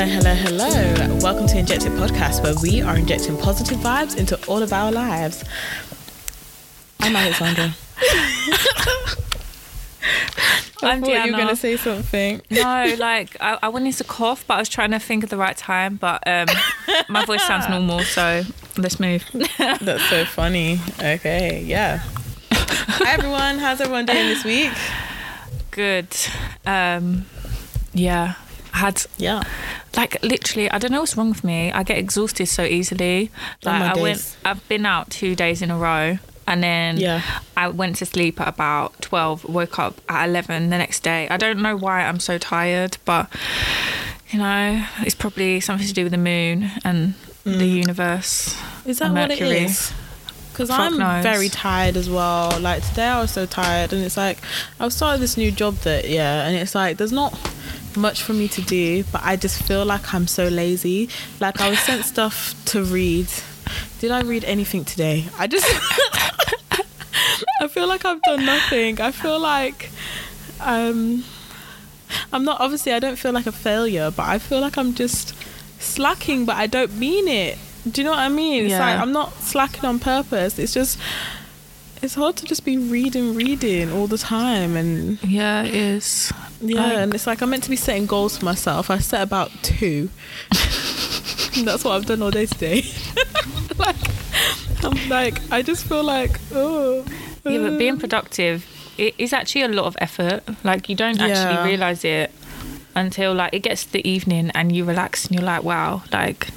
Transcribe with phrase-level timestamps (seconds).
[0.00, 1.18] Hello, hello, hello.
[1.20, 5.44] Welcome to Injected Podcast, where we are injecting positive vibes into all of our lives.
[7.00, 7.74] I'm Alexandra.
[10.82, 12.40] I I'm thought you were going to say something.
[12.50, 15.36] No, like I, I wanted to cough, but I was trying to think of the
[15.36, 15.96] right time.
[15.96, 16.46] But um,
[17.10, 18.44] my voice sounds normal, so
[18.78, 19.22] let's move.
[19.58, 20.80] That's so funny.
[20.98, 22.00] Okay, yeah.
[22.50, 23.58] Hi, everyone.
[23.58, 24.72] How's everyone doing this week?
[25.70, 26.08] Good.
[26.64, 27.26] Um,
[27.92, 28.36] yeah,
[28.72, 29.42] I had Yeah.
[29.96, 30.70] Like literally.
[30.70, 31.72] I don't know what's wrong with me.
[31.72, 33.30] I get exhausted so easily.
[33.64, 36.18] Like my I went, I've been out two days in a row.
[36.46, 37.22] And then Yeah.
[37.56, 41.28] I went to sleep at about 12, woke up at 11 the next day.
[41.28, 43.30] I don't know why I'm so tired, but
[44.30, 47.76] you know, it's probably something to do with the moon and the mm.
[47.76, 48.56] universe.
[48.84, 49.64] Is that what it Mercury.
[49.64, 49.92] is?
[50.52, 51.22] Because I'm knows.
[51.22, 52.58] very tired as well.
[52.60, 54.38] Like today, I was so tired, and it's like
[54.78, 57.32] I've started this new job that yeah, and it's like there's not
[57.96, 61.08] much for me to do, but I just feel like I'm so lazy.
[61.40, 63.28] Like I was sent stuff to read.
[64.00, 65.26] Did I read anything today?
[65.38, 65.66] I just
[67.60, 69.00] I feel like I've done nothing.
[69.00, 69.90] I feel like
[70.60, 71.24] um
[72.32, 75.34] I'm not obviously I don't feel like a failure, but I feel like I'm just
[75.78, 77.58] slacking, but I don't mean it.
[77.90, 78.64] Do you know what I mean?
[78.64, 78.80] It's Yeah.
[78.80, 80.58] like I'm not slacking on purpose.
[80.58, 80.98] It's just
[82.02, 86.32] it's hard to just be reading, reading all the time and Yeah, it is.
[86.60, 88.90] Yeah, Like- and it's like I'm meant to be setting goals for myself.
[88.90, 90.08] I set about two.
[91.64, 92.84] That's what I've done all day today.
[93.78, 93.96] like
[94.84, 97.04] I'm like I just feel like oh
[97.44, 98.66] Yeah, but being uh, productive
[98.98, 100.42] it is actually a lot of effort.
[100.64, 101.26] Like you don't Yeah.
[101.26, 102.30] actually realize it
[102.94, 106.48] until like it gets to the evening and you relax and you're like, wow, like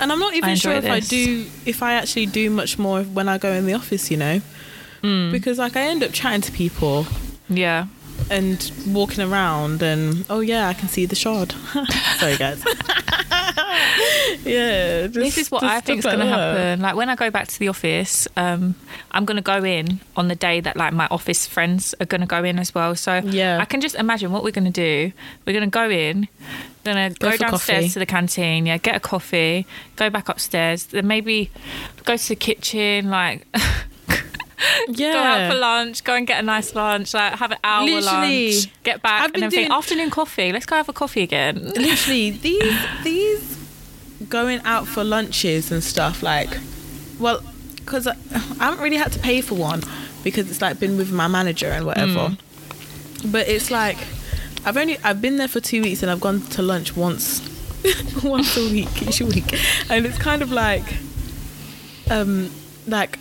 [0.00, 3.28] And I'm not even sure if I do, if I actually do much more when
[3.28, 4.40] I go in the office, you know,
[5.02, 7.06] mm, because like I end up chatting to people
[7.48, 7.86] yeah.
[8.30, 11.52] And walking around, and oh yeah, I can see the shard.
[12.18, 12.62] Sorry, guys.
[14.44, 16.80] yeah, just, this is what I think is going to happen.
[16.80, 18.74] Like when I go back to the office, um,
[19.10, 22.20] I'm going to go in on the day that like my office friends are going
[22.20, 22.94] to go in as well.
[22.94, 23.58] So Yeah.
[23.60, 25.12] I can just imagine what we're going to do.
[25.46, 26.28] We're going to go in,
[26.84, 27.88] to Go go, downstairs coffee.
[27.90, 29.66] to the canteen, yeah, get a coffee,
[29.96, 31.50] go back upstairs, then maybe
[32.04, 33.46] go to the kitchen, like.
[34.88, 37.84] Yeah, Go out for lunch, go and get a nice lunch, like have an hour
[37.86, 38.52] Literally.
[38.52, 40.52] lunch, get back, I've and then doing- afternoon coffee.
[40.52, 41.64] Let's go have a coffee again.
[41.76, 43.58] literally these these
[44.28, 46.48] going out for lunches and stuff like
[47.18, 47.42] well
[47.76, 48.12] because I,
[48.60, 49.82] I haven't really had to pay for one
[50.22, 52.36] because it's like been with my manager and whatever
[53.26, 53.98] but it's like
[54.64, 57.40] i've only i've been there for two weeks and i've gone to lunch once
[58.24, 59.52] once a week each week
[59.90, 60.84] and it's kind of like
[62.10, 62.48] um
[62.86, 63.18] like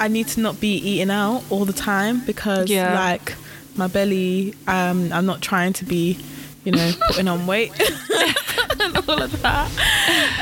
[0.00, 2.94] i need to not be eating out all the time because Yeah.
[2.94, 3.34] like
[3.76, 6.18] my belly um i'm not trying to be
[6.64, 7.72] you know putting on weight.
[8.80, 9.68] And all of that.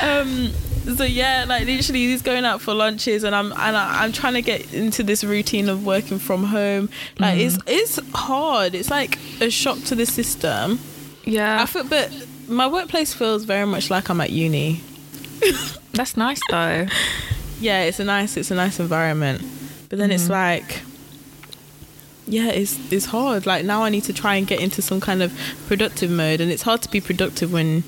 [0.01, 0.51] Um
[0.95, 4.35] so yeah like literally he's going out for lunches and i'm and I, i'm trying
[4.35, 6.89] to get into this routine of working from home.
[7.19, 8.75] Like it's it's hard.
[8.75, 10.79] It's like a shock to the system.
[11.25, 12.11] Yeah, i feel but
[12.47, 14.81] my workplace feels very much like i'm at uni.
[15.93, 16.85] That's nice though.
[17.59, 19.43] Yeah it's a nice it's a nice environment.
[19.89, 20.81] But then it's like
[22.27, 23.45] yeah it's it's hard.
[23.45, 25.33] Like now i need to try and get into some kind of
[25.67, 27.83] productive mode and it's hard to be productive when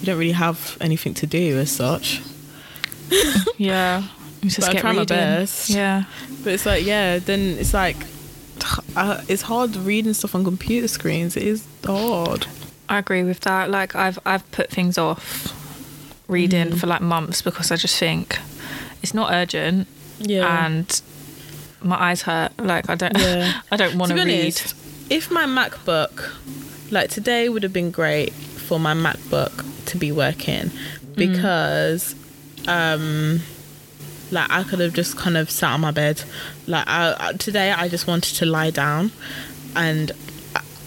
[0.00, 2.20] you don't really have anything to do as such.
[3.58, 4.04] Yeah,
[4.42, 5.68] just But I get try my best.
[5.68, 6.04] Yeah.
[6.42, 7.96] but it's like yeah then it's like
[8.96, 11.36] uh, it's hard reading stuff on computer screens.
[11.36, 12.46] It is hard.
[12.88, 13.70] I agree with that.
[13.70, 15.56] Like I've I've put things off
[16.28, 18.38] reading for like months because I just think
[19.02, 19.86] it's not urgent
[20.18, 21.02] yeah and
[21.82, 22.52] my eyes hurt.
[22.58, 23.60] Like I don't Yeah.
[23.72, 24.22] I don't want to read.
[24.22, 24.74] honest
[25.10, 26.30] if my macbook
[26.90, 30.70] like today would have been great for my macbook to be working
[31.16, 32.14] because
[32.68, 33.40] um
[34.30, 36.22] like i could have just kind of sat on my bed
[36.68, 39.10] like I, today i just wanted to lie down
[39.74, 40.12] and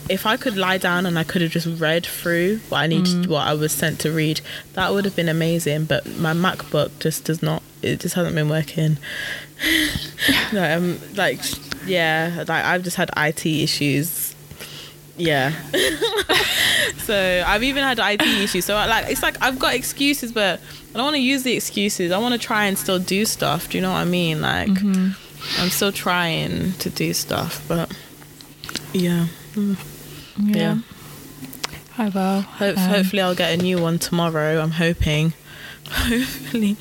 [0.10, 3.08] if i could lie down and i could have just read through what i needed
[3.08, 3.28] mm.
[3.28, 4.42] what i was sent to read
[4.74, 8.50] that would have been amazing but my macbook just does not it just hasn't been
[8.50, 8.98] working
[10.54, 11.40] no, um, like
[11.86, 14.36] yeah, like I've just had IT issues.
[15.16, 15.52] Yeah.
[16.98, 18.66] so I've even had IT issues.
[18.66, 22.12] So like it's like I've got excuses, but I don't want to use the excuses.
[22.12, 23.70] I want to try and still do stuff.
[23.70, 24.42] Do you know what I mean?
[24.42, 25.62] Like mm-hmm.
[25.62, 27.96] I'm still trying to do stuff, but
[28.94, 29.28] yeah.
[29.54, 29.78] Mm.
[30.40, 30.80] Yeah.
[32.00, 32.42] Oh well.
[32.42, 34.60] Hope, um, hopefully I'll get a new one tomorrow.
[34.62, 35.34] I'm hoping.
[35.90, 36.78] Hopefully.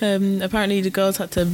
[0.00, 1.50] Um, apparently the girls had to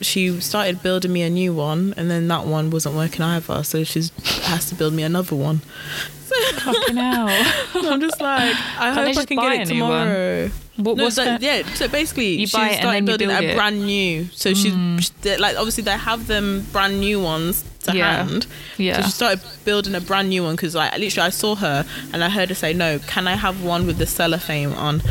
[0.00, 3.62] she started building me a new one, and then that one wasn't working either.
[3.64, 4.10] So she's
[4.44, 5.58] has to build me another one.
[6.58, 7.28] Fucking hell.
[7.74, 10.52] I'm just like, I Can't hope I can get it new one?
[10.78, 11.42] What, No, what's so, that?
[11.42, 11.62] yeah.
[11.74, 13.56] So basically, You she buy it and started then building build a it.
[13.56, 14.28] brand new.
[14.32, 18.24] So she's they- like, obviously, they have them brand new ones to Yeah.
[18.24, 18.46] hand.
[18.76, 18.96] Yeah.
[18.98, 22.22] So she started building a brand new one because, like, literally, I saw her and
[22.22, 25.02] I heard her say, "No, can I have one with the cellophane on?"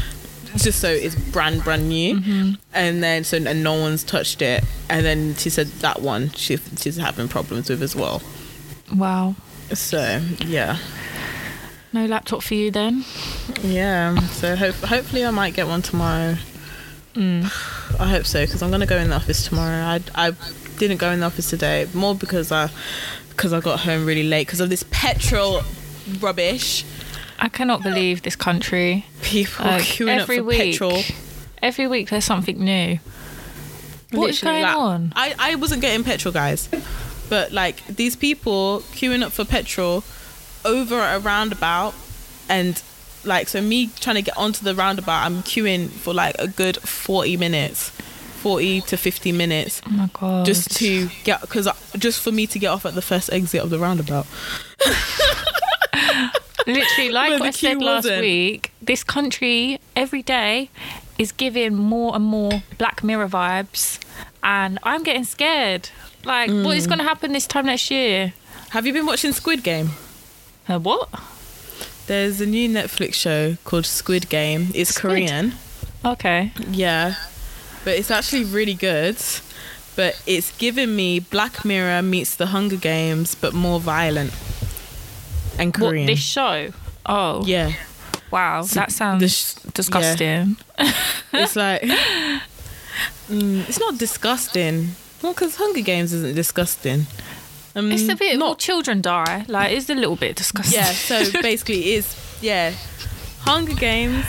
[0.56, 2.52] Just so it's brand brand new, Mm-hmm.
[2.74, 4.64] and then so and no one's touched it.
[4.90, 8.22] And then she said that one she she's having problems with as well.
[8.96, 9.36] Wow.
[9.74, 10.78] So yeah,
[11.94, 13.06] No laptop for you then?
[13.64, 14.18] yeah.
[14.28, 16.36] So hope, hopefully I might get one tomorrow.
[17.14, 17.46] Mm.
[18.00, 19.84] I hope so because I'm gonna go in the office tomorrow.
[19.84, 20.34] I I
[20.78, 22.70] didn't go in the office today more because I
[23.30, 25.62] because I got home really late because of this petrol
[26.20, 26.84] rubbish.
[27.40, 29.06] I cannot believe this country.
[29.22, 30.58] People Like, queuing up every for week.
[30.58, 31.02] petrol.
[31.62, 33.00] Every week there's something new.
[34.12, 35.14] What is going like, on?
[35.16, 36.70] I I wasn't getting petrol, guys,
[37.30, 40.04] but like these people queuing up for petrol
[40.68, 41.94] over a roundabout
[42.48, 42.82] and.
[43.24, 46.78] Like so, me trying to get onto the roundabout, I'm queuing for like a good
[46.78, 50.46] forty minutes, forty to fifty minutes, Oh my god.
[50.46, 51.68] just to get because
[51.98, 54.28] just for me to get off at the first exit of the roundabout.
[56.68, 58.22] literally like Where what I said last wasn't.
[58.22, 60.70] week, this country every day
[61.18, 64.00] is giving more and more Black Mirror vibes,
[64.44, 65.90] and I'm getting scared.
[66.24, 66.78] Like, what Mm.
[66.78, 68.34] is going to happen this time next year?
[68.70, 69.92] Have you been watching Squid Game?
[70.68, 71.10] What?
[72.08, 74.70] There's a new Netflix show called Squid Game.
[74.74, 75.12] It's Squid?
[75.12, 75.54] Korean.
[76.06, 76.52] Okay.
[76.70, 77.16] Yeah.
[77.84, 79.18] But it's actually really good.
[79.96, 84.32] But it's giving me Black Mirror meets the Hunger Games, but more violent.
[85.58, 86.06] And What Korean.
[86.06, 86.72] this show?
[87.06, 87.72] Oh, yeah.
[88.32, 90.58] wow, that sounds sh- disgusting.
[91.34, 91.84] It's like.
[93.30, 94.96] Mm, it's not disgusting.
[95.22, 97.08] Well, because Hunger Games isn't disgusting.
[97.78, 98.38] Um, It's a bit.
[98.38, 99.46] Not More children die.
[99.48, 100.80] Like, it's a little bit disgusting.
[100.80, 102.74] Yeah, so basically it's yeah.
[103.42, 104.26] Hunger Games.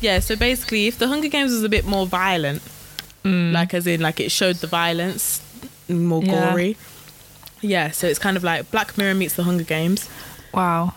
[0.00, 2.62] Yeah, so basically if the Hunger Games was a bit more violent,
[3.24, 5.40] like as in like it showed the violence
[5.88, 6.50] more Yeah.
[6.50, 6.76] gory.
[7.62, 10.08] Yeah, so it's kind of like Black Mirror meets the Hunger Games,
[10.52, 10.92] Wow.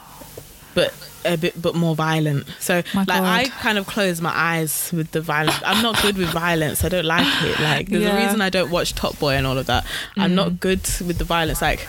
[0.73, 0.93] but
[1.27, 2.47] a bit but more violent.
[2.59, 5.59] So My like I kind of close my eyes with the violence.
[5.65, 6.83] I'm not good with violence.
[6.83, 7.59] I don't like it.
[7.59, 9.85] Like there's a reason I don't watch Top Boy and all of that.
[10.17, 11.61] I'm not good with the violence.
[11.61, 11.87] Like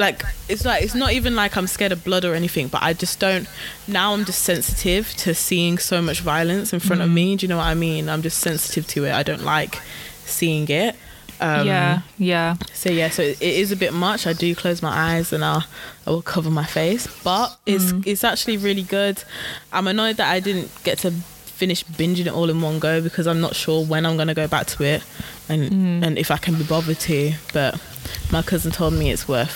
[0.00, 2.92] like it's like it's not even like I'm scared of blood or anything, but I
[2.92, 3.46] just don't.
[3.86, 7.36] Now I'm just sensitive to seeing so much violence in front of me.
[7.36, 8.08] Do you know what I mean?
[8.08, 9.12] I'm just sensitive to it.
[9.12, 9.80] I don't like
[10.24, 10.96] seeing it.
[11.40, 12.56] Um, yeah, yeah.
[12.74, 14.26] So yeah, so it is a bit much.
[14.26, 15.64] I do close my eyes and I'll
[16.10, 18.04] I will cover my face, but it's mm.
[18.04, 19.22] it's actually really good.
[19.72, 23.28] I'm annoyed that I didn't get to finish binging it all in one go because
[23.28, 25.04] I'm not sure when I'm gonna go back to it
[25.48, 26.04] and mm.
[26.04, 27.34] and if I can be bothered to.
[27.52, 27.80] But
[28.32, 29.52] my cousin told me it's worth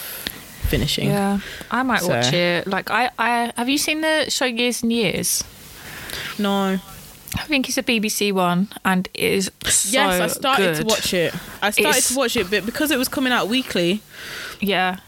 [0.69, 1.09] finishing.
[1.09, 1.41] Yeah,
[1.73, 2.69] I might So- watch it.
[2.69, 5.43] Like, I, I have you seen the show Years and Years?
[6.39, 6.79] No.
[7.37, 11.13] I think it's a BBC one, and it is so yes, I started to watch
[11.13, 11.35] it.
[11.61, 14.03] I started It's- to watch it, but because it was coming out weekly,
[14.61, 14.99] Yeah,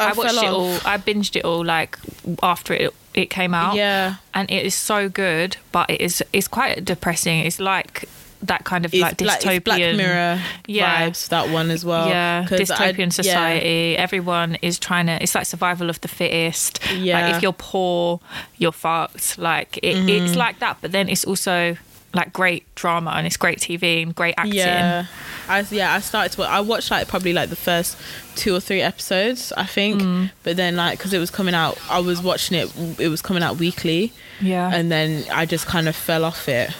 [0.00, 0.74] I I, watched it all.
[0.84, 1.98] I binged it all like
[2.42, 3.74] after it it came out.
[3.74, 7.40] yeah, and it is so good, but it is it's quite depressing.
[7.40, 8.08] It's like
[8.42, 9.64] that kind of it's like Black, dystopian.
[9.64, 11.10] Black Mirror Yeah.
[11.10, 11.28] vibes.
[11.28, 12.08] That one as well.
[12.08, 13.08] yeah, 'Cause I- dystopian yeah.
[13.10, 13.96] society.
[13.98, 15.22] Everyone is trying to.
[15.22, 16.80] It's like survival of the fittest.
[16.94, 17.20] Yeah.
[17.26, 18.20] Like if you're poor,
[18.56, 19.36] you're fucked.
[19.38, 20.08] Like it, Mm-hmm.
[20.08, 21.76] it's like that, but then it's also
[22.12, 24.54] like great drama and it's great TV and great acting.
[24.54, 25.06] Yeah,
[25.48, 26.42] I yeah I started to.
[26.42, 27.96] I watched like probably like the first
[28.36, 30.02] two or three episodes, I think.
[30.02, 30.30] Mm.
[30.42, 33.00] But then like because it was coming out, I was watching it.
[33.00, 36.70] It was coming out weekly, Yeah, and then I just kind of fell off it.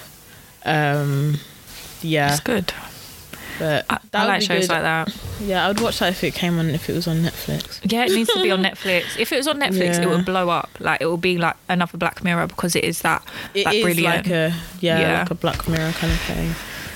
[0.64, 1.38] Um,
[2.02, 2.72] yeah, it's good.
[3.60, 4.72] But I, that I would like be shows good.
[4.72, 5.16] like that.
[5.40, 7.80] Yeah, I would watch that if it came on if it was on Netflix.
[7.84, 9.16] Yeah, it needs to be on Netflix.
[9.18, 10.02] If it was on Netflix, Yeah.
[10.02, 10.68] it would blow up.
[10.80, 13.22] Like it would be like another Black Mirror because it is that
[13.54, 14.26] It that is brilliant.
[14.26, 15.18] like a yeah, Yeah.
[15.20, 16.54] like a Black Mirror kind of thing.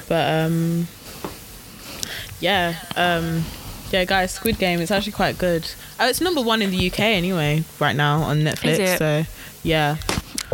[0.09, 0.89] But um,
[2.41, 3.45] yeah, um,
[3.91, 4.81] yeah, guys, Squid Game.
[4.81, 5.71] It's actually quite good.
[6.01, 8.99] Oh, it's number one in the UK anyway right now on Netflix.
[8.99, 9.25] So
[9.63, 9.97] yeah,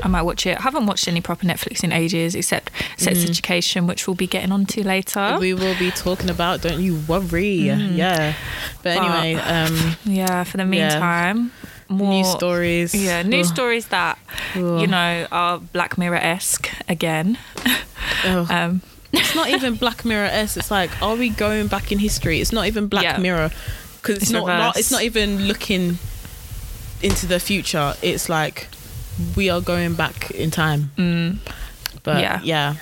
[0.02, 0.58] I might watch it.
[0.58, 4.52] I haven't watched any proper Netflix in ages, except Sex Education, which we'll be getting
[4.52, 5.20] onto later.
[5.20, 5.40] Mm.
[5.40, 6.62] we will be talking about.
[6.62, 7.68] Don't you worry.
[7.70, 8.34] Yeah.
[8.82, 10.68] But But- anyway, um, yeah, for the Yeah.
[10.68, 11.52] meantime,
[11.88, 12.94] more news stories.
[12.94, 13.54] Yeah, news Ugh.
[13.54, 14.18] stories that
[14.54, 14.80] Ugh.
[14.80, 17.38] you know are Black Mirror esque again.
[18.24, 20.56] Um, it's not even Black Mirror S.
[20.56, 22.40] It's like, are we going back in history?
[22.40, 23.18] It's not even Black Yeah.
[23.18, 23.50] Mirror
[24.00, 24.76] because it's, It's not, not.
[24.78, 25.98] It's not even looking
[27.02, 27.94] into the future.
[28.02, 28.68] It's like
[29.36, 30.90] we are going back in time.
[30.96, 31.36] mm,
[32.02, 32.40] But Yeah.
[32.42, 32.74] yeah,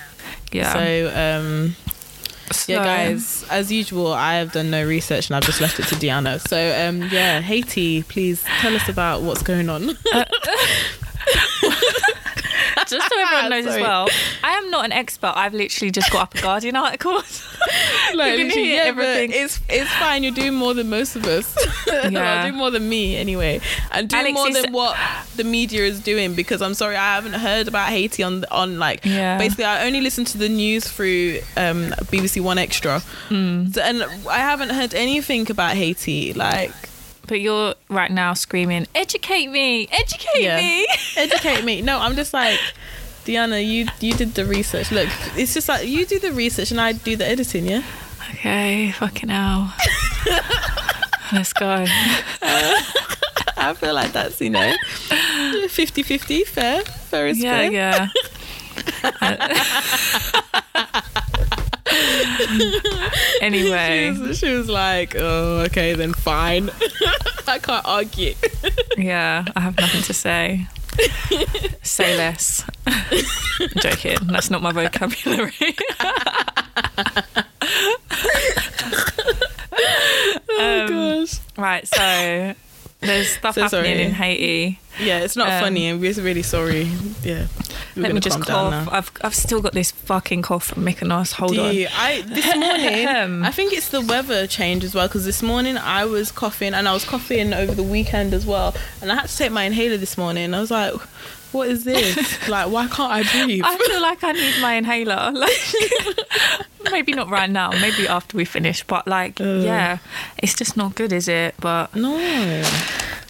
[0.51, 1.75] yeah, So um,
[2.51, 3.45] So- Yeah, guys.
[3.51, 6.39] As usual, I have done no research and I've just left it to Diana.
[6.39, 9.95] So, um, yeah, Haiti, please tell us about what's going on.
[12.97, 14.07] Just so everyone knows as well,
[14.43, 15.33] I am not an expert.
[15.35, 17.13] I've literally just got up a Guardian article.
[17.13, 19.31] like, You can literally, hear yeah, everything.
[19.31, 20.23] It's it's fine.
[20.23, 21.55] You're doing more than most of us.
[21.89, 22.09] Yeah.
[22.11, 23.59] well, do more than me anyway,
[23.91, 24.95] and do Alex more is- than what
[25.35, 26.33] the media is doing.
[26.35, 29.37] Because I'm sorry, I haven't heard about Haiti on on like Yeah.
[29.37, 29.65] basically.
[29.65, 33.73] I only listen to the news through um, BBC One Extra, Mm.
[33.73, 36.33] so, and I haven't heard anything about Haiti.
[36.33, 36.71] Like,
[37.29, 39.87] But you're right now screaming, "Educate me!
[39.91, 40.57] Educate Yeah.
[40.57, 41.81] me!" educate me.
[41.81, 42.59] No, I'm just like.
[43.25, 44.91] Diana, you you did the research.
[44.91, 45.07] Look,
[45.37, 47.83] it's just like you do the research and I do the editing, yeah?
[48.31, 49.71] Okay, fucking hell.
[51.33, 51.85] Let's go.
[52.41, 54.73] I feel like that's, you know,
[55.67, 56.81] 50 50, fair.
[56.81, 57.71] Fair is Yeah, fair.
[57.71, 58.07] yeah.
[59.21, 59.49] Uh,
[63.41, 66.69] anyway, She was, she was like, oh, okay, then fine.
[67.47, 68.33] I can't argue.
[68.97, 70.67] yeah, I have nothing to say.
[71.81, 72.63] Say less.
[72.87, 74.17] I'm joking.
[74.27, 75.53] That's not my vocabulary.
[80.51, 81.39] Oh, Um, gosh.
[81.57, 82.53] right, so
[83.01, 84.03] there's stuff So happening sorry.
[84.03, 84.79] in Haiti.
[85.01, 86.83] Yeah, it's not Um, funny and we're really sorry.
[87.23, 87.47] Yeah.
[87.95, 88.87] We're Let me just cough.
[88.91, 91.33] I've I've still got this fucking cough from Mykonos.
[91.33, 91.73] Hold Do on.
[91.75, 91.87] you?
[91.95, 93.07] I this morning
[93.45, 96.87] I think it's the weather change as well because this morning I was coughing and
[96.87, 99.97] I was coughing over the weekend as well and I had to take my inhaler
[99.97, 100.53] this morning.
[100.53, 100.93] I was like,
[101.51, 102.47] what is this?
[102.49, 103.63] like, why can't I breathe?
[103.65, 105.33] I feel like I need my inhaler.
[106.81, 108.83] Like maybe not right now, maybe after we finish.
[108.83, 109.63] But like, Ugh.
[109.63, 109.97] yeah,
[110.37, 111.55] it's just not good, is it?
[111.59, 112.15] But no,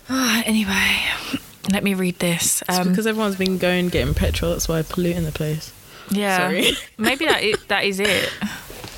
[0.09, 1.39] ah, anyway,
[1.71, 2.61] let me read this.
[2.69, 4.51] it's Um, because everyone's been going getting petrol.
[4.51, 5.73] That's why I'm polluting the place.
[6.11, 6.71] yeah, sorry.
[6.97, 8.31] maybe that is, that is it.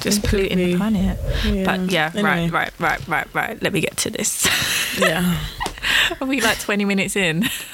[0.01, 1.17] Just polluting the planet.
[1.65, 2.49] But yeah, Anyway.
[2.49, 3.61] right, right, right, right, right.
[3.63, 4.47] Let me get to this.
[4.99, 5.37] Yeah.
[6.21, 7.43] Are we like 20 minutes in?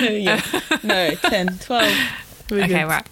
[0.00, 0.40] yeah.
[0.82, 1.92] No, 10, 12.
[2.50, 2.84] We're okay, good.
[2.88, 3.06] right.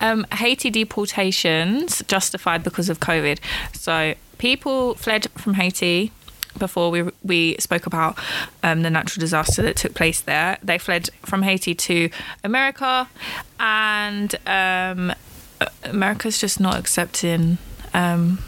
[0.00, 3.38] Um, Haiti deportations justified because of COVID.
[3.74, 6.12] So people fled from Haiti
[6.58, 8.18] before we we spoke about
[8.62, 10.58] um, the natural disaster that took place there.
[10.62, 12.10] They fled from Haiti to
[12.44, 13.08] America,
[13.60, 15.12] and um,
[15.84, 17.58] America's just not accepting
[17.94, 18.38] um,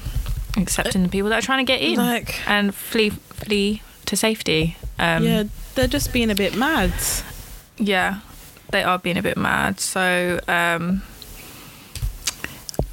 [0.56, 4.76] accepting the people that are trying to get in Like, and flee flee to safety.
[4.98, 5.44] Um, yeah,
[5.74, 6.92] they're just being a bit mad.
[7.78, 8.20] yeah,
[8.70, 9.80] they are being a bit mad.
[9.80, 11.02] So um,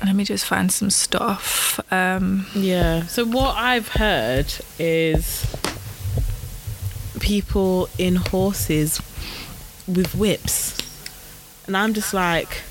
[0.03, 1.79] let me just find some stuff.
[1.91, 3.05] Um, Yeah.
[3.07, 5.45] So what I've heard is
[7.19, 9.01] people in horses
[9.87, 10.77] with whips,
[11.65, 12.61] and I'm just like,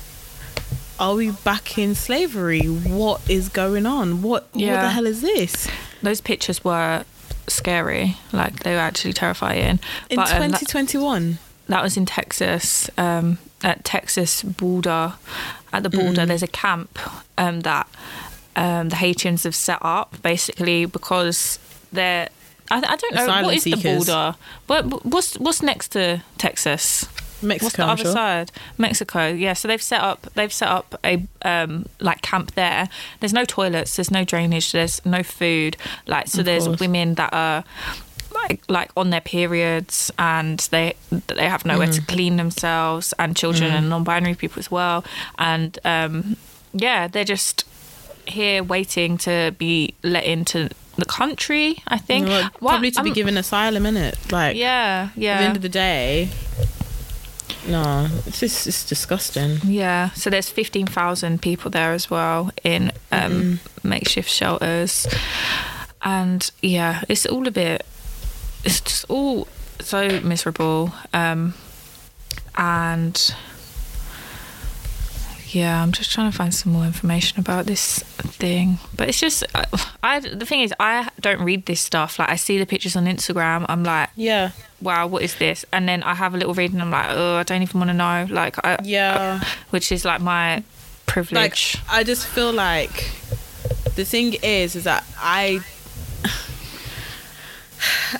[0.99, 2.61] are we back in slavery?
[2.65, 4.21] What is going on?
[4.21, 5.67] What what the hell is this?
[6.03, 7.03] those pictures were
[7.47, 8.15] scary.
[8.31, 9.79] Like they were actually terrifying.
[10.09, 11.39] In But, um, that- 2021.
[11.69, 15.13] That was in Texas, um, at Texas border.
[15.73, 16.27] At the border, Mm.
[16.27, 16.97] there's a camp
[17.37, 17.87] um, that
[18.55, 21.59] um, the Haitians have set up, basically because
[21.91, 22.29] they're.
[22.71, 24.35] I, I don't know Asylum what is the border.
[24.67, 27.05] What what's what's next to Texas?
[27.41, 27.65] Mexico.
[27.65, 28.11] What's the I'm other sure.
[28.13, 28.51] side?
[28.77, 29.27] Mexico.
[29.27, 29.53] Yeah.
[29.53, 32.89] So they've set up they've set up a um like camp there.
[33.19, 33.95] There's no toilets.
[33.95, 34.71] There's no drainage.
[34.71, 35.77] There's no food.
[36.07, 36.79] Like so, Of there's course.
[36.79, 37.63] women that are
[38.33, 40.93] like like on their periods and they
[41.27, 42.07] they have nowhere to Mm.
[42.07, 45.03] clean themselves and children and non-binary people as well
[45.39, 46.37] and um
[46.73, 47.65] yeah they're just
[48.27, 53.09] here waiting to be let into the country i think Well, What- probably to be
[53.09, 54.31] I'm- given asylum, innit?
[54.31, 56.29] Like, yeah yeah at the end of the day,
[57.67, 59.59] no, it's just it's disgusting.
[59.63, 65.07] Yeah, so there's 15,000 people there as well in um, makeshift shelters.
[66.01, 67.85] And yeah, it's all a bit,
[68.63, 69.47] it's just all
[69.79, 70.93] so miserable.
[71.13, 71.53] Um,
[72.55, 73.35] and
[75.49, 78.79] yeah, I'm just trying to find some more information about this thing.
[78.95, 79.65] But it's just, I,
[80.03, 82.19] I the thing is, I don't read this stuff.
[82.19, 84.51] Like, I see the pictures on Instagram, I'm like, Yeah,
[84.81, 85.65] wow, what is this?
[85.71, 87.89] And then I have a little read and I'm like, oh, I don't even want
[87.89, 88.27] to know.
[88.29, 89.41] Like, I, yeah.
[89.69, 90.63] which is like my like
[91.05, 91.77] privilege.
[91.89, 93.11] I just feel like
[93.95, 95.61] the thing is is that I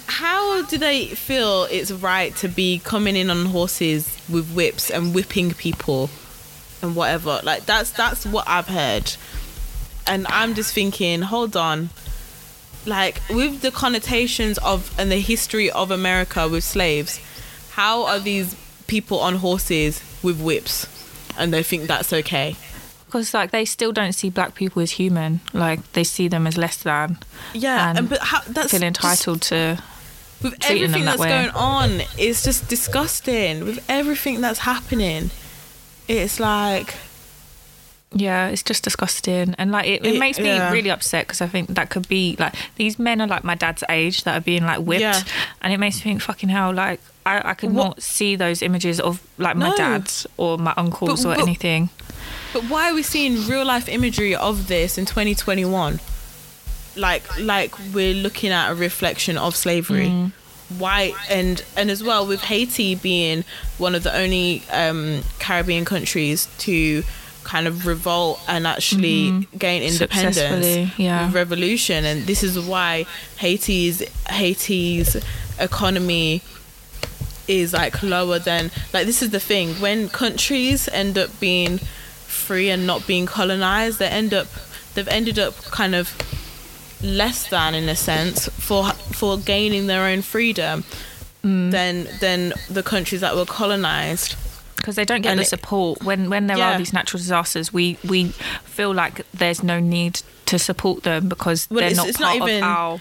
[0.07, 5.13] how do they feel it's right to be coming in on horses with whips and
[5.13, 6.09] whipping people
[6.81, 9.13] and whatever like that's that's what I've heard
[10.05, 11.89] and I'm just thinking hold on
[12.85, 17.19] like with the connotations of and the history of America with slaves
[17.71, 18.55] how are these
[18.87, 20.87] people on horses with whips
[21.37, 22.55] and they think that's okay
[23.05, 25.39] because like they still don't see black people as human.
[25.53, 27.17] Like they see them as less than.
[27.53, 29.81] Yeah, and and but how, that's feel just- entitled to.
[30.43, 31.29] with everything that that's way.
[31.29, 32.01] going on.
[32.17, 33.63] It's just disgusting.
[33.63, 35.31] With everything that's happening,
[36.07, 36.95] it's like
[38.13, 40.71] Yeah, it's just disgusting, and like it, it, It- makes me yeah.
[40.71, 43.83] really upset because I think that could be like these men are like my dad's
[43.89, 45.21] age that are being like whipped, Yeah.
[45.61, 46.73] and it makes me think fucking hell.
[46.73, 49.75] Like I, I could What- not see those images of like my No.
[49.75, 51.89] dad or my uncles But- or but- anything.
[52.53, 55.99] But why are we seeing real life imagery of this in 2021?
[56.95, 60.07] Like like we're looking at a reflection of slavery.
[60.07, 60.31] Mm.
[60.77, 63.43] Why and and as well with Haiti being
[63.77, 67.03] one of the only um, Caribbean countries to
[67.45, 71.01] kind of revolt and actually gain independence Mm-hmm.
[71.01, 71.31] Yeah.
[71.31, 73.05] revolution and this is why
[73.37, 75.15] Haiti's Haiti's
[75.57, 76.41] economy
[77.47, 82.69] is like lower than like this is the thing when countries end up being free
[82.69, 84.47] and not being colonized they end up
[84.93, 86.09] they've ended up kind of
[87.01, 90.83] less than in a sense for for gaining their own freedom
[91.43, 91.71] Mm.
[91.71, 94.35] than than the countries that were colonized
[94.75, 96.73] because they don't get And the it- support when when there Yeah.
[96.73, 97.71] are these natural disasters.
[97.71, 98.29] We we
[98.65, 102.37] feel like there's no need to support them because Well, they're it's- not it's not
[102.39, 102.99] part even- of our.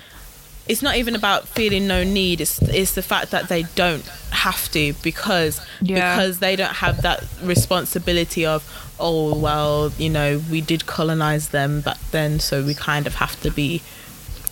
[0.68, 4.70] It's not even about feeling no need it's it's the fact that they don't have
[4.72, 6.16] to because Yeah.
[6.16, 8.64] because they don't have that responsibility of
[8.98, 13.40] oh well you know we did colonize them back then so we kind of have
[13.42, 13.82] to be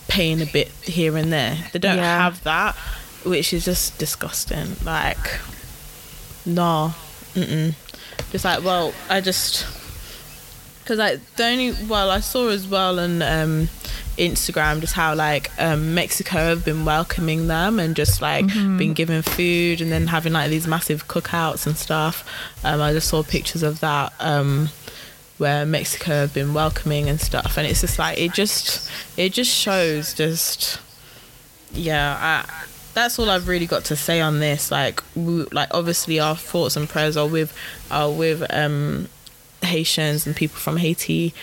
[0.07, 2.23] paying a bit here and there they don't Yeah.
[2.23, 2.75] have that
[3.25, 5.39] which is just disgusting like
[6.45, 6.93] no
[7.33, 7.73] mm-mm.
[8.31, 9.65] just like well i just
[10.79, 13.67] because like the only well i saw as well and um
[14.17, 19.21] instagram just how like um mexico have been welcoming them and just like been giving
[19.21, 22.27] food and then having like these massive cookouts and stuff.
[22.63, 24.69] Um i just saw pictures of that um
[25.37, 27.57] where mexico have been welcoming and stuff.
[27.57, 30.79] And it's just like it just it just shows just
[31.73, 34.71] yeah I, that's all I've really got to say on this.
[34.71, 37.55] Like, we, like obviously our thoughts and prayers are with,
[37.91, 39.09] are with um,
[39.61, 41.33] Haitians and people from Haiti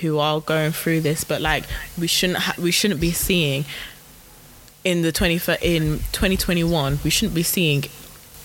[0.00, 1.24] who are going through this.
[1.24, 1.64] But like,
[1.98, 3.64] we shouldn't ha- we shouldn't be seeing
[4.84, 6.98] in the twenty in twenty twenty one.
[7.04, 7.84] We shouldn't be seeing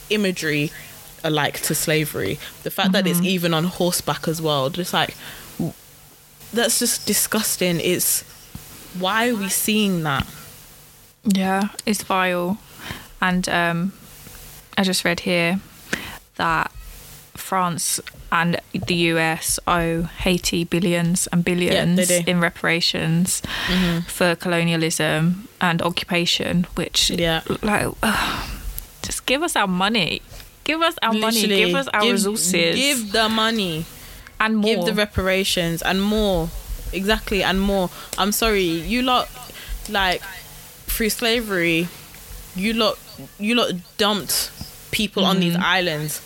[0.10, 0.72] imagery
[1.24, 2.40] alike to slavery.
[2.64, 5.16] The fact that it's even on horseback as well, just like
[6.54, 7.80] that's just disgusting.
[7.80, 8.24] It's
[9.00, 10.28] why are we seeing that?
[11.24, 12.58] Yeah, it's vile.
[13.22, 13.94] And um,
[14.78, 15.60] I just read here
[16.36, 16.63] that
[17.54, 18.00] France
[18.32, 22.22] and the US owe Haiti billions and billions do.
[22.26, 23.44] in reparations
[24.08, 27.42] for colonialism and occupation, which, Yeah.
[27.62, 28.50] like, ugh,
[29.04, 30.22] just give us our money.
[30.64, 31.46] Give us our money.
[31.46, 32.76] Give us our give- resources.
[32.76, 33.86] Give the money.
[34.40, 34.76] and more.
[34.76, 36.50] Give the reparations and more.
[36.92, 37.90] Exactly, and more.
[38.18, 38.64] I'm sorry,
[38.94, 39.30] you lot,
[39.90, 40.22] like,
[40.88, 41.88] through slavery,
[42.56, 42.98] you lot,
[43.40, 44.50] you lot dumped
[44.92, 45.40] people on Mm.
[45.46, 46.20] these islands,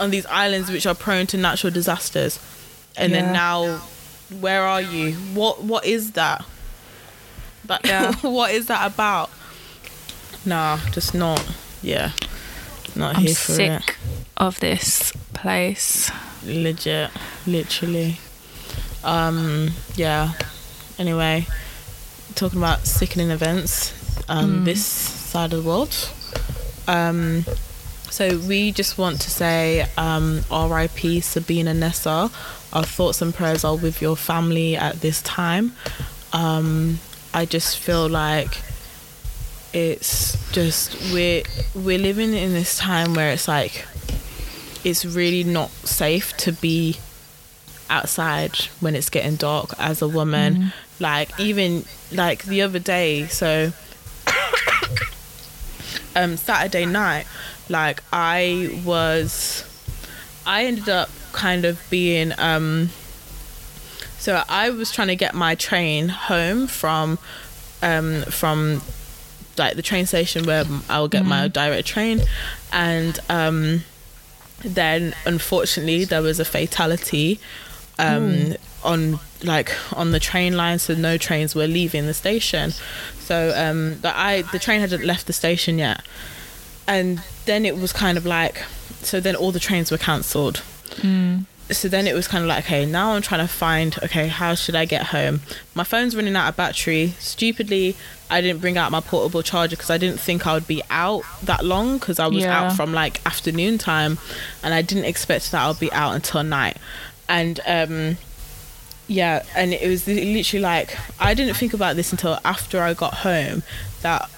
[0.00, 2.38] on these islands which are prone to natural disasters,
[2.96, 3.20] and Yeah.
[3.22, 3.80] then now,
[4.40, 5.12] where are you?
[5.34, 6.44] What What is that?
[7.68, 8.12] Like, Yeah.
[8.22, 9.30] what is that about?
[10.44, 11.44] Nah, just not.
[11.82, 12.12] Yeah,
[12.96, 13.56] not I'm here for it.
[13.56, 13.96] sick
[14.36, 16.10] of this place.
[16.44, 17.10] legit
[17.46, 18.18] literally
[19.04, 20.32] um yeah
[20.98, 21.46] anyway
[22.34, 23.92] talking about sickening events
[24.30, 25.94] um this side of the world
[26.88, 27.44] um
[28.10, 32.30] so we just want to say um RIP Sabina Nessa.
[32.72, 35.72] Our thoughts and prayers are with your family at this time.
[36.32, 36.98] Um
[37.32, 38.62] I just feel like
[39.72, 41.42] it's just we're
[41.74, 43.86] we're living in this time where it's like
[44.84, 46.96] it's really not safe to be
[47.88, 50.72] outside when it's getting dark as a woman.
[50.98, 53.72] Like even like the other day so
[56.16, 57.24] um saturday night
[57.70, 59.64] like i was
[60.44, 62.90] i ended up kind of being um
[64.18, 67.18] so i was trying to get my train home from
[67.82, 68.82] um from
[69.58, 72.20] like the train station where i'll get my direct train.
[72.72, 73.84] And um
[74.64, 77.40] then unfortunately there was a fatality
[77.98, 82.72] um on like on the train line so no trains were leaving the station.
[83.18, 86.02] So um but i the train hadn't left the station yet.
[86.86, 88.56] And then it was kind of like
[89.02, 90.62] so then all the trains were cancelled.
[91.80, 94.54] So then it was kind of like okay now i'm trying to find okay how
[94.56, 95.40] should i get home?
[95.74, 97.14] My phone's running out of battery.
[97.18, 97.94] Stupidly
[98.28, 101.22] i didn't bring out my portable charger because i didn't think i would be out
[101.50, 102.56] that long because i was Yeah.
[102.66, 104.18] out from like afternoon time
[104.62, 106.76] and i didn't expect that i'll be out until night.
[107.28, 108.16] And um,
[109.06, 110.88] yeah, and it was literally like
[111.20, 113.62] I didn't think about this until after I got home
[114.02, 114.28] that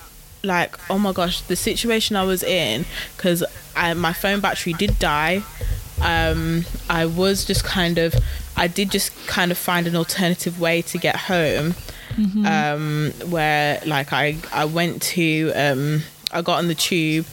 [0.44, 2.85] like oh my gosh the situation I was in
[3.16, 3.44] because
[3.76, 5.42] my phone battery did die.
[6.00, 8.14] Um, I was just kind of
[8.57, 11.74] I did just kind of find an alternative way to get home.
[12.14, 12.44] Mm-hmm.
[12.44, 17.26] Um, where like I I went to um, I got on the tube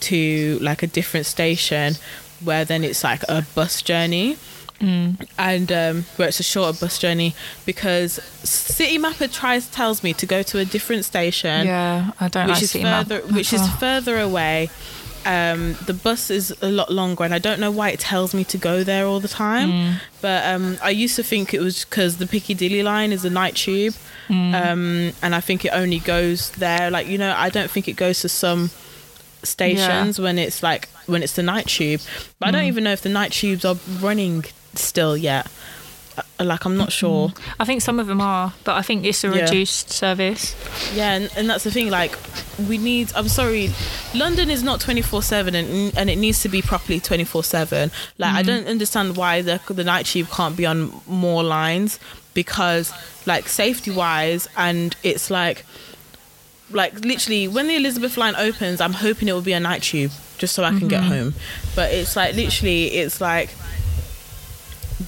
[0.00, 1.94] to like a different station
[2.44, 4.36] where then it's like a bus journey
[4.82, 5.28] Mm.
[5.38, 10.42] and um, where it's a shorter bus journey because Citymapper tries tells me to go
[10.42, 13.06] to a different station, Yeah, I don't which like is City Map.
[13.06, 13.76] further which is Oh.
[13.78, 14.70] further away.
[15.24, 18.42] Um, the bus is a lot longer, and I don't know why it tells me
[18.44, 19.70] to go there all the time.
[19.70, 19.94] Mm.
[20.20, 23.54] But um, I used to think it was because the Piccadilly line is a night
[23.54, 23.94] tube,
[24.28, 24.54] Mm.
[24.54, 26.90] um, and I think it only goes there.
[26.90, 28.70] Like you know, I don't think it goes to some
[29.42, 32.00] stations when it's like when it's the night tube.
[32.38, 32.52] But I Mm.
[32.54, 35.46] don't even know if the night tubes are running still yet.
[36.18, 37.32] Uh, Like I'm not sure.
[37.58, 39.42] I think some of them are, but I think it's a Yeah.
[39.44, 40.54] reduced service.
[40.94, 41.88] Yeah, and, and that's the thing.
[41.90, 42.18] Like,
[42.68, 43.10] we need.
[43.16, 43.70] I'm sorry,
[44.14, 47.90] London is not 24 seven, and and it needs to be properly 24 seven.
[48.18, 51.98] Like, I don't understand why the the night tube can't be on more lines
[52.34, 52.92] because,
[53.26, 55.64] like, safety wise, and it's like,
[56.72, 60.12] like literally when the Elizabeth line opens, I'm hoping it will be a night tube
[60.38, 61.12] just so I can get mm-hmm.
[61.12, 61.34] home.
[61.76, 63.50] But it's like literally, it's like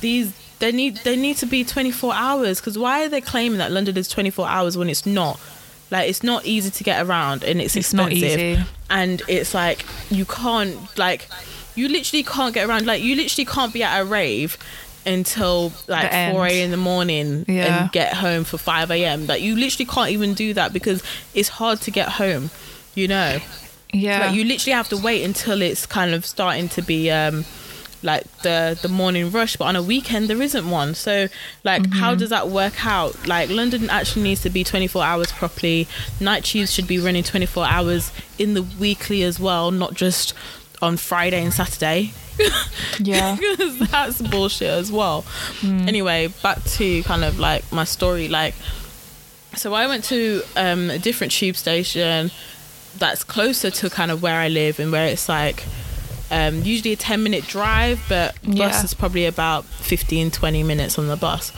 [0.00, 3.70] these they need they need to be 24 hours because why are they claiming that
[3.72, 5.38] london is 24 hours when it's not
[5.90, 8.64] like it's not easy to get around and it's, It's not expensive easy.
[8.90, 11.28] and it's like you can't like
[11.74, 14.56] you literally can't get around like you literally can't be at a rave
[15.06, 17.82] until like The 4 a.m in the morning Yeah.
[17.82, 21.02] and get home for 5 a.m like you literally can't even do that because
[21.34, 22.50] it's hard to get home
[22.94, 23.38] you know?
[23.92, 24.26] Yeah.
[24.26, 27.44] like you literally have to wait until it's kind of starting to be um
[28.02, 29.56] like the the morning rush.
[29.56, 30.94] But on a weekend there isn't one.
[30.94, 31.28] So
[31.64, 31.92] like Mm-hmm.
[32.00, 33.26] how does that work out?
[33.26, 35.88] Like london actually needs to be 24 hours properly.
[36.20, 40.34] Night tubes should be running 24 hours in the weekly as well not just
[40.82, 42.12] on friday and saturday
[42.98, 43.36] yeah.
[43.40, 45.24] because that's bullshit as well.
[45.62, 48.28] Anyway, back to kind of like my story.
[48.28, 48.54] Like,
[49.56, 52.30] so I went to um, a different tube station
[52.98, 55.64] that's closer to kind of where I live and where it's like
[56.30, 58.68] um, usually a 10 minute drive, but Yeah.
[58.68, 61.52] bus is probably about 15, 20 minutes on the bus.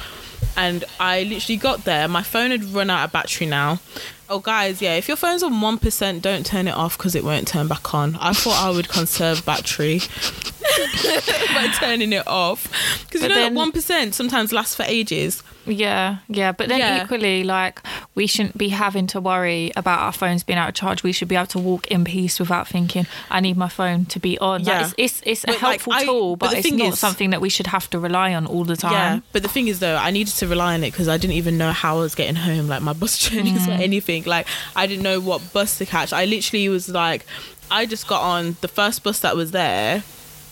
[0.56, 2.08] And I literally got there.
[2.08, 3.80] My phone had run out of battery now.
[4.28, 7.46] Oh, guys, yeah, if your phone's on 1%, don't turn it off because it won't
[7.46, 8.16] turn back on.
[8.16, 10.00] I thought I would conserve battery
[11.54, 12.66] by turning it off.
[13.04, 15.42] Because you know that 1% sometimes lasts for ages.
[15.66, 17.02] Yeah, yeah, but then Yeah.
[17.04, 17.80] equally, like
[18.14, 21.02] we shouldn't be having to worry about our phones being out of charge.
[21.02, 24.18] We should be able to walk in peace without thinking, "I need my phone to
[24.20, 24.90] be on." Like, Yeah.
[24.98, 27.30] it's it's, it's a But, like, helpful I- tool, but but, it's not is- something
[27.30, 28.92] that we should have to rely on all the time.
[28.92, 31.36] Yeah, but the thing is though, I needed to rely on it because I didn't
[31.36, 33.80] even know how I was getting home, like my bus journeys or mm.
[33.80, 34.24] anything.
[34.24, 36.12] Like I didn't know what bus to catch.
[36.12, 37.26] I literally was like,
[37.70, 40.04] I just got on the first bus that was there,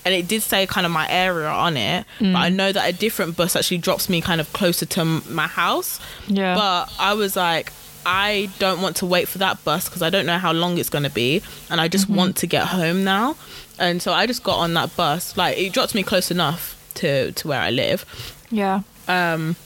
[0.04, 2.92] and it did say kind of my area on it, but I know that a
[2.92, 6.00] different bus actually drops me kind of closer to my house.
[6.28, 6.54] Yeah.
[6.54, 7.72] But I was like.
[8.06, 10.90] I don't want to wait for that bus because I don't know how long it's
[10.90, 11.40] going to be,
[11.70, 13.34] and I just want to get home now.
[13.78, 15.34] And so I just got on that bus.
[15.38, 18.04] Like it dropped me close enough to to where I live,
[18.50, 19.56] Yeah, um,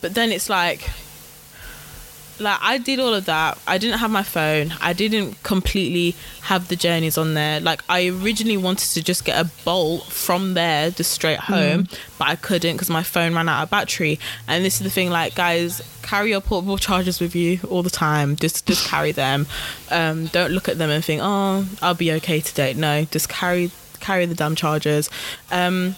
[0.00, 0.88] but then it's like,
[2.40, 3.58] like I did all of that.
[3.66, 4.74] I didn't have my phone.
[4.80, 7.60] I didn't completely have the journeys on there.
[7.60, 12.28] Like I originally wanted to just get a bolt from there just straight home, but
[12.28, 14.18] I couldn't because my phone ran out of battery.
[14.46, 17.90] And this is the thing, like guys, carry your portable chargers with you all the
[17.90, 18.36] time.
[18.36, 19.46] Just just carry them.
[19.90, 22.74] Um, don't look at them and think, oh, I'll be okay today.
[22.74, 23.70] No, just carry
[24.00, 25.10] carry the damn chargers.
[25.50, 25.96] Um,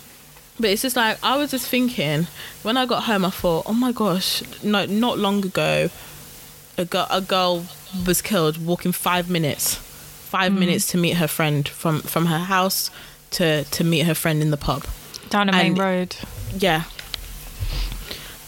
[0.59, 2.27] but it's just like I was just thinking
[2.63, 5.89] when I got home, I thought, oh my gosh, no, not long ago,
[6.81, 7.67] a girl, a girl
[8.07, 10.59] was killed walking five minutes, five hmm.
[10.59, 12.91] minutes to meet her friend from from her house
[13.33, 14.85] to to meet her friend in the pub.
[15.29, 16.17] down a main road.
[16.57, 16.85] Yeah,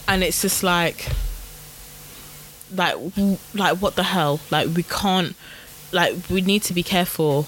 [0.08, 1.08] and it's just like,
[2.74, 2.96] like,
[3.54, 4.40] like what the hell?
[4.50, 5.36] Like we can't,
[5.92, 7.46] like we need to be careful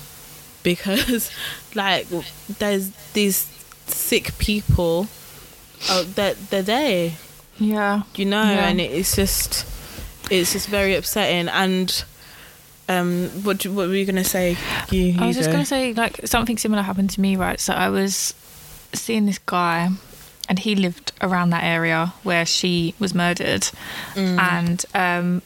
[0.62, 1.30] because,
[1.74, 2.06] like,
[2.58, 3.48] there's these
[3.86, 5.08] sick people.
[5.90, 7.12] Oh, they're they're there,
[7.58, 8.68] Yeah, you know, Yeah.
[8.68, 9.66] and it's just,
[10.30, 11.48] it's just very upsetting.
[11.48, 12.04] And,
[12.88, 14.56] um, what do- what were you gonna say?
[14.90, 15.52] You, I was just go.
[15.54, 17.58] gonna say like something similar happened to me, right?
[17.60, 18.34] So I was
[18.92, 19.90] seeing this guy,
[20.48, 23.68] and he lived around that area where she was murdered,
[24.14, 24.38] Mm.
[24.38, 25.42] and um,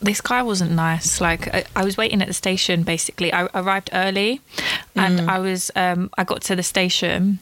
[0.00, 1.20] this guy wasn't nice.
[1.20, 2.82] Like I, I was waiting at the station.
[2.84, 4.40] Basically, I arrived early,
[4.94, 5.28] and Mm.
[5.28, 7.38] I was um, I got to the station.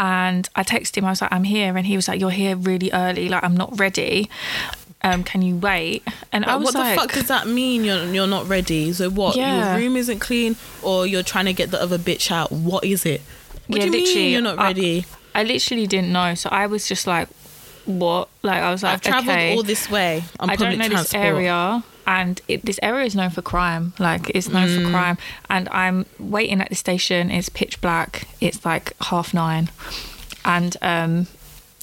[0.00, 1.76] And I texted him, I was like, I'm here.
[1.76, 3.28] And he was like, You're here really early.
[3.28, 4.30] Like, I'm not ready.
[5.02, 6.02] Um, can you wait?
[6.32, 7.84] And I Like, was what like, the fuck does that mean?
[7.84, 8.92] You're you're not ready.
[8.92, 9.36] So what?
[9.36, 9.76] Yeah.
[9.78, 12.50] Your room isn't clean, or you're trying to get the other bitch out.
[12.50, 13.20] What is it?
[13.68, 15.04] What Yeah, do you mean you're not I- ready?
[15.34, 16.34] I literally didn't know.
[16.34, 17.28] So I was just like,
[17.84, 18.28] What?
[18.42, 19.54] Like, I was like, I've travelled okay.
[19.56, 20.24] all this way.
[20.40, 23.92] on I don't know this area, and it, this area is known for crime.
[24.00, 24.84] Like it's known Mm.
[24.84, 27.30] for crime, and I'm waiting at the station.
[27.30, 28.26] It's pitch black.
[28.40, 29.70] It's like half nine,
[30.44, 31.28] and um,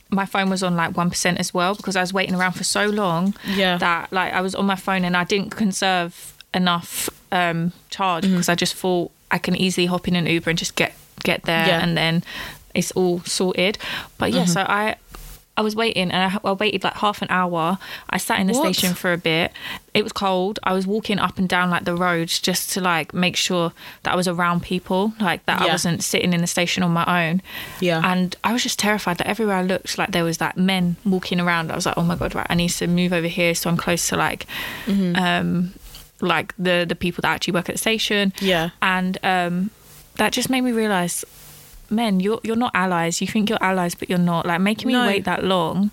[0.09, 2.63] my phone was on like one percent as well because I was waiting around for
[2.63, 3.77] so long Yeah.
[3.77, 8.33] that like I was on my phone and I didn't conserve enough um, charge Mm-hmm.
[8.35, 11.43] because I just thought I can easily hop in an Uber and just get get
[11.43, 11.83] there Yeah.
[11.83, 12.23] and then
[12.73, 13.77] it's all sorted.
[14.17, 14.51] But yeah, Mm-hmm.
[14.51, 14.95] so I
[15.57, 17.77] I was waiting and I, I waited like half an hour.
[18.09, 18.63] I sat in the What?
[18.75, 19.53] station for a bit.
[19.93, 20.59] It was cold.
[20.63, 23.71] I was walking up and down like the roads just to like make sure
[24.03, 27.05] that I was around people, like that I wasn't sitting in the station on my
[27.29, 27.41] own.
[27.79, 28.01] Yeah.
[28.03, 31.39] And I was just terrified that everywhere I looked, like there was like men walking
[31.39, 31.71] around.
[31.71, 33.77] I was like, oh my god, right, I need to move over here so I'm
[33.77, 34.45] close to like,
[34.87, 35.15] Mm-hmm.
[35.15, 35.73] um,
[36.21, 38.33] like the the people that actually work at the station.
[38.41, 38.69] Yeah.
[38.81, 39.69] And um,
[40.15, 41.23] that just made me realize,
[41.89, 43.21] men, you're you're not allies.
[43.21, 44.45] You think you're allies, but you're not.
[44.45, 45.06] Like making me No.
[45.08, 45.91] wait that long.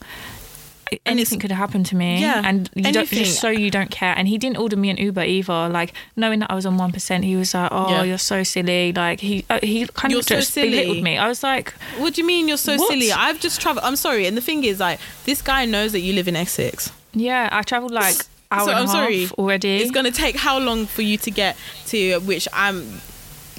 [1.07, 4.13] Anything could have happened to me, Yeah, and you don't just so you don't care.
[4.15, 5.71] And he didn't order me an Uber either.
[5.71, 8.03] Like knowing that I was on one percent, he was like, "Oh, Yeah.
[8.03, 10.69] you're so silly." Like he uh, he kind You're of so just silly.
[10.69, 11.17] belittled me.
[11.17, 12.91] I was like, What do you mean you're so What?
[12.93, 13.11] silly?
[13.11, 13.87] I've just traveled.
[13.87, 14.27] I'm sorry.
[14.27, 16.93] And the thing is, like, this guy knows that you live in Essex.
[17.15, 18.17] "Yeah, I travelled like
[18.51, 19.29] hour so and I'm sorry.
[19.39, 23.01] already." It's gonna take how long for you to get to which I'm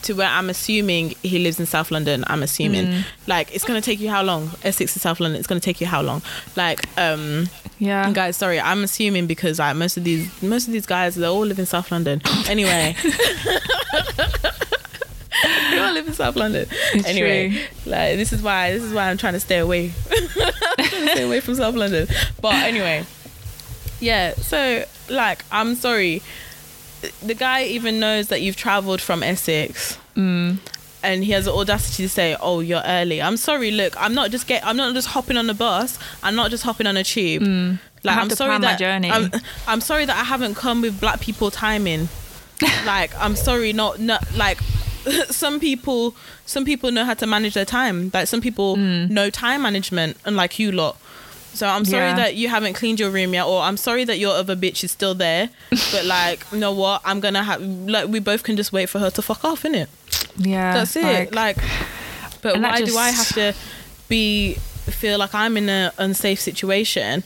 [0.04, 2.24] to where I'm assuming he lives in South London.
[2.28, 3.04] I'm assuming Mm.
[3.28, 4.52] like it's gonna take you how long?
[4.64, 5.38] Essex to South London.
[5.40, 6.22] It's gonna take you how long?
[6.56, 7.48] Like um.
[7.80, 11.28] yeah, guys, sorry, I'm assuming because like most of these most of these guys they
[11.28, 12.22] all live in South London.
[12.50, 12.96] Anyway.
[15.72, 16.68] they all live in South London.
[16.94, 17.92] It's anyway, true.
[17.92, 19.92] like this is why this is why I'm trying to stay away.
[20.12, 22.08] I'm trying to stay away from South London.
[22.42, 23.06] But anyway.
[24.00, 26.22] Yeah, so like I'm sorry.
[27.26, 30.58] The guy even knows that you've travelled from Essex Mm.
[31.02, 33.72] and he has the audacity to say, "Oh, you're early." I'm sorry.
[33.72, 34.66] Look, I'm not just get.
[34.66, 35.98] I'm not just hopping on a bus.
[36.22, 37.44] I'm not just hopping on a tube.
[37.44, 37.80] Mm.
[38.06, 39.10] Have I'm sorry that journey.
[39.10, 39.32] I'm,
[39.68, 42.10] I'm sorry that I haven't come with black people timing.
[42.86, 44.60] like I'm sorry, not not like
[45.30, 46.16] some people.
[46.46, 48.12] Some people know how to manage their time.
[48.14, 50.98] Like some people know time management, unlike you lot.
[51.54, 52.16] So I'm sorry Yeah.
[52.16, 54.92] that you haven't cleaned your room yet, or I'm sorry that your other bitch is
[54.92, 55.50] still there.
[55.92, 57.02] but like, you know what?
[57.06, 59.88] I'm gonna have like we both can just wait for her to fuck off, innit?
[60.38, 61.34] yeah, That's it.
[61.34, 61.58] Like,
[62.42, 63.54] but And that why do I have to
[64.08, 67.24] be feel like I'm in an unsafe situation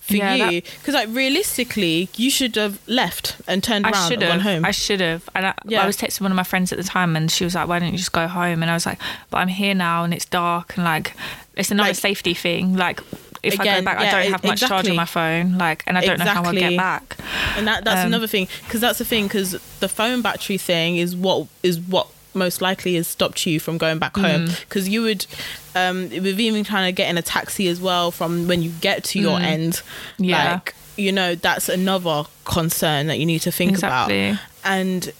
[0.00, 0.60] for Yeah, you?
[0.62, 4.64] Because like realistically, you should have left and turned I around and gone home.
[4.64, 5.28] I should have.
[5.34, 5.82] And I, Yeah.
[5.82, 7.78] I was texting one of my friends at the time, and she was like, "Why
[7.78, 8.98] don't you just go home?" And I was like,
[9.30, 11.14] "But I'm here now, and it's dark, and like,
[11.56, 12.76] it's another Like- safety thing.
[12.76, 13.00] Like,
[13.42, 14.90] if I go back, yeah, I don't have much charge exactly.
[14.90, 15.58] on my phone.
[15.58, 17.16] Like, and I don't know how I'll get back.
[17.56, 20.96] and that that's um, another thing because that's the thing because the phone battery thing
[20.98, 24.60] is what is what most likely has stopped you from going back home Mm.
[24.60, 25.26] because you would
[25.74, 29.02] um with even trying to get in a taxi as well from when you get
[29.04, 29.82] to your end
[30.18, 30.28] Mm.
[30.28, 30.52] Yeah.
[30.52, 34.28] like you know that's another concern that you need to think Exactly.
[34.30, 35.12] about and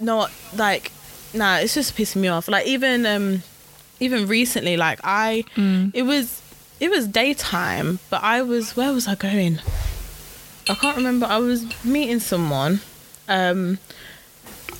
[0.00, 0.90] not like
[1.34, 3.42] nah it's just pissing me off like even um
[4.00, 5.90] even recently like i Mm.
[5.94, 6.40] it was
[6.80, 9.58] it was daytime but i was where was i going?
[10.68, 11.26] I can't remember.
[11.26, 12.80] I was meeting someone
[13.28, 13.78] um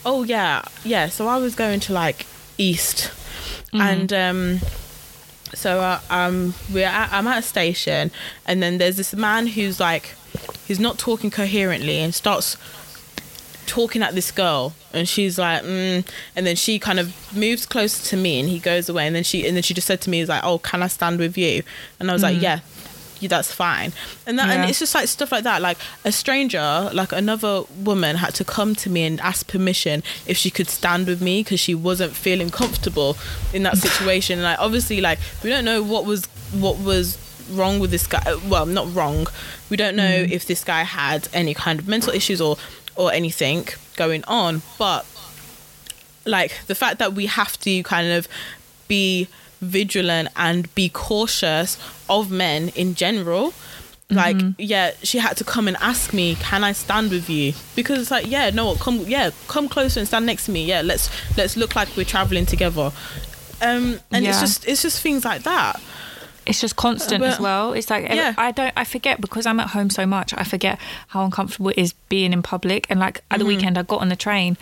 [0.04, 2.26] oh yeah yeah so i was going to like
[2.58, 3.10] east.
[3.72, 4.60] And um
[5.54, 8.10] so uh, um we're at, i'm at a station
[8.46, 10.14] and then there's this man who's like
[10.66, 12.56] he's not talking coherently and starts
[13.70, 16.04] talking at this girl and she's like mm,
[16.34, 19.22] and then she kind of moves closer to me and he goes away and then
[19.22, 21.38] she and then she just said to me is like oh can i stand with
[21.38, 21.62] you?
[21.98, 22.60] And i was like yeah
[23.20, 23.92] yeah, that's fine.
[24.26, 25.60] And that and it's just like stuff like that.
[25.60, 30.36] Like a stranger like another woman had to come to me and ask permission if
[30.36, 33.16] she could stand with me because she wasn't feeling comfortable
[33.52, 34.38] in that situation.
[34.38, 37.18] And like obviously like we don't know what was what was
[37.50, 39.26] wrong with this guy well not wrong.
[39.68, 42.56] We don't know if this guy had any kind of mental issues or
[43.00, 45.06] or anything going on but
[46.26, 48.28] like the fact that we have to kind of
[48.88, 49.26] be
[49.60, 53.52] vigilant and be cautious of men in general
[54.10, 57.52] like yeah she had to come and ask me can i stand with you?
[57.76, 60.64] Because it's like yeah no come yeah come closer and stand next to me.
[60.64, 62.90] Yeah let's let's look like we're traveling together.
[63.62, 65.80] Um and it's just it's just things like that
[66.50, 67.72] It's just constant as well.
[67.72, 68.34] It's like Yeah.
[68.36, 68.72] I don't.
[68.76, 70.34] I forget because I'm at home so much.
[70.36, 72.86] I forget how uncomfortable it is being in public.
[72.90, 73.48] And like at the Mm-hmm.
[73.56, 74.56] weekend, I got on the train,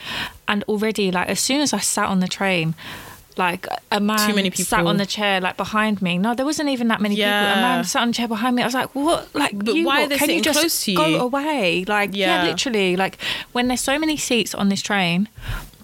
[0.46, 2.74] and already like as soon as I sat on the train,
[3.36, 4.64] like a man Too many people.
[4.64, 6.18] sat on the chair like behind me.
[6.18, 7.30] No, there wasn't even that many people.
[7.30, 8.62] A man sat on the chair behind me.
[8.62, 9.32] I was like, what?
[9.34, 10.96] Like, But you, why are they can you just close to you?
[10.98, 11.84] go away?
[11.86, 12.42] Like, yeah.
[12.42, 12.50] Yeah.
[12.50, 12.96] literally.
[12.96, 13.18] Like,
[13.52, 15.28] when there's so many seats on this train.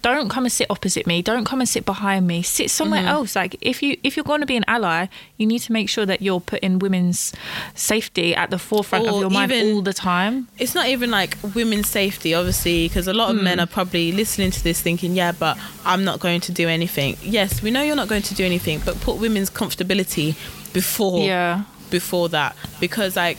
[0.05, 1.21] Don't come and sit opposite me.
[1.31, 2.41] Don't come and sit behind me.
[2.43, 3.07] Sit somewhere Mm-hmm.
[3.17, 3.35] else.
[3.35, 5.07] Like if you if you're going to be an ally,
[5.39, 7.33] you need to make sure that you're putting women's
[7.73, 10.47] safety at the forefront of your mind even- all the time.
[10.59, 13.43] it's not even like women's safety, obviously, because a lot of Hmm.
[13.45, 17.17] men are probably listening to this thinking, yeah, but I'm not going to do anything.
[17.23, 20.35] Yes, we know you're not going to do anything, but put women's comfortability
[20.73, 21.63] before Yeah.
[21.89, 23.37] before that because like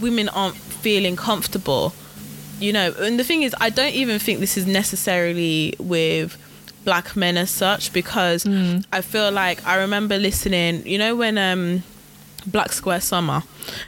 [0.00, 1.92] women aren't feeling comfortable
[2.60, 6.36] you know and the thing is i don't even think this is necessarily with
[6.84, 8.78] black men as such because Hmm.
[8.92, 11.82] i feel like i remember listening you know when um
[12.46, 13.42] black square summer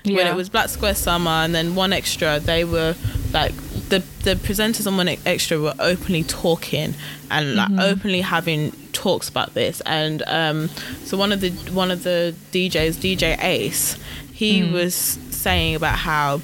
[0.04, 2.94] when it was black square summer and then 1Xtra they were
[3.32, 3.54] like
[3.88, 6.94] the the presenters on one extra were openly talking
[7.30, 7.80] and like Mm-hmm.
[7.80, 10.68] openly having talks about this and um
[11.04, 13.96] so one of the one of the DJs DJ Ace
[14.32, 14.72] he Mm.
[14.72, 16.40] was saying about how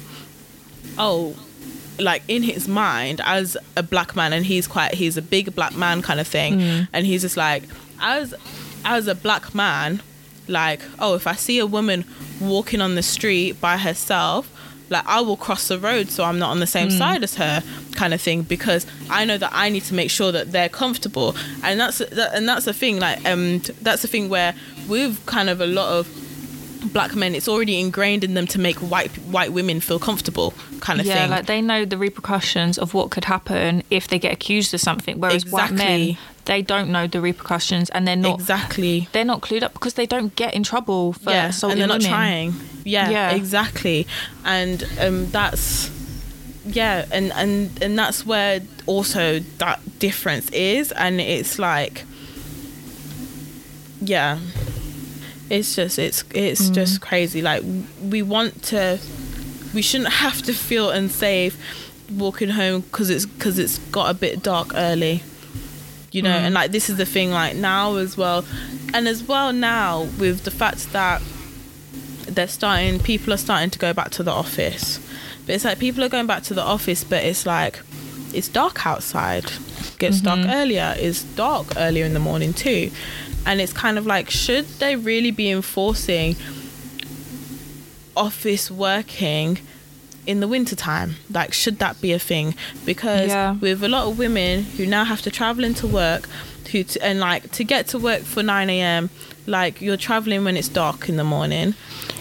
[0.97, 1.35] oh
[1.99, 5.75] like in his mind as a black man and he's quite he's a big black
[5.75, 6.87] man kind of thing Mm.
[6.93, 7.63] and he's just like
[8.01, 8.33] as
[8.85, 10.01] as a black man
[10.47, 12.05] like oh if i see a woman
[12.39, 14.49] walking on the street by herself
[14.89, 16.97] like i will cross the road so i'm not on the same Mm.
[16.97, 17.61] side as her
[17.95, 21.35] kind of thing because i know that i need to make sure that they're comfortable
[21.63, 24.53] and that's that, and that's the thing like um that's the thing where
[24.87, 26.07] we've kind of a lot of
[26.93, 30.99] black men it's already ingrained in them to make white white women feel comfortable kind
[30.99, 31.15] of thing.
[31.15, 34.73] yeah, thing like they know the repercussions of what could happen if they get accused
[34.73, 35.19] of something.
[35.19, 39.63] Whereas white men, they don't know the repercussions and they're not exactly they're not clued
[39.63, 42.09] up because they don't get in trouble for yeah and they're not women.
[42.09, 43.31] trying yeah, Yeah.
[43.35, 44.07] exactly
[44.45, 45.89] and um that's
[46.65, 52.03] yeah and and and that's where also that difference is and it's like
[53.99, 54.39] yeah
[55.49, 56.73] it's just it's it's mm.
[56.73, 57.41] just crazy.
[57.41, 57.63] Like
[58.01, 58.99] we want to
[59.73, 61.57] we shouldn't have to feel unsafe
[62.11, 65.23] walking home because it's because it's got a bit dark early
[66.11, 66.29] you know?
[66.29, 66.41] Mm.
[66.41, 68.45] And like this is the thing like now as well
[68.93, 71.21] and as well now with the fact that
[72.27, 74.99] they're starting people are starting to go back to the office.
[75.45, 77.79] But it's like people are going back to the office but it's like
[78.33, 79.51] it's dark outside.
[79.99, 80.49] Gets dark mm-hmm.
[80.51, 80.95] earlier.
[80.97, 82.91] It's dark earlier in the morning too
[83.45, 86.35] and it's kind of like should they really be enforcing
[88.15, 89.59] office working
[90.25, 91.15] in the winter time?
[91.31, 92.55] Like should that be a thing?
[92.85, 93.51] Because Yeah.
[93.53, 96.27] with a lot of women who now have to travel into work
[96.71, 99.09] who t- and like to get to work for 9 a.m
[99.45, 101.73] like you're traveling when it's dark in the morning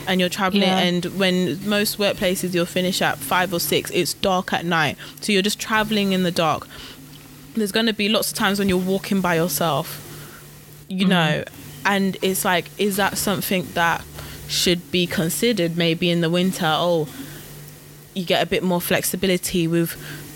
[0.07, 0.79] and you're traveling Yeah.
[0.79, 4.96] and when most workplaces you'll finish at 5 or 6 it's dark at night.
[5.20, 6.68] So you're just traveling in the dark.
[7.57, 10.00] There's going to be lots of times when you're walking by yourself
[10.88, 11.42] you know
[11.85, 14.05] and it's like is that something that
[14.49, 16.66] should be considered maybe in the winter?
[16.66, 17.09] Oh
[18.14, 19.94] you get a bit more flexibility with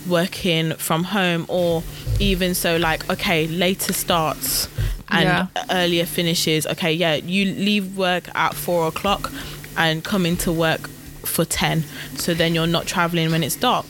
[0.09, 1.83] working from home or
[2.19, 4.69] even so like okay later starts
[5.09, 5.47] and Yeah.
[5.71, 6.67] earlier finishes.
[6.67, 9.31] Okay yeah you leave work at four o'clock
[9.77, 10.89] and come into work
[11.25, 11.85] for 10
[12.17, 13.87] so then you're not traveling when it's dark.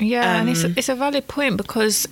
[0.00, 2.06] Yeah, and it's Um, it's a valid point because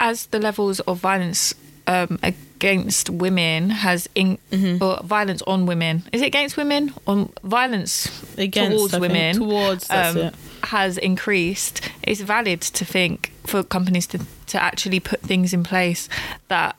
[0.00, 1.54] as the levels of violence
[1.86, 2.18] um,
[2.64, 4.82] against women has in Mm-hmm.
[4.84, 10.34] or violence on women is it against women on violence Against, towards women Towards, it.
[10.64, 11.80] has increased.
[12.02, 14.18] It's valid to think for companies to
[14.52, 16.08] to actually put things in place
[16.48, 16.76] that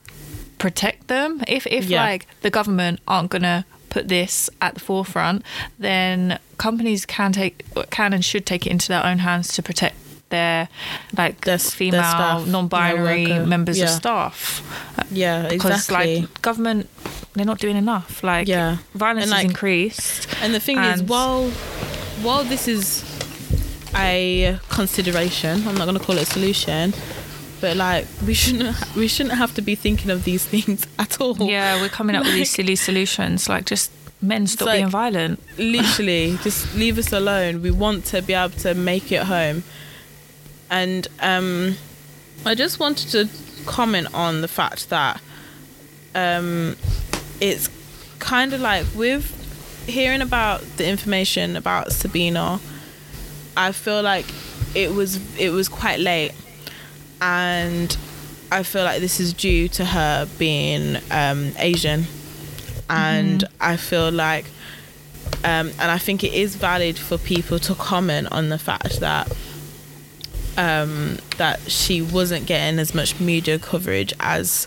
[0.58, 1.42] protect them.
[1.46, 2.02] If if Yeah.
[2.04, 5.42] like the government aren't gonna put this at the forefront,
[5.78, 7.56] then companies can take
[7.90, 9.96] can and should take it into their own hands to protect
[10.30, 10.68] their
[11.16, 14.62] like Their s- their female staff, non-binary members of staff.
[15.10, 16.20] Yeah because exactly.
[16.22, 16.88] like government
[17.34, 18.22] they're not doing enough.
[18.24, 18.78] Like Yeah.
[18.94, 20.26] violence And, has like- increased.
[20.42, 21.50] And the thing is, while
[22.22, 23.04] while this is
[23.94, 26.92] a consideration, I'm not going to call it a solution,
[27.60, 31.36] but like we shouldn't we shouldn't have to be thinking of these things at all.
[31.40, 33.48] yeah we're coming up with these silly solutions.
[33.48, 35.40] Like just men stop like- being violent.
[35.58, 37.62] Literally, just leave us alone.
[37.62, 39.62] We want to be able to make it home.
[40.70, 41.76] And um,
[42.44, 43.28] I just wanted to
[43.66, 45.20] comment on the fact that
[46.14, 46.76] um,
[47.40, 47.68] it's
[48.18, 49.32] kind of like with
[49.86, 52.60] hearing about the information about Sabina,
[53.56, 54.26] I feel like
[54.74, 56.32] it was it was quite late,
[57.20, 57.96] and
[58.50, 62.04] I feel like this is due to her being um, Asian,
[62.90, 64.46] and I feel like,
[65.44, 69.30] um, and I think it is valid for people to comment on the fact that
[70.56, 74.66] um, that she wasn't getting as much media coverage as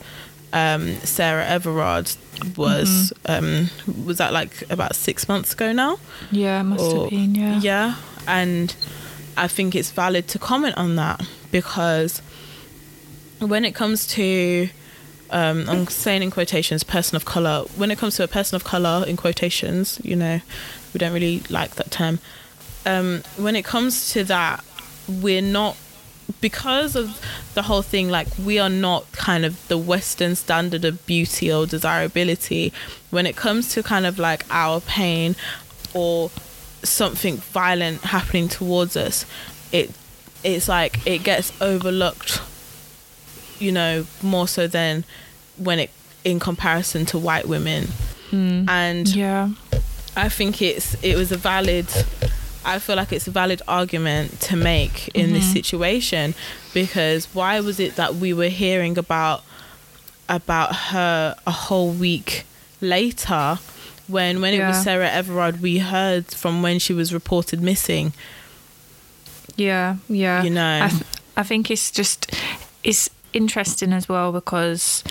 [0.53, 2.11] um, Sarah Everard
[2.55, 3.69] was um,
[4.05, 5.99] was that like about six months ago now?
[6.31, 7.35] Yeah, must Or- have been.
[7.35, 7.59] Yeah.
[7.59, 7.95] Yeah,
[8.27, 8.75] and
[9.37, 11.21] I think it's valid to comment on that
[11.51, 12.21] because
[13.39, 14.69] when it comes to
[15.31, 17.65] um, I'm saying in quotations, person of color.
[17.75, 20.41] When it comes to a person of color, in quotations, you know,
[20.91, 22.17] we don't really like that term.
[22.85, 24.63] Um, when it comes to that,
[25.09, 25.75] we're not
[26.41, 27.19] because of
[27.55, 28.09] the whole thing.
[28.09, 32.71] Like we are not kind of the Western standard of beauty or desirability.
[33.09, 35.35] When it comes to kind of like our pain
[35.93, 36.29] or
[36.83, 39.25] something violent happening towards us,
[39.71, 39.91] it
[40.43, 42.41] it's like it gets overlooked
[43.59, 45.03] you know more so than
[45.57, 45.89] when it
[46.23, 47.85] in comparison to white women
[48.29, 48.63] hmm.
[48.69, 49.49] and Yeah.
[50.15, 51.87] i think it's it was a valid
[52.65, 55.53] i feel like it's a valid argument to make in this mm-hmm.
[55.53, 56.33] situation
[56.73, 59.43] because why was it that we were hearing about
[60.27, 62.45] about her a whole week
[62.81, 63.57] later
[64.07, 68.13] when when it was sarah everard we heard from when she was reported missing
[69.59, 70.41] Yeah, yeah.
[70.43, 70.79] You know.
[70.83, 71.03] I, th-
[71.35, 72.33] I think it's just
[72.83, 75.03] it's interesting as well because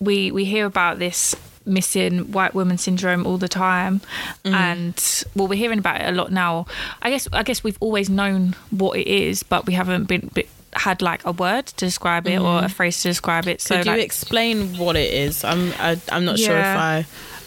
[0.00, 1.36] we we hear about this
[1.66, 4.00] missing white woman syndrome all the time.
[4.44, 6.66] And well we're hearing about it a lot now.
[7.02, 10.46] I guess i guess we've always known what it is but we haven't been, been
[10.74, 13.60] had like a word to describe it or a phrase to describe it.
[13.60, 15.44] So could you explain what it is?
[15.44, 17.06] I'm I, i'm not sure if i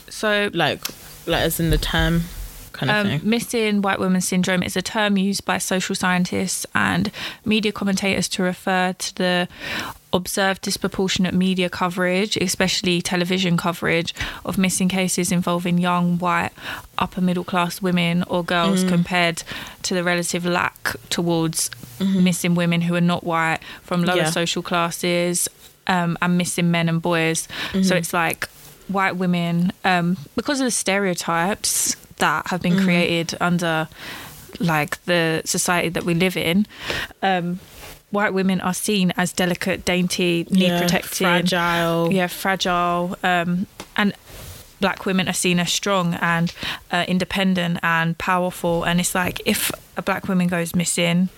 [0.09, 0.84] so like
[1.28, 2.22] like as in the term
[2.72, 7.11] kind of Um, missing white woman syndrome is a term used by social scientists and
[7.43, 9.47] media commentators to refer to the
[10.18, 14.13] observed disproportionate media coverage, especially television coverage,
[14.43, 16.51] of missing cases involving young, white,
[16.97, 19.43] upper middle class women or girls compared
[19.84, 24.30] to the relative lack towards missing women who are not white from lower Yeah.
[24.32, 25.47] social classes
[25.88, 27.47] um, and missing men and boys.
[27.84, 28.49] So it's like
[28.89, 33.88] white women, um, because of the stereotypes that have been created under
[34.59, 36.65] like the society that we live in,
[37.22, 37.59] um,
[38.12, 44.14] white women are seen as delicate, dainty, need Yeah, protecting, fragile yeah, fragile, um, and
[44.80, 46.53] black women are seen as strong and
[46.91, 48.84] uh, independent and powerful.
[48.84, 51.30] And it's like if a black woman goes missing,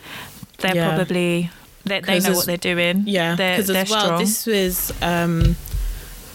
[0.60, 0.90] they're Yeah.
[0.96, 1.50] probably
[1.86, 3.04] they, they know as- what they're doing.
[3.08, 4.20] yeah because they're as well strong.
[4.20, 5.56] this was um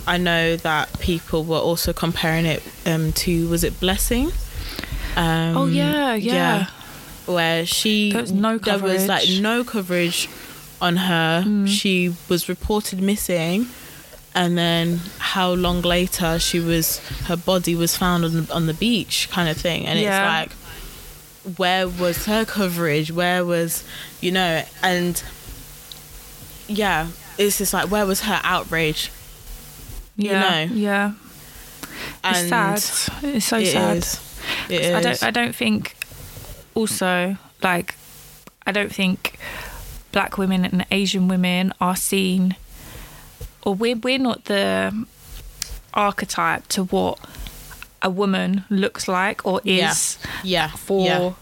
[0.06, 4.32] i know that people were also comparing it um to was it blessing
[5.16, 6.66] um oh yeah, yeah.
[7.26, 10.28] Where she There was no there was like no coverage
[10.80, 11.66] on her Mm.
[11.68, 13.66] she was reported missing
[14.34, 16.98] and then how long later she was
[17.28, 20.42] her body was found on the, on the beach kind of thing and Yeah.
[20.42, 20.52] it's
[21.46, 23.84] like where was her coverage where was
[24.20, 25.22] you know and
[26.68, 27.08] yeah
[27.38, 29.10] it's just like where was her outrage
[30.16, 30.74] you yeah, know.
[30.74, 31.12] yeah.
[32.22, 33.24] and It's sad.
[33.34, 33.96] It's so it sad.
[33.96, 34.38] is.
[34.68, 34.94] It is.
[34.94, 35.22] I don't.
[35.24, 35.96] I don't think.
[36.74, 37.94] Also, like,
[38.66, 39.38] I don't think
[40.12, 42.56] black women and Asian women are seen,
[43.62, 44.92] or we're we're not the
[45.92, 47.18] archetype to what
[48.02, 51.32] a woman looks like or is yeah for yeah.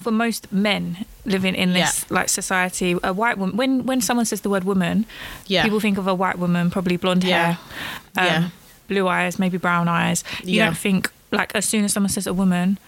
[0.00, 2.96] for most men living in this like society.
[3.02, 3.56] A white woman.
[3.56, 5.04] When when someone says the word woman,
[5.46, 7.52] yeah people think of a white woman, probably blonde Yeah.
[7.52, 7.58] hair,
[8.16, 8.48] um, Yeah.
[8.88, 10.24] blue eyes, maybe brown eyes.
[10.44, 10.66] You Yeah.
[10.66, 12.78] don't think like as soon as someone says a woman,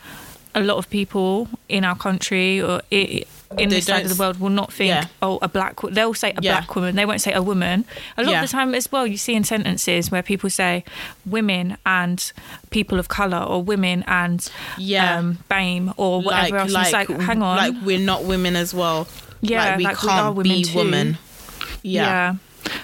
[0.55, 3.25] a lot of people in our country or in
[3.57, 5.07] They this side of the world will not think, Yeah.
[5.23, 5.83] oh, a black.
[5.83, 6.59] wo-" They'll say a Yeah.
[6.61, 6.97] black woman.
[6.97, 7.85] They won't say a woman.
[8.17, 8.43] A lot Yeah.
[8.43, 10.85] of the time as well, you see in sentences where people say
[11.25, 12.33] women and
[12.71, 15.19] people of color or women and Yeah.
[15.19, 16.75] um, BAME or whatever else.
[16.75, 19.07] And it's like, hang on, like we're not women as well.
[19.41, 20.79] Yeah, like we like can't are women be too.
[20.79, 21.19] women.
[21.83, 22.35] Yeah,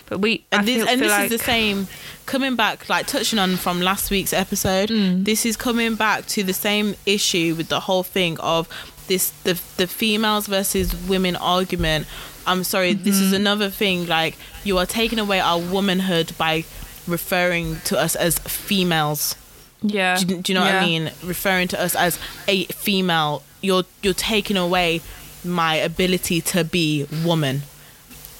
[0.08, 1.88] But we and I this feel, and feel this like, is the same.
[2.30, 5.24] Coming back, like touching on from last week's episode, Mm.
[5.24, 8.68] this is coming back to the same issue with the whole thing of
[9.08, 12.06] this the the females versus women argument.
[12.46, 13.24] I'm sorry, this Mm-hmm.
[13.24, 14.06] is another thing.
[14.06, 16.64] Like you are taking away our womanhood by
[17.08, 19.34] referring to us as females.
[19.82, 20.16] Yeah.
[20.18, 21.10] Do, you- do you know what I mean?
[21.24, 22.16] Referring to us as
[22.46, 25.00] a female, you're you're taking away
[25.44, 27.62] my ability to be woman,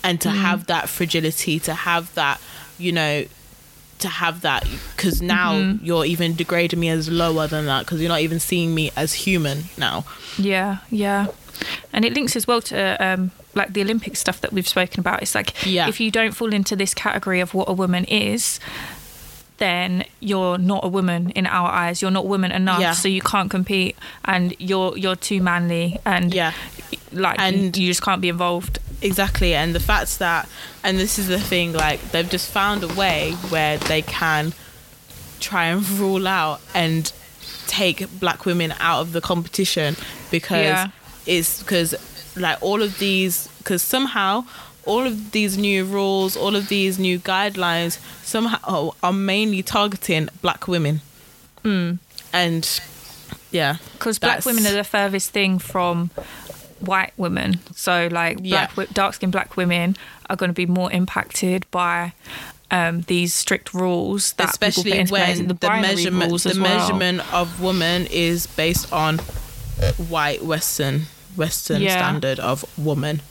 [0.04, 0.40] and to Mm.
[0.46, 2.38] have that fragility, to have that,
[2.78, 3.24] you know,
[4.00, 4.66] to have that.
[4.96, 5.84] Because now Mm-hmm.
[5.84, 7.80] you're even degrading me as lower than that.
[7.86, 10.04] Because you're not even seeing me as human now.
[10.38, 11.26] Yeah, yeah.
[11.92, 15.22] And it links as well to um, like the Olympic stuff that we've spoken about.
[15.22, 15.88] It's like Yeah.
[15.88, 18.58] if you don't fall into this category of what a woman is,
[19.58, 22.00] then you're not a woman in our eyes.
[22.00, 22.92] You're not woman enough, Yeah.
[22.92, 23.94] so you can't compete,
[24.24, 26.52] and you're you're too manly, and Yeah.
[27.12, 30.48] like And- you, you just can't be involved exactly and the fact that
[30.84, 34.52] and this is the thing like they've just found a way where they can
[35.40, 37.12] try and rule out and
[37.66, 39.96] take black women out of the competition
[40.30, 40.88] because Yeah.
[41.26, 41.94] it's because
[42.36, 44.44] like all of these because somehow
[44.86, 50.66] all of these new rules all of these new guidelines somehow are mainly targeting black
[50.68, 51.00] women
[51.62, 51.92] hmm.
[52.32, 52.80] and
[53.50, 56.10] yeah because black women are the furthest thing from
[56.80, 57.58] white women.
[57.74, 59.96] So like black, wi- dark skinned black women
[60.28, 62.12] are going to be more impacted by
[62.70, 66.78] um, these strict rules that people especially put when the, the, measurement the well.
[66.78, 69.18] measurement of woman is based on
[70.08, 71.02] white western
[71.36, 71.96] western Yeah.
[71.96, 73.22] standard of woman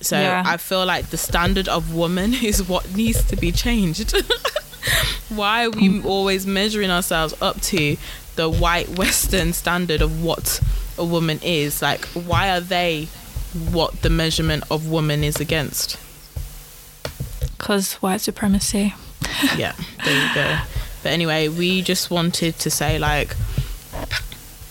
[0.00, 0.42] so Yeah.
[0.46, 4.14] i feel like the standard of woman is what needs to be changed
[5.28, 7.96] why are we always measuring ourselves up to
[8.36, 10.60] the white western standard of what
[10.98, 13.08] a woman is like why are they
[13.70, 15.98] what the measurement of woman is against
[17.58, 18.94] Because white supremacy.
[19.56, 19.74] yeah,
[20.04, 20.58] there you go.
[21.02, 23.36] But anyway, we just wanted to say like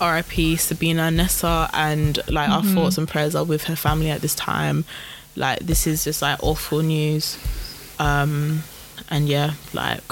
[0.02, 4.36] RIP Sabina Nessa and like our thoughts and prayers are with her family at this
[4.36, 4.84] time.
[5.36, 7.38] Like this is just like awful news.
[8.00, 8.64] Um
[9.10, 10.04] and yeah, like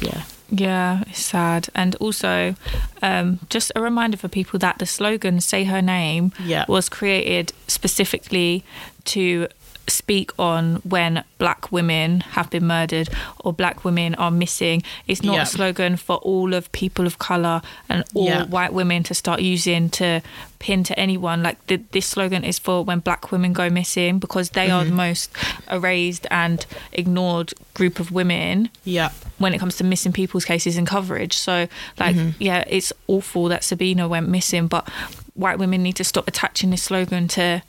[0.00, 0.22] yeah.
[0.50, 1.68] Yeah, it's sad.
[1.74, 2.54] And also,
[3.02, 6.64] um, just a reminder for people that the slogan "Say Her Name" Yeah.
[6.68, 8.64] was created specifically
[9.06, 9.48] to
[9.90, 13.08] speak on when black women have been murdered
[13.44, 14.82] or black women are missing.
[15.06, 15.42] It's not Yeah.
[15.42, 18.44] a slogan for all of people of color and all Yeah.
[18.44, 20.20] white women to start using to
[20.58, 21.42] pin to anyone.
[21.42, 24.88] Like the, this slogan is for when black women go missing because they are the
[24.90, 24.96] Mm-hmm.
[24.96, 25.30] most
[25.70, 29.10] erased and ignored group of women Yeah.
[29.38, 31.34] when it comes to missing people's cases and coverage.
[31.36, 31.68] So,
[31.98, 32.30] like, Mm-hmm.
[32.42, 34.88] yeah, it's awful that Sabina went missing, but
[35.34, 37.62] white women need to stop attaching this slogan to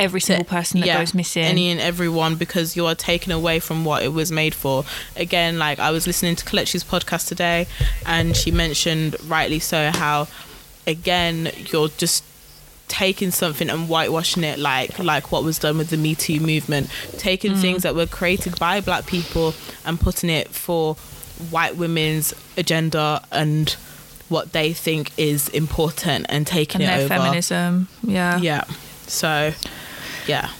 [0.00, 1.44] every single person that yeah, goes missing.
[1.44, 4.84] Any and everyone because you are taken away from what it was made for.
[5.16, 7.66] Again, like I was listening to Kelechi's podcast today
[8.06, 10.26] and she mentioned rightly so how
[10.86, 12.24] again you're just
[12.88, 16.90] taking something and whitewashing it like like what was done with the Me Too movement,
[17.18, 17.60] taking Mm.
[17.60, 20.94] things that were created by black people and putting it for
[21.50, 23.76] white women's agenda and
[24.28, 27.24] what they think is important and taking and it their over.
[27.24, 27.88] feminism.
[28.02, 28.38] Yeah.
[28.38, 28.64] Yeah.
[29.06, 29.52] So
[30.30, 30.50] yeah.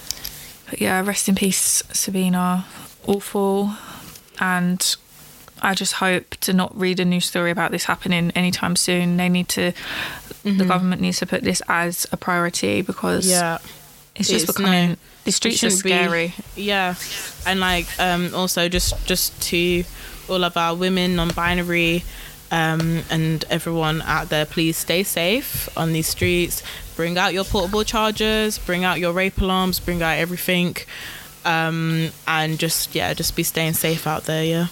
[0.68, 2.64] But yeah, rest in peace, Sabina.
[3.06, 3.72] Awful.
[4.38, 4.96] And
[5.62, 9.16] I just hope to not read a news story about this happening anytime soon.
[9.16, 9.72] They need to,
[10.44, 13.40] the government needs to put this as a priority because Mm-hmm.
[13.40, 13.58] Yeah.
[14.16, 16.34] it's just It's becoming, no- the streets are shouldn't be- scary.
[16.56, 16.94] Yeah,
[17.46, 19.84] and like um, also just just to
[20.30, 22.04] all of our women, non-binary,
[22.50, 26.62] um, and everyone out there, please stay safe on these streets.
[27.00, 28.58] Bring out your portable chargers.
[28.58, 29.80] Bring out your rape alarms.
[29.80, 30.76] Bring out everything,
[31.46, 34.44] um, and just yeah, just be staying safe out there.
[34.44, 34.66] Yeah.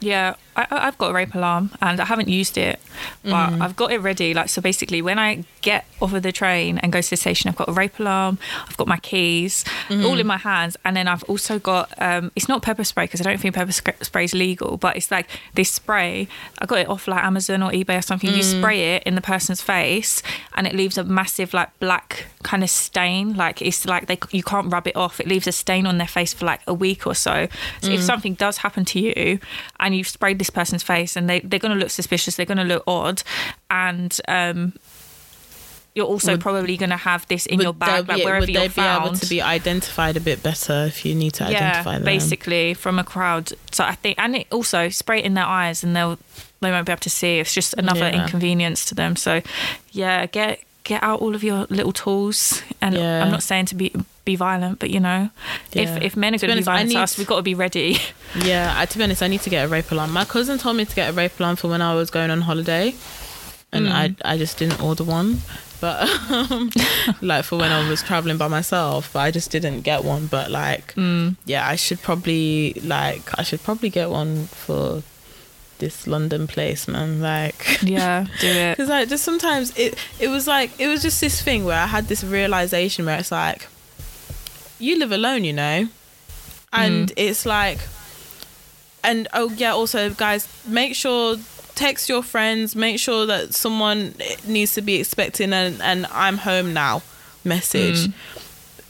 [0.00, 2.80] Yeah, I, I've got a rape alarm and I haven't used it,
[3.22, 3.62] but Mm-hmm.
[3.62, 4.32] I've got it ready.
[4.34, 7.48] Like, so basically, when I get off of the train and go to the station,
[7.48, 8.38] I've got a rape alarm,
[8.68, 10.04] I've got my keys, Mm-hmm.
[10.06, 13.20] all in my hands, and then I've also got um, it's not pepper spray because
[13.20, 16.26] I don't think pepper spray is legal, but it's like this spray.
[16.58, 18.30] I got it off like Amazon or eBay or something.
[18.30, 18.58] You Mm.
[18.58, 20.22] spray it in the person's face,
[20.54, 23.34] and it leaves a massive like black kind of stain.
[23.36, 25.20] Like it's like they you can't rub it off.
[25.20, 27.46] It leaves a stain on their face for like a week or so.
[27.82, 27.94] So Mm.
[27.94, 29.38] if something does happen to you,
[29.78, 32.58] and you've sprayed this person's face, and they they're going to look suspicious, they're going
[32.58, 33.22] to look odd,
[33.70, 34.72] and um,
[35.94, 38.48] you're also Would- probably going to have this in your bag, like be, wherever would
[38.50, 39.16] you're they be able found.
[39.22, 42.04] to be identified a bit better if you need to yeah, identify them?
[42.04, 43.52] basically from a crowd.
[43.72, 46.18] So I think, and it also spray it in their eyes, and they'll
[46.60, 47.38] they won't be able to see.
[47.38, 48.22] It's just another Yeah.
[48.24, 49.16] inconvenience to them.
[49.16, 49.40] So
[49.92, 52.62] yeah, get get out all of your little tools.
[52.82, 53.24] And Yeah.
[53.24, 53.92] I'm not saying to be
[54.26, 55.30] be violent, but you know,
[55.72, 55.82] Yeah.
[55.96, 57.54] if if men are going to be honest, violent to us, we've got to be
[57.54, 57.96] ready.
[58.44, 60.12] Yeah, I, to be honest, I need to get a rape alarm.
[60.12, 62.42] My cousin told me to get a rape alarm for when I was going on
[62.42, 62.94] holiday,
[63.72, 65.40] and I I just didn't order one.
[65.80, 65.96] But
[66.30, 66.70] um,
[67.22, 70.26] like for when I was traveling by myself, but I just didn't get one.
[70.26, 70.94] But like,
[71.46, 75.02] yeah, I should probably like I should probably get one for
[75.78, 77.20] this London place, man.
[77.20, 78.76] Like, yeah, do it.
[78.76, 81.86] because like just sometimes it it was like it was just this thing where I
[81.86, 83.68] had this realization where it's like
[84.78, 85.88] you live alone, you know,
[86.72, 87.14] and mm.
[87.16, 87.78] it's like,
[89.02, 91.36] and oh yeah, also guys, make sure
[91.74, 94.14] text your friends, make sure that someone
[94.46, 97.02] needs to be expecting an and I'm home now
[97.44, 98.08] message.
[98.08, 98.12] Mm.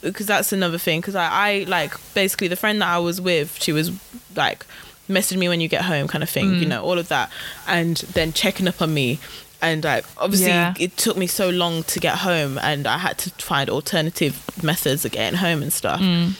[0.01, 1.01] Because that's another thing.
[1.01, 3.91] Because I, I like basically the friend that I was with, she was
[4.35, 4.65] like,
[5.07, 6.55] message me when you get home, kind of thing.
[6.55, 6.69] You mm.
[6.69, 7.31] know, all of that,
[7.67, 9.19] and then checking up on me,
[9.61, 10.73] and like obviously Yeah.
[10.79, 14.33] it took me so long to get home and i had to find alternative
[14.63, 16.33] methods of getting home and stuff Mm.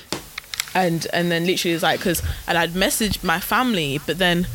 [0.75, 4.47] and and then literally it was like because and i'd messaged my family but then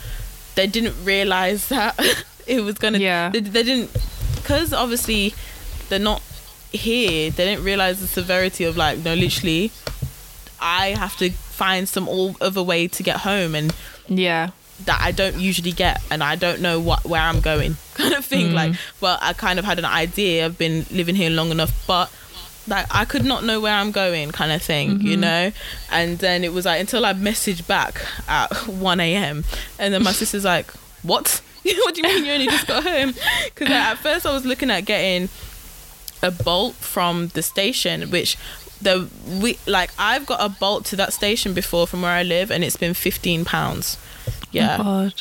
[0.55, 1.99] they didn't realize that
[2.47, 3.31] it was gonna Yeah.
[3.31, 3.91] they, they didn't
[4.37, 5.35] because obviously
[5.89, 6.23] they're not
[6.71, 9.71] here they didn't realize the severity of like no literally
[10.61, 13.75] i have to find some all other way to get home and
[14.09, 14.51] Yeah.
[14.81, 18.25] That I don't usually get and I don't know what where I'm going kind of
[18.25, 18.79] thing like mm.
[19.01, 22.11] well I kind of had an idea I've been living here long enough but
[22.69, 25.21] like I could not know where I'm going kind of thing you mm-hmm.
[25.21, 25.53] know?
[25.91, 29.45] And then it was like until I messaged back at 1 a.m
[29.79, 30.71] and then my sister's like
[31.03, 31.41] what?
[31.65, 33.15] What do you mean you only just got home?
[33.45, 35.29] Because at first I was looking at getting
[36.21, 38.37] a bolt from the station which
[38.81, 39.09] the
[39.41, 42.65] we like I've got a bolt to that station before from where I live and
[42.65, 43.97] it's been 15 pounds
[44.53, 45.15] yeah Oh God.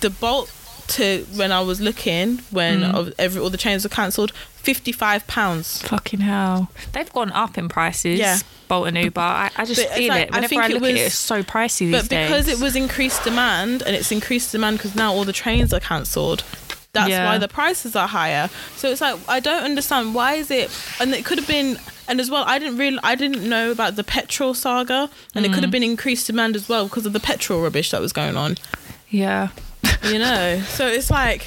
[0.00, 0.52] the bolt
[0.88, 3.12] to when I was looking when Mm.
[3.18, 5.82] every all the trains were cancelled, fifty five pounds.
[5.82, 6.70] Fucking hell.
[6.92, 8.18] They've gone up in prices.
[8.18, 8.38] Yeah.
[8.68, 9.20] Bolt and Uber.
[9.20, 10.32] I, I just But feel like- it.
[10.32, 12.46] I Whenever think I, it look at it, was- it's so pricey these But because
[12.46, 12.58] days.
[12.60, 16.42] it was increased demand and it's increased demand because now all the trains are cancelled.
[16.92, 17.26] That's Yeah.
[17.26, 18.48] why the prices are higher.
[18.76, 21.78] So it's like I don't understand why is it and it could have been
[22.10, 25.50] and as well I didn't really I didn't know about the petrol saga and it
[25.52, 25.62] could Mm.
[25.62, 28.58] have been increased demand as well because of the petrol rubbish that was going on.
[29.08, 29.48] Yeah.
[30.04, 30.60] You know.
[30.68, 31.46] so it's like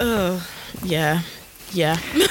[0.00, 0.46] oh
[0.84, 1.20] yeah.
[1.72, 1.98] Yeah.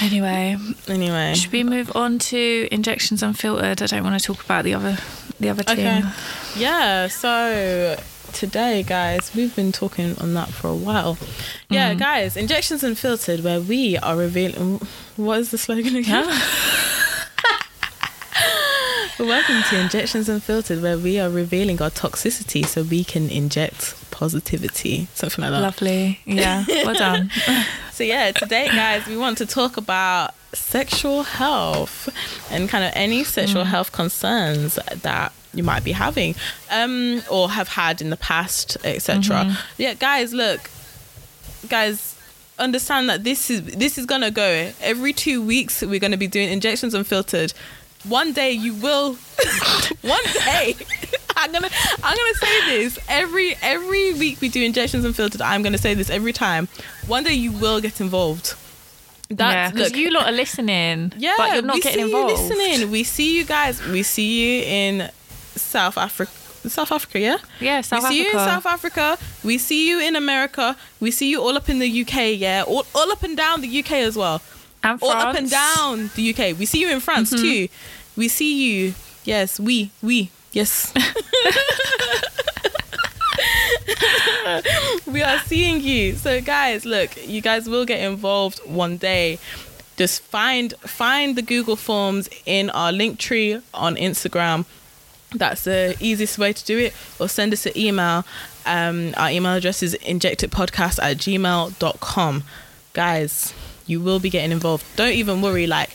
[0.00, 0.56] Anyway,
[0.88, 1.34] Anyway.
[1.34, 3.82] should we move on to injections unfiltered?
[3.82, 4.96] I don't want to talk about the other
[5.40, 5.78] the other team.
[5.78, 6.02] Okay.
[6.56, 7.96] Yeah, so
[8.36, 11.16] today, guys, we've been talking on that for a while.
[11.70, 11.98] Yeah, Mm-hmm.
[11.98, 14.80] guys, Injections Unfiltered, where we are revealing.
[15.16, 16.26] What is the slogan again?
[19.18, 25.08] Welcome to Injections Unfiltered, where we are revealing our toxicity so we can inject positivity.
[25.14, 25.62] Something like that.
[25.62, 26.20] Lovely.
[26.26, 26.64] Yeah.
[26.68, 27.30] Well done.
[27.96, 32.10] So yeah, today guys, we want to talk about sexual health
[32.50, 36.34] and kind of any sexual health concerns that you might be having
[36.70, 39.56] um or have had in the past, etc.
[39.78, 40.70] Yeah, guys, look.
[41.68, 42.14] Guys,
[42.58, 46.48] understand that this is this is to go every 2 weeks we're to be doing
[46.50, 47.52] injections unfiltered.
[48.04, 49.14] One day you will
[50.02, 50.76] one day
[51.36, 51.68] I'm gonna
[52.04, 55.40] I'm gonna say this every every week we do injections unfiltered.
[55.42, 56.68] I'm gonna say this every time.
[57.06, 58.54] One day you will get involved.
[59.28, 59.34] yeah.
[59.36, 61.12] That's Because look, you lot are listening.
[61.18, 62.30] yeah, But you're not we getting see involved.
[62.40, 62.90] you listening.
[62.92, 63.82] We see you guys.
[63.84, 64.30] We see
[64.60, 65.10] you in
[65.56, 66.32] South Africa.
[66.68, 67.36] South Africa, yeah.
[67.60, 68.50] Yeah, South we see you in Africa.
[68.54, 69.18] South Africa.
[69.44, 70.76] We see you in America.
[71.00, 73.78] We see you all up in the UK, yeah, all, all up and down the
[73.80, 74.42] UK as well.
[74.82, 75.24] And All France.
[75.24, 76.58] up and down the UK.
[76.58, 77.42] We see you in France Mm-hmm.
[77.42, 77.68] too.
[78.16, 78.54] We see
[78.84, 78.94] you.
[79.24, 80.92] Yes, we, we, yes.
[85.06, 86.14] we are seeing you.
[86.14, 89.38] So guys, look, you guys will get involved one day.
[89.96, 94.64] Just find find the Google Forms in our link tree on Instagram.
[95.34, 96.94] That's the easiest way to do it.
[97.18, 98.24] Or send us an email.
[98.64, 102.44] Um, our email address is injectedpodcast at gmail.com.
[102.92, 103.54] Guys,
[103.86, 104.84] you will be getting involved.
[104.96, 105.90] Don't even worry, like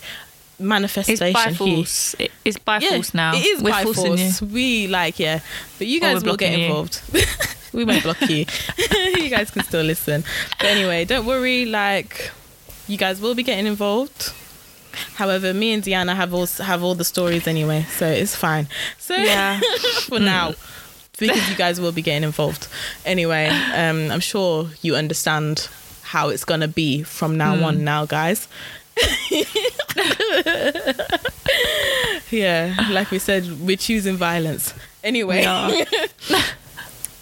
[0.59, 2.15] manifestation It's by force.
[2.19, 3.35] It- It's by force now.
[3.35, 4.41] It is We're by force.
[4.41, 5.39] We like yeah,
[5.77, 7.01] but you guys will get involved.
[7.73, 8.45] we won't block you.
[9.17, 10.23] you guys can still listen.
[10.59, 11.65] But anyway, don't worry.
[11.65, 12.31] Like
[12.87, 14.33] you guys will be getting involved.
[15.15, 18.67] However, me and Deanna have all have all the stories anyway, so it's fine.
[18.97, 19.15] So.
[19.15, 19.59] Yeah.
[20.07, 20.53] for now.
[21.17, 22.67] Because you guys will be getting involved.
[23.05, 25.67] Anyway, um, I'm sure you understand
[26.03, 27.63] how it's gonna be from now Hmm.
[27.63, 28.47] on now, guys.
[32.31, 34.73] yeah, like we said, we're choosing violence.
[35.03, 35.45] Anyway.
[35.45, 35.71] Are.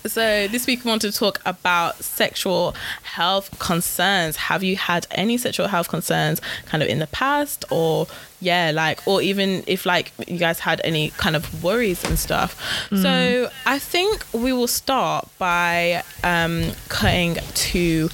[0.08, 2.74] So this week we want to talk about sexual
[3.04, 4.38] health concerns.
[4.38, 8.08] Have you had any sexual health concerns kind of in the past or
[8.40, 12.56] yeah, like or even if like you guys had any kind of worries and stuff.
[12.96, 18.10] So I think we will start by um cutting to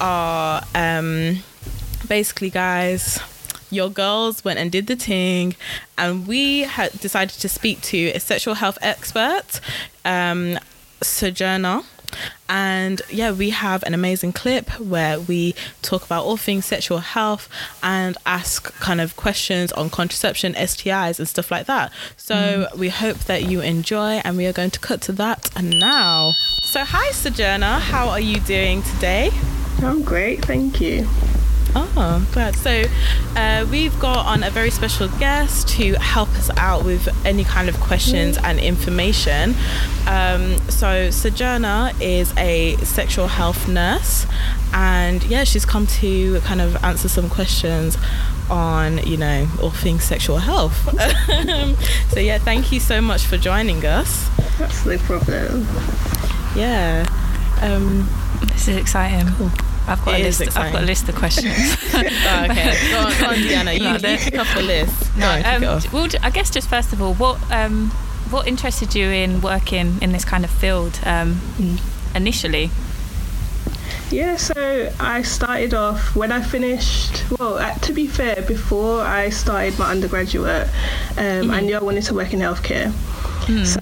[0.00, 1.42] our um
[2.08, 3.20] basically guys
[3.70, 5.54] your girls went and did the thing
[5.98, 9.60] and we had decided to speak to a sexual health expert
[10.06, 10.58] um
[11.02, 11.82] sojourner.
[12.48, 17.50] And yeah we have an amazing clip where we talk about all things sexual health
[17.82, 21.92] and ask kind of questions on contraception stis and stuff like that.
[22.16, 22.78] So mm.
[22.78, 26.32] we hope that you enjoy and we are going to cut to that and now.
[26.72, 27.78] So hi sojourner.
[27.78, 29.30] How are you doing today?
[29.82, 31.06] I'm great, thank you.
[31.96, 32.56] Oh, glad.
[32.56, 32.84] So,
[33.36, 37.68] uh, we've got on a very special guest to help us out with any kind
[37.68, 39.54] of questions and information.
[40.06, 44.26] Um, so, Sojourner is a sexual health nurse,
[44.72, 47.96] and yeah, she's come to kind of answer some questions
[48.50, 50.76] on, you know, all things sexual health.
[52.10, 54.28] so, yeah, thank you so much for joining us.
[54.58, 55.66] That's no problem.
[56.56, 57.06] Yeah.
[57.60, 58.08] Um,
[58.52, 59.26] This is exciting.
[59.34, 59.50] Cool.
[59.88, 60.56] I've got It a list.
[60.56, 61.54] I've got a list of questions.
[61.94, 61.98] oh,
[62.50, 62.90] okay.
[62.90, 63.72] Go on, go on Deanna.
[63.74, 65.18] You, No, you they're- pick up the list.
[65.18, 65.92] Go on, kick um, off.
[65.92, 67.90] well, I guess just first of all, what um,
[68.30, 71.40] what interested you in working in this kind of field um,
[72.14, 72.70] initially?
[74.10, 77.24] Yeah, so I started off when I finished.
[77.38, 80.68] Well, uh, to be fair, before I started my undergraduate,
[81.18, 82.90] um, I knew I wanted to work in healthcare.
[83.66, 83.80] So,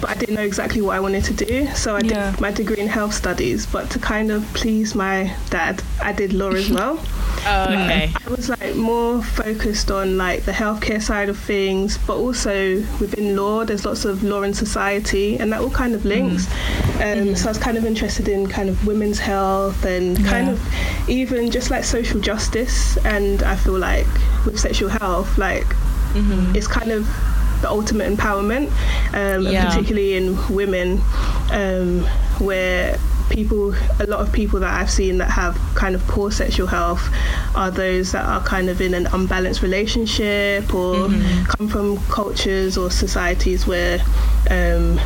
[0.00, 1.66] but I didn't know exactly what I wanted to do.
[1.74, 2.30] So I Yeah.
[2.30, 3.66] did my degree in health studies.
[3.66, 6.98] But to kind of please my dad, I did law as well.
[7.46, 8.10] Oh, okay.
[8.26, 13.36] I was like more focused on like the healthcare side of things, but also within
[13.36, 16.14] law, there's lots of law and society, and that all kind of mm.
[16.14, 16.46] links.
[16.96, 17.36] Um, mm.
[17.36, 20.52] So I was kind of interested in kind of women's health and kind Yeah.
[20.54, 22.96] of even just like social justice.
[23.04, 24.06] And I feel like
[24.46, 25.66] with sexual health, like
[26.14, 26.56] mm-hmm.
[26.56, 27.06] it's kind of
[27.64, 28.66] the ultimate empowerment,
[29.14, 29.68] um, Yeah.
[29.68, 31.00] particularly in women,
[31.50, 32.00] um,
[32.38, 32.98] where
[33.30, 37.02] people, a lot of people that I've seen that have kind of poor sexual health
[37.54, 41.08] are those that are kind of in an unbalanced relationship or
[41.48, 43.98] come from cultures or societies where
[44.50, 45.00] um,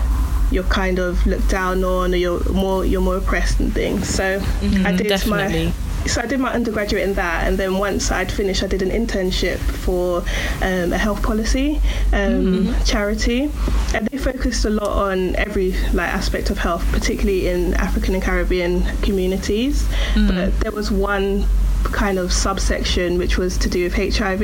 [0.50, 4.08] you're kind of looked down on or you're more you're more oppressed and things.
[4.08, 4.42] So
[4.84, 5.66] I did definitely.
[5.66, 5.72] my
[6.06, 8.90] so I did my undergraduate in that, and then once I'd finished, I did an
[8.90, 10.24] internship for
[10.62, 11.80] um, a health policy
[12.12, 13.50] um, charity,
[13.94, 18.22] and they focused a lot on every like aspect of health, particularly in African and
[18.22, 19.88] Caribbean communities.
[20.14, 21.46] But there was one
[21.92, 24.42] kind of subsection which was to do with HIV,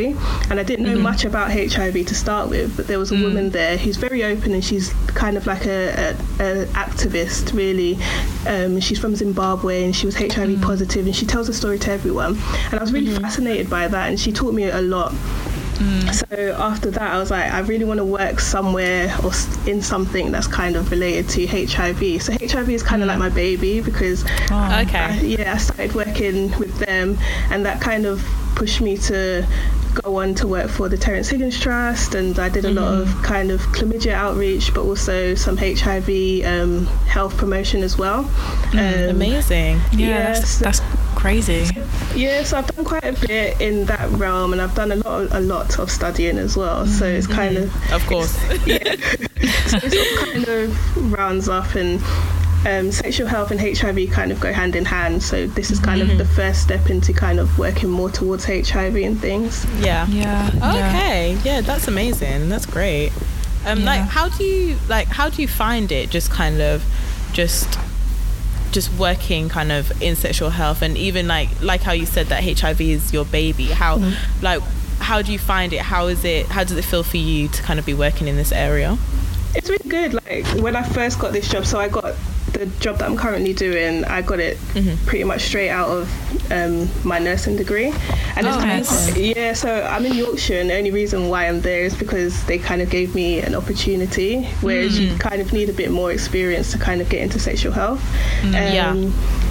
[0.50, 1.02] and I didn't know mm-hmm.
[1.02, 3.52] much about HIV to start with, but there was a woman mm.
[3.52, 7.98] there who's very open, and she's kind of like a, a, a activist, really.
[8.46, 10.62] Um, she's from Zimbabwe, and she was HIV mm.
[10.62, 12.38] positive, and she tells a story to everyone,
[12.70, 13.22] and I was really mm-hmm.
[13.22, 15.12] fascinated by that, and she taught me a lot.
[16.12, 19.32] So after that, I was like, I really want to work somewhere or
[19.68, 22.22] in something that's kind of related to HIV.
[22.22, 24.98] So HIV is kind of like my baby because Oh, Okay.
[24.98, 27.18] I, yeah, I started working with them,
[27.50, 28.22] and that kind of
[28.54, 29.46] pushed me to
[30.02, 33.08] go on to work for the Terence Higgins Trust, and I did a lot of
[33.22, 36.08] kind of chlamydia outreach, but also some HIV
[36.44, 38.20] um, health promotion as well.
[38.72, 38.78] Um,
[39.10, 39.76] Amazing.
[39.92, 40.58] Yeah, Yes.
[40.58, 40.80] that's, that's
[41.14, 41.66] crazy.
[42.14, 45.28] yeah, so I've done quite a bit in that realm, and I've done a lot,
[45.32, 46.86] a lot of studying as well.
[46.86, 48.36] So it's kind of Of course.
[48.66, 48.94] yeah.
[49.66, 52.02] so it all kind of rounds up and
[52.66, 55.22] um, sexual health and HIV kind of go hand in hand.
[55.22, 58.96] So this is kind of the first step into kind of working more towards HIV
[58.96, 59.66] and things.
[59.80, 60.06] yeah.
[60.08, 60.50] Yeah.
[60.54, 60.88] yeah.
[60.88, 61.38] Okay.
[61.44, 62.48] Yeah, that's amazing.
[62.48, 63.12] That's great.
[63.66, 65.08] Um, like, how do you like?
[65.08, 66.10] How do you find it?
[66.10, 66.84] Just kind of,
[67.32, 67.78] just,
[68.74, 72.44] just working kind of in sexual health, and even like, like how you said that
[72.44, 73.66] HIV is your baby.
[73.66, 74.44] How, mm-hmm.
[74.44, 74.60] like,
[74.98, 75.80] how do you find it?
[75.80, 76.46] How is it?
[76.46, 78.98] How does it feel for you to kind of be working in this area?
[79.54, 80.14] It's really good.
[80.14, 82.16] Like when I first got this job, so I got
[82.54, 84.04] the job that I'm currently doing.
[84.04, 84.56] I got it
[85.06, 87.92] pretty much straight out of um, my nursing degree,
[88.36, 89.16] and Oh, nice.
[89.16, 89.52] yeah.
[89.52, 92.80] So I'm in Yorkshire, and the only reason why I'm there is because they kind
[92.82, 96.78] of gave me an opportunity, whereas you kind of need a bit more experience to
[96.78, 98.02] kind of get into sexual health.
[98.44, 98.94] Um, yeah.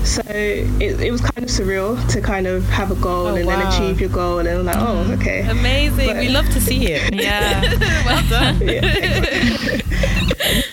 [0.03, 3.45] So it, it was kind of surreal to kind of have a goal Oh, and
[3.47, 3.57] wow.
[3.57, 5.47] then achieve your goal, and I'm like, oh, okay.
[5.49, 6.07] Amazing.
[6.07, 7.13] But- we love to see it.
[7.23, 7.61] Yeah.
[8.05, 8.57] well done.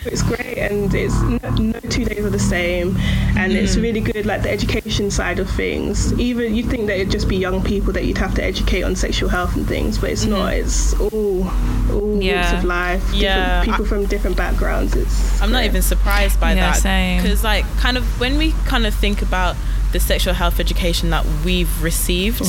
[0.05, 2.97] it's great and it's no, no two days are the same.
[3.37, 3.83] And it's Mm.
[3.83, 6.13] really good like the education side of things.
[6.19, 8.95] Even you'd think that it'd just be young people that you'd have to educate on
[8.97, 10.53] sexual health and things but it's not.
[10.55, 11.51] It's all
[11.91, 13.03] all walks of life.
[13.15, 14.95] Yeah, people from different backgrounds.
[14.95, 16.77] It's I'm not even surprised by Yeah, that.
[16.81, 17.23] same.
[17.23, 19.57] Because, like, kind of when we kind of think about
[19.93, 22.43] the sexual health education that we've received,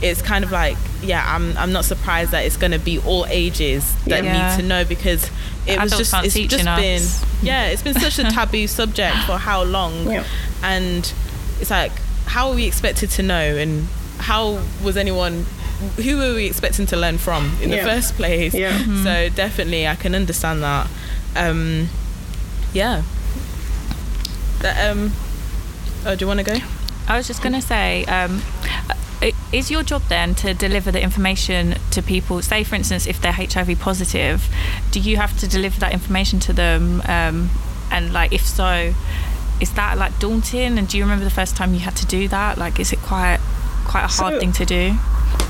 [0.00, 3.24] it's kind of like, yeah, I'm, I'm not surprised that it's going to be all
[3.28, 4.32] ages that Yeah.
[4.56, 5.30] need to know because
[5.66, 7.02] it was just it's just teaching been,
[7.42, 10.10] yeah, it's been such a taboo subject for how long.
[10.10, 10.24] Yeah.
[10.62, 11.12] And
[11.60, 11.92] it's like,
[12.26, 13.56] how are we expected to know?
[13.56, 13.86] And
[14.18, 15.46] how was anyone,
[15.96, 17.84] who were we expecting to learn from in Yeah.
[17.84, 18.54] the first place?
[18.54, 18.78] Yeah.
[18.78, 19.02] Mhm.
[19.04, 20.88] So definitely, I can understand that.
[21.36, 21.88] Um,
[22.72, 23.02] yeah.
[24.60, 25.12] That, um,
[26.06, 26.56] oh, do you want to go?
[27.08, 28.42] I was just going to say, um,
[28.88, 28.96] i-
[29.52, 32.42] is your job then to deliver the information to people?
[32.42, 34.48] Say, for instance, if they're HIV positive,
[34.90, 37.02] do you have to deliver that information to them?
[37.06, 37.50] Um,
[37.90, 38.94] and like, if so,
[39.60, 40.78] is that like daunting?
[40.78, 42.58] And do you remember the first time you had to do that?
[42.58, 43.38] Like, is it quite
[43.84, 44.96] quite a hard So- thing to do?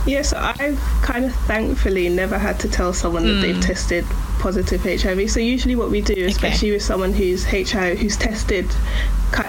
[0.07, 4.05] Yeah, so I've kind of thankfully never had to tell someone that they've tested
[4.41, 5.31] positive HIV.
[5.31, 8.67] So usually what we do, especially with someone who's HIV, who's tested,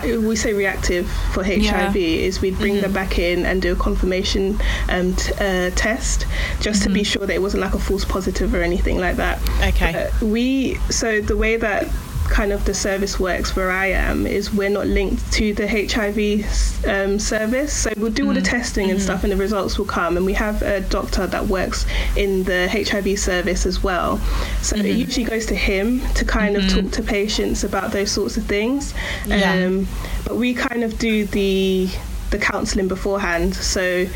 [0.06, 4.60] we say reactive for HIV, is we'd bring them back in and do a confirmation
[4.90, 6.28] um, t- uh, test
[6.62, 9.42] just to be sure that it wasn't like a false positive or anything like that.
[9.70, 10.06] Okay.
[10.06, 11.88] Uh, we so the way that
[12.34, 16.88] kind of the service works where I am is we're not linked to the HIV
[16.88, 17.72] um, service.
[17.72, 20.18] So we'll do all the testing and stuff, and the results will come.
[20.18, 21.86] And we have a doctor that works
[22.18, 24.18] in the HIV service as well.
[24.64, 28.36] So it usually goes to him to kind of talk to patients about those sorts
[28.36, 28.96] of things.
[29.28, 29.54] Yeah.
[29.54, 29.88] Um,
[30.26, 31.88] but we kind of do the
[32.32, 33.56] the counselling beforehand.
[33.56, 34.08] So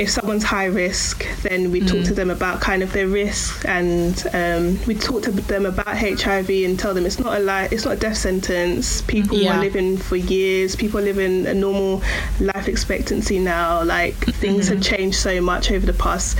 [0.00, 4.26] if someone's high risk, then we talk to them about kind of their risk, and
[4.32, 7.84] um, we talk to them about HIV and tell them it's not a li- it's
[7.84, 9.02] not a death sentence.
[9.02, 9.58] People Yeah.
[9.58, 10.74] are living for years.
[10.74, 12.02] People are living a normal
[12.40, 13.82] life expectancy now.
[13.84, 16.38] Like things have changed so much over the past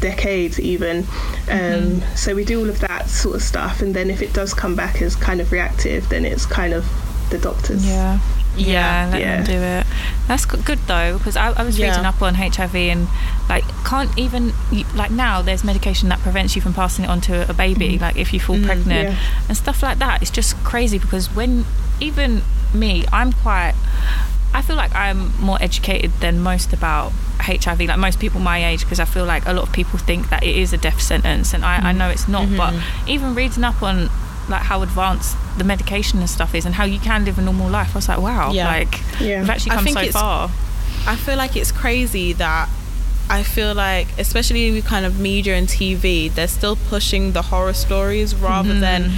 [0.00, 1.04] decades even
[1.50, 4.54] um, so we do all of that sort of stuff and then if it does
[4.54, 6.86] come back as kind of reactive then it's kind of
[7.30, 8.18] the doctors Yeah.
[8.56, 9.08] Yeah.
[9.10, 9.36] let Yeah.
[9.36, 9.86] them do it.
[10.26, 11.88] That's good though, because I, I was Yeah.
[11.88, 13.08] reading up on HIV and
[13.48, 14.52] like can't even
[14.94, 18.00] like now there's medication that prevents you from passing it on to a baby, mm.
[18.00, 19.16] like if you fall mm, pregnant Yeah.
[19.48, 20.22] and stuff like that.
[20.22, 21.64] It's just crazy because when
[22.00, 22.42] even
[22.74, 23.74] me, I'm quite.
[24.52, 28.80] I feel like I'm more educated than most about HIV, like most people my age,
[28.80, 31.54] because I feel like a lot of people think that it is a death sentence,
[31.54, 31.98] and I, I mm.
[31.98, 32.48] know it's not.
[32.56, 33.08] But mm-hmm.
[33.08, 34.10] even reading up on
[34.50, 37.68] like how advanced the medication and stuff is, and how you can live a normal
[37.70, 38.66] life, I was like, wow, Yeah.
[38.66, 39.40] like Yeah.
[39.40, 40.50] we've actually I come think so it's- far.
[41.06, 42.68] I feel like it's crazy that
[43.30, 47.72] I feel like, especially with kind of media and TV, they're still pushing the horror
[47.72, 48.80] stories rather mm-hmm.
[48.80, 49.12] than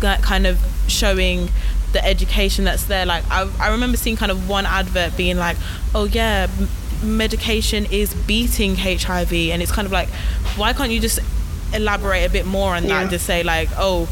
[0.00, 0.58] that kind of
[0.88, 1.48] showing
[1.92, 3.06] the education that's there.
[3.06, 5.56] Like I, I remember seeing kind of one advert being like,
[5.94, 6.68] "Oh yeah, m-
[7.16, 10.08] medication is beating HIV," and it's kind of like,
[10.56, 11.20] why can't you just
[11.72, 12.88] elaborate a bit more on that?
[12.88, 13.00] Yeah.
[13.02, 14.08] and Just say like, "Oh."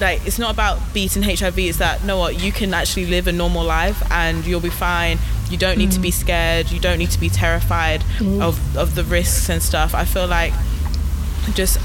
[0.00, 1.58] Like it's not about beating HIV.
[1.58, 5.18] It's that no, what you can actually live a normal life and you'll be fine.
[5.50, 6.14] You don't need to be mm.
[6.14, 6.70] scared.
[6.70, 8.40] You don't need to be terrified mm.
[8.40, 9.94] of of the risks and stuff.
[9.94, 10.52] I feel like
[11.54, 11.78] just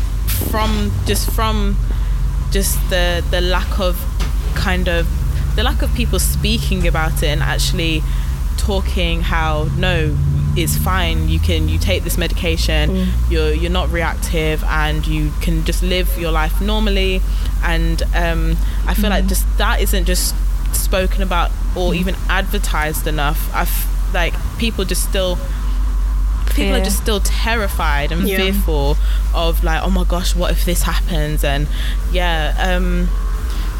[0.52, 1.78] from just from
[2.52, 3.98] just the the lack of
[4.56, 5.08] kind of
[5.56, 8.02] the lack of people speaking about it and actually
[8.58, 10.16] talking how no
[10.56, 15.64] it's fine you can you take this medication you're you're not reactive and you can
[15.66, 17.22] just live your life normally.
[17.64, 20.36] And um, I feel like just that isn't just
[20.76, 23.50] spoken about or even advertised enough.
[23.54, 25.38] I f- like people just still
[26.52, 28.38] people are just still terrified and Yeah.
[28.38, 28.96] fearful
[29.34, 31.44] of like oh my gosh what if this happens?
[31.44, 31.68] And
[32.12, 33.08] yeah um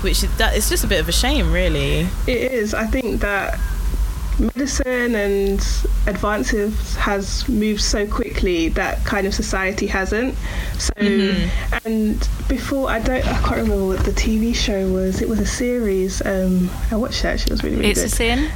[0.02, 2.08] which is, that it's just a bit of a shame really.
[2.28, 2.74] It is.
[2.74, 3.60] I think that
[4.44, 5.60] medicine and
[6.08, 10.36] advances has moved so quickly that kind of society hasn't.
[10.78, 11.88] So, Mm-hmm.
[11.88, 15.22] and before I don't, I can't remember what the TV show was.
[15.22, 16.22] It was a series.
[16.26, 17.28] Um, I watched it.
[17.28, 18.52] Actually, it was really, really It's a sin.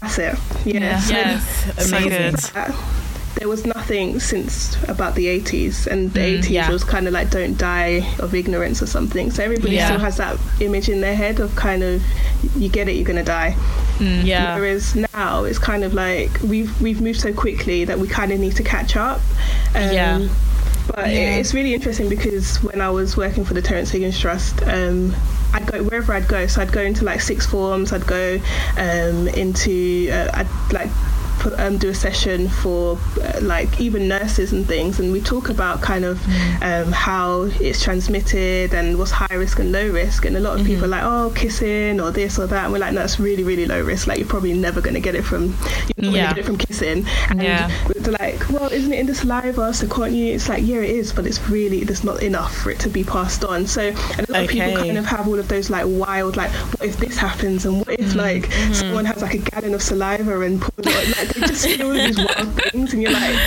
[0.00, 0.34] That's it.
[0.64, 0.80] Yeah.
[0.80, 0.98] Yeah.
[1.00, 2.74] So yes amazing good.
[3.40, 6.70] There was nothing since about the 80s and the Mm, 80s yeah.
[6.70, 9.86] was kind of like don't die of ignorance or something so everybody Yeah.
[9.86, 12.02] still has that image in their head of kind of
[12.54, 13.56] you get it you're gonna die
[13.98, 18.30] yeah Whereas now it's kind of like we've we've moved so quickly that we kind
[18.30, 19.20] of need to catch up.
[19.74, 20.28] Um, Yeah.
[20.94, 21.36] But Yeah.
[21.36, 25.14] it's really interesting because when I was working for the Terence Higgins Trust, um,
[25.54, 26.46] I'd go wherever I'd go.
[26.46, 27.92] So I'd go into like six forms.
[27.92, 28.40] I'd go
[28.78, 30.90] um, into uh, I'd like
[31.58, 35.80] um, do a session for uh, like even nurses and things, and we talk about
[35.82, 36.20] kind of
[36.62, 40.24] um, how it's transmitted and what's high risk and low risk.
[40.24, 42.64] And a lot of people are like, oh, kissing or this or that.
[42.64, 44.06] And we're like, no, it's really really low risk.
[44.06, 45.56] Like you're probably never going to get it from
[45.96, 46.22] you're not Yeah.
[46.22, 47.06] going to get it from kissing.
[47.30, 47.68] And Yeah.
[48.02, 49.72] They're like, well, isn't it in the saliva?
[49.74, 50.34] So can't you?
[50.34, 53.04] It's like, yeah, it is, but it's really there's not enough for it to be
[53.04, 53.66] passed on.
[53.66, 56.50] So and a lot of people kind of have all of those like wild, like,
[56.50, 58.18] what if this happens, and what if mm-hmm.
[58.18, 61.80] like someone has like a gallon of saliva and pours it, like they just say
[61.80, 63.38] all these wild things, and you're like.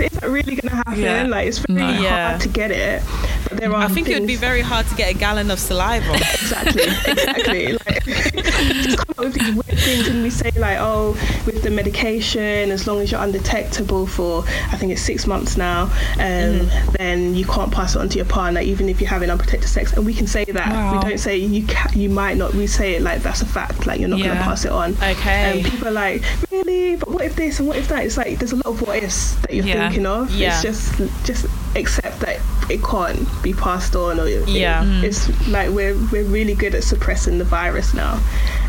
[0.00, 0.98] Is that really going to happen?
[0.98, 1.24] Yeah.
[1.24, 1.96] Like it's very mm-hmm.
[1.96, 2.02] No.
[2.02, 2.28] Yeah.
[2.30, 3.02] hard to get it,
[3.50, 3.82] there are.
[3.82, 6.14] I think it would be very hard to get a gallon of saliva.
[6.40, 7.78] Exactly exactly.
[7.86, 11.12] Like just come up with these weird things and we say like oh
[11.46, 15.84] with the medication as long as you're undetectable for i think it's six months now
[16.18, 19.68] um, then you can't pass it on to your partner even if you're having unprotected
[19.68, 19.92] sex.
[19.92, 20.68] And we can say that.
[20.72, 20.94] Wow.
[21.02, 23.86] we don't say you ca- you might not we say it like that's a fact
[23.86, 24.92] like you're not going to pass it on.
[25.02, 25.58] Okay.
[25.60, 26.96] and people are like really?
[26.96, 28.04] But what if this and what if that?
[28.04, 29.88] It's like there's a lot of what ifs that you're Yeah.
[29.88, 30.30] thinking of.
[30.34, 30.52] Yeah.
[30.52, 31.46] it's just just
[31.76, 32.40] accept that
[32.70, 34.82] it can't be passed on or it- Yeah.
[34.84, 35.02] Mm.
[35.02, 38.14] it's like we're we're really good at suppressing the virus now.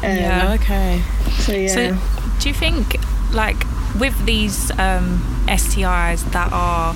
[0.03, 0.53] Um, Yeah.
[0.59, 1.01] okay
[1.39, 1.67] So yeah.
[1.73, 1.97] So,
[2.39, 2.97] do you think,
[3.33, 3.63] like,
[3.99, 6.95] with these um, STIs that are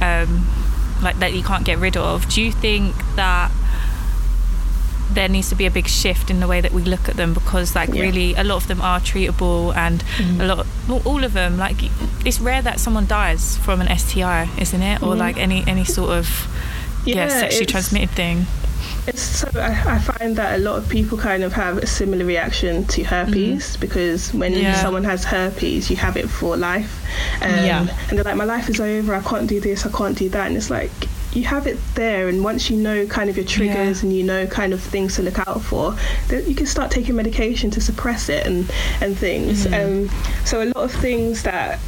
[0.00, 0.46] um,
[1.02, 3.50] like that you can't get rid of, do you think that
[5.10, 7.32] there needs to be a big shift in the way that we look at them
[7.34, 8.02] because like Yeah.
[8.02, 10.04] really a lot of them are treatable and
[10.40, 11.76] a lot well, all of them like
[12.26, 16.10] it's rare that someone dies from an STI isn't it or like any any sort
[16.10, 16.46] of
[17.08, 18.46] yeah, Yeah, sexually transmitted thing
[19.06, 22.24] It's so I, I find that a lot of people kind of have a similar
[22.24, 24.74] reaction to herpes because when Yeah.
[24.82, 26.92] someone has herpes, you have it for life.
[27.42, 27.80] Um, Yeah.
[28.08, 29.14] And they're like, my life is over.
[29.14, 29.86] I can't do this.
[29.86, 30.46] I can't do that.
[30.48, 30.90] And it's like
[31.34, 34.02] you have it there, and once you know kind of your triggers Yeah.
[34.08, 35.94] and you know kind of things to look out for,
[36.28, 38.58] then you can start taking medication to suppress it and
[39.02, 39.66] and things.
[39.66, 40.08] Um,
[40.44, 41.78] so a lot of things that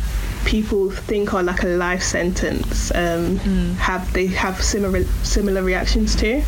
[0.45, 3.36] people think are like a life sentence um,
[3.76, 6.45] have they have similar similar reactions to um,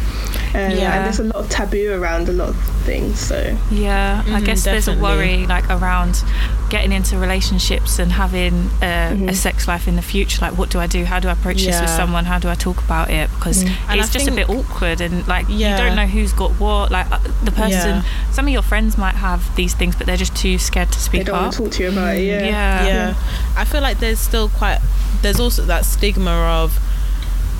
[0.54, 0.94] Yeah.
[0.94, 4.44] and there's a lot of taboo around a lot of things so Yeah, I Mhm,
[4.44, 6.22] guess there's a worry like around
[6.70, 9.28] getting into relationships and having uh, Mm-hmm.
[9.28, 10.38] a sex life in the future.
[10.40, 11.04] Like, what do I do?
[11.04, 12.24] How do I approach this with someone?
[12.24, 13.28] How do I talk about it?
[13.34, 16.52] Because And it's I just a bit awkward and like you don't know who's got
[16.52, 16.90] what.
[16.90, 18.02] Like uh, the person, Yeah.
[18.32, 21.12] some of your friends might have these things, but they're just too scared to speak
[21.12, 21.42] they speak don't up.
[21.42, 22.86] want to talk to you about it yeah Yeah.
[22.86, 23.14] yeah.
[23.56, 24.80] I feel like there's still quite
[25.22, 26.78] there's also that stigma of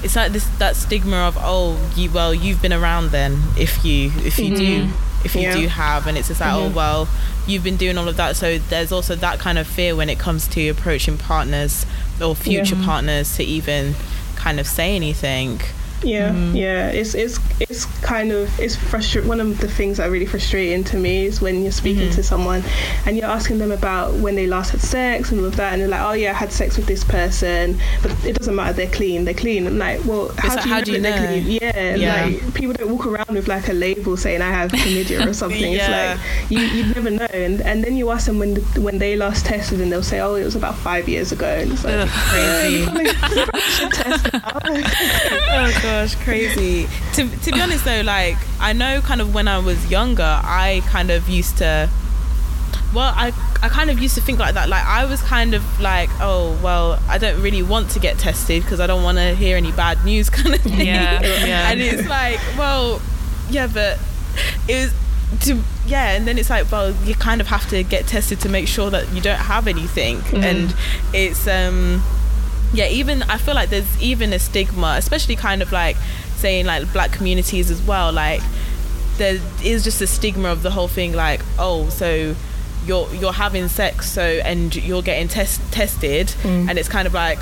[0.03, 4.11] it's like this that stigma of oh you well you've been around then if you
[4.25, 4.89] if you do
[5.25, 5.55] if you Yeah.
[5.57, 6.75] do have and it's just like oh Mhm.
[6.75, 7.09] well
[7.47, 10.19] you've been doing all of that so there's also that kind of fear when it
[10.19, 11.87] comes to approaching partners
[12.21, 12.85] or future Yeah.
[12.85, 13.95] partners to even
[14.37, 15.61] kind of say anything
[16.05, 16.57] Yeah, Mm-hmm.
[16.57, 16.89] yeah.
[16.89, 19.29] It's it's it's kind of it's frustrating.
[19.29, 22.17] One of the things that are really frustrating to me is when you're speaking Mm-hmm.
[22.17, 22.63] to someone
[23.07, 25.81] and you're asking them about when they last had sex and all of that, and
[25.83, 28.73] they're like, "Oh yeah, I had sex with this person," but it doesn't matter.
[28.73, 29.25] They're clean.
[29.25, 29.67] They're clean.
[29.67, 31.17] I'm like, well, how, like, do, you how do you know?
[31.17, 31.47] clean?
[31.51, 32.25] Yeah, Yeah.
[32.27, 35.73] like people don't walk around with like a label saying I have chlamydia or something.
[35.73, 36.19] Yeah.
[36.19, 37.27] It's like you you never know.
[37.33, 40.35] And and then you ask them when when they last tested, and they'll say, "Oh,
[40.35, 42.09] it was about five years ago." And it's like, Ugh.
[42.33, 44.59] crazy test now.
[45.93, 46.89] Gosh, crazy.
[47.15, 50.83] to to be honest though, like I know kind of when I was younger, I
[50.87, 51.89] kind of used to
[52.95, 53.33] well, I
[53.63, 54.69] I kind of used to think like that.
[54.69, 58.63] Like I was kind of like, oh well, I don't really want to get tested
[58.63, 60.87] because I don't want to hear any bad news kind of thing.
[60.87, 61.71] Yeah, yeah.
[61.71, 63.01] and it's like, well,
[63.51, 63.99] yeah, but
[64.69, 64.95] it was
[65.47, 68.49] to yeah, and then it's like, well, you kind of have to get tested to
[68.49, 70.75] make sure that you don't have anything, and
[71.13, 72.03] it's um
[72.73, 75.97] yeah even i feel like there's even a stigma especially kind of like
[76.37, 78.41] saying like black communities as well like
[79.19, 82.35] there is just a stigma of the whole thing like oh so
[82.87, 87.39] you're you're having sex so and you're getting test tested and it's kind of like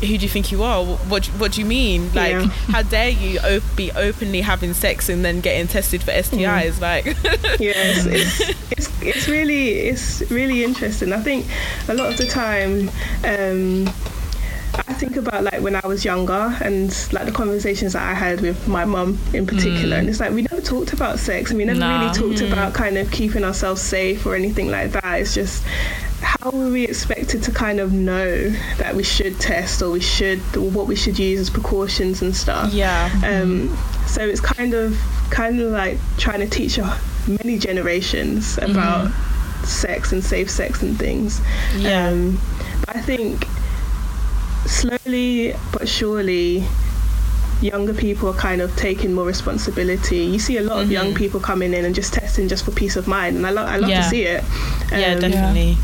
[0.00, 0.84] who do you think you are?
[0.84, 2.12] What what do you mean?
[2.12, 2.46] Like Yeah.
[2.74, 7.04] how dare you op- be openly having sex and then getting tested for STIs like
[7.60, 8.40] yeah, it's, it's,
[8.72, 11.12] it's, it's really it's really interesting.
[11.12, 11.46] I think
[11.88, 12.90] a lot of the time,
[13.22, 13.88] um,
[14.74, 18.40] I think about like when I was younger and like the conversations that I had
[18.40, 21.64] with my mum in particular, and it's like we never talked about sex and we
[21.64, 22.00] never Nah.
[22.00, 25.20] really talked about kind of keeping ourselves safe or anything like that.
[25.20, 25.62] It's just
[26.22, 28.48] how were we expected to kind of know
[28.78, 32.34] that we should test or we should or what we should use as precautions and
[32.34, 32.72] stuff?
[32.72, 34.96] yeah Um, so it's kind of
[35.30, 36.78] kind of like trying to teach
[37.26, 39.10] many generations about
[39.64, 41.40] sex and safe sex and things.
[41.76, 42.08] Yeah.
[42.08, 42.40] Um,
[42.86, 43.46] but I think
[44.66, 46.64] slowly but surely
[47.60, 50.18] younger people are kind of taking more responsibility.
[50.24, 52.96] You see a lot of young people coming in and just testing just for peace
[52.96, 54.02] of mind, and I, lo- I love Yeah.
[54.02, 54.42] to see it.
[54.90, 55.76] yeah Um, definitely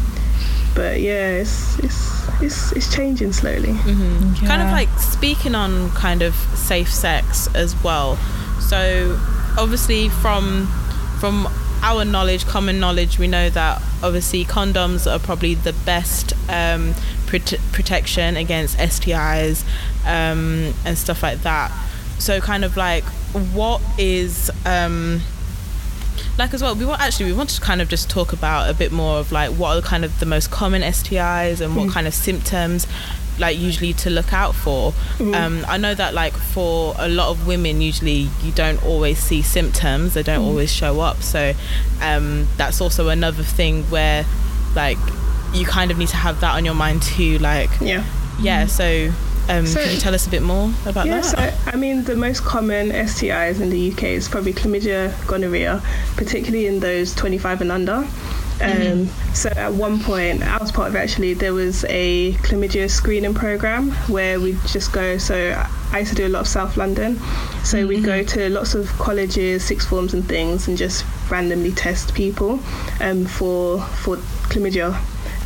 [0.75, 3.75] But yeah, it's it's it's, it's changing slowly.
[4.47, 8.17] kind of like speaking on kind of safe sex as well
[8.61, 9.19] so
[9.59, 10.67] obviously from
[11.19, 11.49] from
[11.83, 16.95] our knowledge common knowledge we know that obviously condoms are probably the best um,
[17.27, 19.65] prote- protection against STIs
[20.05, 21.71] um, and stuff like that.
[22.19, 23.05] So kind of like
[23.53, 25.21] what is um,
[26.37, 28.75] like as well we want actually we want to kind of just talk about a
[28.75, 32.07] bit more of like what are kind of the most common STIs and what kind
[32.07, 32.87] of symptoms
[33.39, 34.93] like usually to look out for.
[35.21, 39.43] Um, I know that like for a lot of women usually you don't always see
[39.43, 40.15] symptoms.
[40.15, 41.23] They don't always show up.
[41.23, 41.53] So
[42.03, 44.25] um, that's also another thing where
[44.75, 44.99] like
[45.55, 48.05] you kind of need to have that on your mind too like Yeah.
[48.39, 49.11] yeah so
[49.49, 51.55] um, So- could you tell us a bit more about Yeah, that?
[51.55, 55.83] so I mean, the most common STIs in the UK is probably chlamydia, gonorrhea,
[56.17, 58.07] particularly in those 25 and under.
[58.61, 63.35] Um, So at one point, I was part of actually, there was a chlamydia screening
[63.35, 65.19] program where we just go.
[65.19, 65.35] So
[65.93, 67.21] I used to do a lot of South London.
[67.65, 72.15] So we'd go to lots of colleges, sixth forms, and things, and just randomly test
[72.15, 72.61] people
[73.01, 74.17] um, for for
[74.51, 74.97] chlamydia.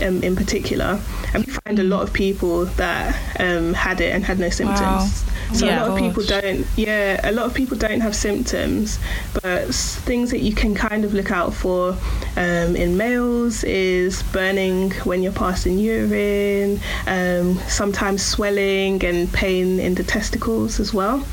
[0.00, 1.00] um, in particular,
[1.34, 4.80] and we find a lot of people that um, had it and had no symptoms.
[4.80, 5.31] Wow.
[5.54, 5.78] So Yeah.
[5.78, 6.66] a lot of people don't.
[6.76, 8.98] Yeah, a lot of people don't have symptoms,
[9.42, 11.96] but things that you can kind of look out for
[12.36, 19.94] um, in males is burning when you're passing urine, um, sometimes swelling and pain in
[19.94, 21.24] the testicles as well.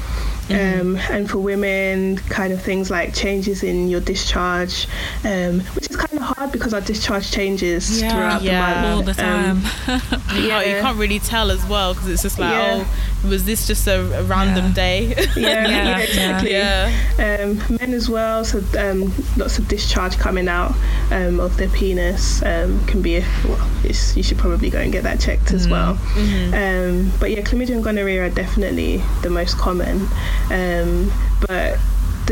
[0.52, 4.88] Um, and for women, kind of things like changes in your discharge,
[5.24, 8.10] um, which is kind of hard because our discharge changes Yeah.
[8.12, 8.74] throughout Yeah.
[8.74, 8.96] the month.
[8.96, 10.02] all the Um, time.
[10.42, 12.84] You, can't, you can't really tell as well because it's just like, Yeah.
[12.84, 14.74] oh, was this just a, a random Yeah.
[14.74, 15.06] day?
[15.36, 16.52] yeah, Yeah, exactly.
[16.52, 16.92] yeah.
[17.42, 18.46] um, men as well.
[18.46, 20.74] So um, lots of discharge coming out
[21.12, 23.20] um, of their penis um, can be.
[23.46, 25.98] Well, it's, you should probably go and get that checked as well.
[26.18, 30.08] Um, but yeah, chlamydia and gonorrhea are definitely the most common.
[30.50, 31.12] Um,
[31.48, 31.78] but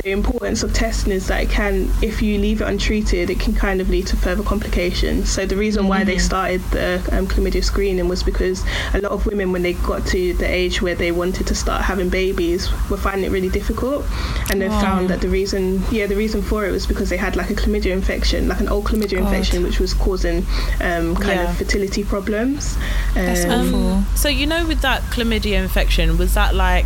[0.03, 3.53] the importance of testing is that it can, if you leave it untreated, it can
[3.53, 5.29] kind of lead to further complications.
[5.31, 9.25] So the reason why they started the um, chlamydia screening was because a lot of
[9.25, 12.97] women, when they got to the age where they wanted to start having babies, were
[12.97, 14.05] finding it really difficult,
[14.51, 14.79] and they Oh.
[14.81, 17.55] found that the reason, yeah, the reason for it was because they had like a
[17.55, 19.31] chlamydia infection, like an old chlamydia God.
[19.33, 20.45] infection, which was causing
[20.81, 21.49] um, kind Yeah.
[21.51, 22.77] of fertility problems.
[23.15, 23.87] That's Um, awful.
[23.93, 26.85] Um, so you know, with that chlamydia infection, was that like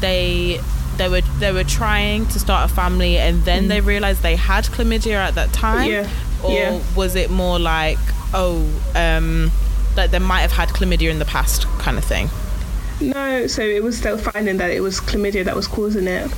[0.00, 0.60] they
[0.98, 4.64] they were they were trying to start a family and then they realized they had
[4.64, 6.08] chlamydia at that time, Yeah,
[6.44, 6.80] or yeah.
[6.94, 7.98] was it more like
[8.34, 8.62] oh,
[8.94, 9.50] um,
[9.94, 12.30] that they might have had chlamydia in the past kind of thing?
[13.00, 16.30] No, so it was still finding that it was chlamydia that was causing it.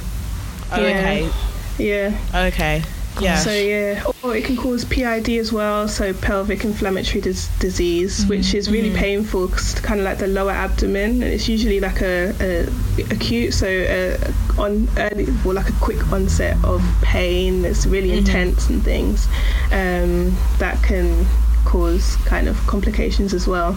[0.72, 0.98] Oh, Yeah.
[0.98, 1.30] Okay,
[1.78, 2.18] Yeah.
[2.48, 2.82] okay,
[3.20, 3.36] yeah.
[3.36, 8.28] So yeah, or it can cause PID as well, so pelvic inflammatory dis- disease, Mm-hmm.
[8.30, 12.00] which is really painful, cause kind of like the lower abdomen, and it's usually like
[12.02, 17.62] a, a acute, so uh on early, or like a quick onset of pain.
[17.62, 18.18] that's really Mm-hmm.
[18.26, 19.26] intense and things
[19.72, 21.26] um, that can
[21.64, 23.76] cause kind of complications as well.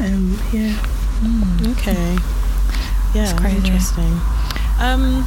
[0.00, 0.74] Um, yeah.
[1.72, 2.16] Okay.
[3.14, 3.56] Yeah, That's crazy.
[3.58, 4.20] interesting.
[4.80, 5.26] Um.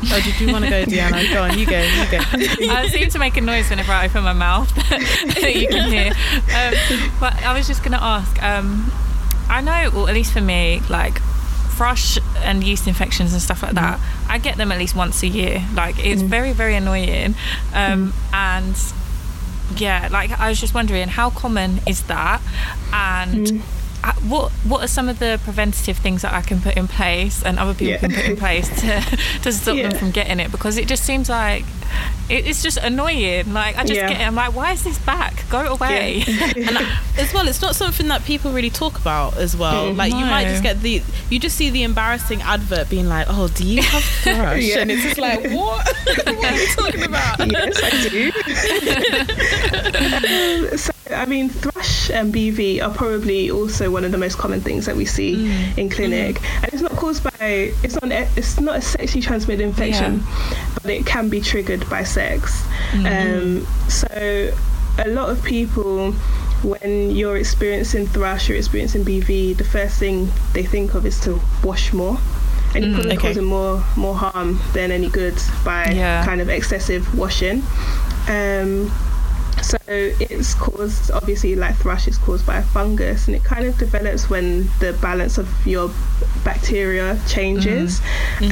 [0.00, 1.32] Oh, did you want to go, Deanna?
[1.32, 2.18] Go on, you go, you go.
[2.72, 6.12] I seem to make a noise whenever I open my mouth that you can hear.
[6.12, 8.40] Um, but I was just going to ask.
[8.42, 8.92] Um,
[9.48, 11.20] I know, or at least for me, like
[11.76, 13.98] thrush and yeast infections and stuff like that.
[14.28, 15.64] I get them at least once a year.
[15.74, 17.34] Like it's very, very annoying.
[17.74, 18.76] Um, And
[19.76, 22.40] yeah, like I was just wondering, how common is that?
[22.92, 23.64] And uh,
[24.28, 27.58] what what are some of the preventative things that I can put in place and
[27.58, 27.98] other people Yeah.
[27.98, 29.00] can put in place to,
[29.42, 29.88] to stop Yeah.
[29.88, 30.50] them from getting it?
[30.50, 31.64] Because it just seems like
[32.28, 33.52] it, it's just annoying.
[33.52, 34.08] Like I just Yeah.
[34.08, 34.24] get it.
[34.26, 35.44] I'm like, why is this back?
[35.50, 36.22] Go away.
[36.56, 39.92] and I- as well, it's not something that people really talk about as well.
[39.92, 39.96] Mm.
[39.96, 43.48] Like you might just get the, you just see the embarrassing advert being like, "Oh,
[43.48, 44.78] do you have thrush?" Yeah.
[44.80, 45.86] And it's just like, what?
[45.86, 47.38] what are you talking about?
[47.50, 48.30] yes, I do.
[50.76, 54.86] So, I mean, thrush and BV are probably also one of the most common things
[54.86, 55.78] that we see Mm.
[55.78, 60.22] in clinic, and it's not caused by it's not it's not a sexually transmitted infection,
[60.82, 62.62] but it can be triggered by sex.
[62.92, 63.06] Mm-hmm.
[63.06, 64.08] Um, so,
[64.98, 66.14] a lot of people.
[66.64, 71.40] When you're experiencing thrush or experiencing BV, the first thing they think of is to
[71.62, 72.18] wash more,
[72.74, 73.28] and you're probably okay.
[73.28, 76.24] causing more more harm than any good by Yeah.
[76.24, 77.62] kind of excessive washing.
[78.28, 78.90] Um,
[79.62, 83.76] so it's caused, obviously, like thrush is caused by a fungus, and it kind of
[83.78, 85.90] develops when the balance of your
[86.44, 88.00] bacteria changes.
[88.40, 88.50] Um,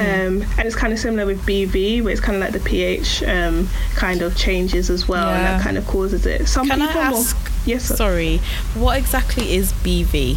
[0.59, 3.68] and it's kind of similar with BV, where it's kind of like the pH um,
[3.94, 6.46] kind of changes as well, and that kind of causes it.
[6.48, 7.52] Some Can I people more- ask?
[7.66, 7.84] Yes.
[7.86, 7.96] sir.
[7.96, 8.38] Sorry,
[8.74, 10.36] what exactly is BV?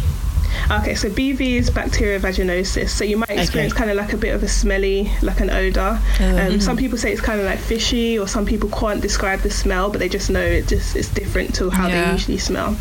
[0.70, 2.88] Okay, so BV is bacterial vaginosis.
[2.90, 5.98] So you might experience kind of like a bit of a smelly, like an odor.
[6.20, 9.50] Um, some people say it's kind of like fishy, or some people can't describe the
[9.50, 12.06] smell, but they just know it just it's different to how Yeah.
[12.06, 12.76] they usually smell.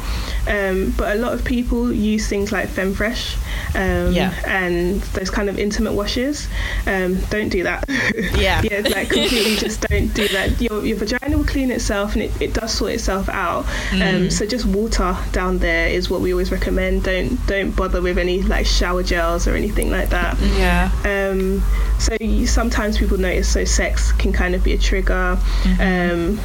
[0.48, 3.36] Um, but a lot of people use things like Femfresh
[3.76, 4.34] um, Yeah.
[4.46, 6.48] and those kind of intimate washes.
[6.88, 7.86] Um, don't do that.
[8.40, 8.62] Yeah.
[8.64, 10.62] yeah, like completely just don't do that.
[10.62, 13.66] Your, your vagina will clean itself and it, it does sort itself out.
[13.92, 17.04] Um, so just water down there is what we always recommend.
[17.04, 20.38] Don't don't bother with any like shower gels or anything like that.
[20.58, 20.92] yeah.
[21.04, 21.64] Um,
[22.00, 25.38] so you, sometimes people notice so sex can kind of be a trigger.
[25.80, 26.40] Um,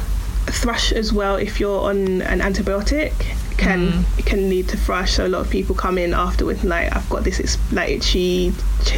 [0.47, 3.13] thrush as well if you're on an antibiotic
[3.57, 5.13] can it can lead to thrush.
[5.13, 7.89] So a lot of people come in after with like I've got this it's like
[7.89, 8.53] itchy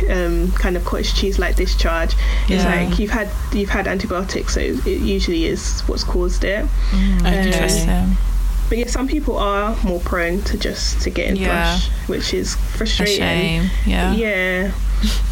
[0.10, 2.16] um, kind of cottage cheese like discharge.
[2.50, 6.66] It's like you've had you've had antibiotics, so it usually is what's caused it.
[7.22, 7.48] Okay.
[7.48, 8.18] Interesting.
[8.70, 11.78] But yeah, some people are more prone to just to getting Yeah.
[11.78, 13.18] thrush, which is frustrating.
[13.18, 13.70] shame.
[13.86, 14.14] Yeah.
[14.14, 14.72] Yeah.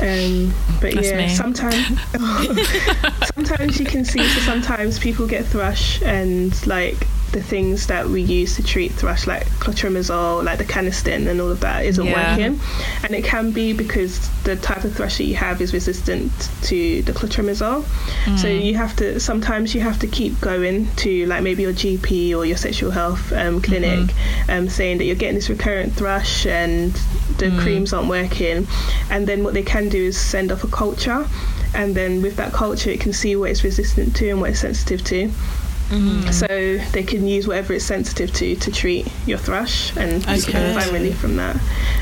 [0.01, 1.29] Um, but That's yeah, me.
[1.29, 1.87] sometimes
[3.35, 4.23] sometimes you can see.
[4.27, 9.27] So sometimes people get thrush, and like the things that we use to treat thrush,
[9.27, 12.31] like clotrimazole, like the Canesten, and all of that, isn't Yeah.
[12.37, 12.59] working.
[13.03, 16.31] And it can be because the type of thrush that you have is resistant
[16.63, 17.83] to the clotrimazole.
[18.37, 18.63] So Mm.
[18.63, 22.45] you have to sometimes you have to keep going to like maybe your GP or
[22.45, 24.51] your sexual health um, clinic, Mm-hmm.
[24.51, 26.93] um, saying that you're getting this recurrent thrush and
[27.37, 27.59] the Mm.
[27.59, 28.67] creams aren't working.
[29.09, 31.25] And then what they can do is send off a culture,
[31.73, 34.59] and then with that culture, it can see what it's resistant to and what it's
[34.61, 35.29] sensitive to.
[35.91, 36.33] Mm.
[36.33, 36.47] So
[36.93, 40.73] they can use whatever it's sensitive to to treat your thrush, and you can Okay.
[40.73, 41.55] find relief from that.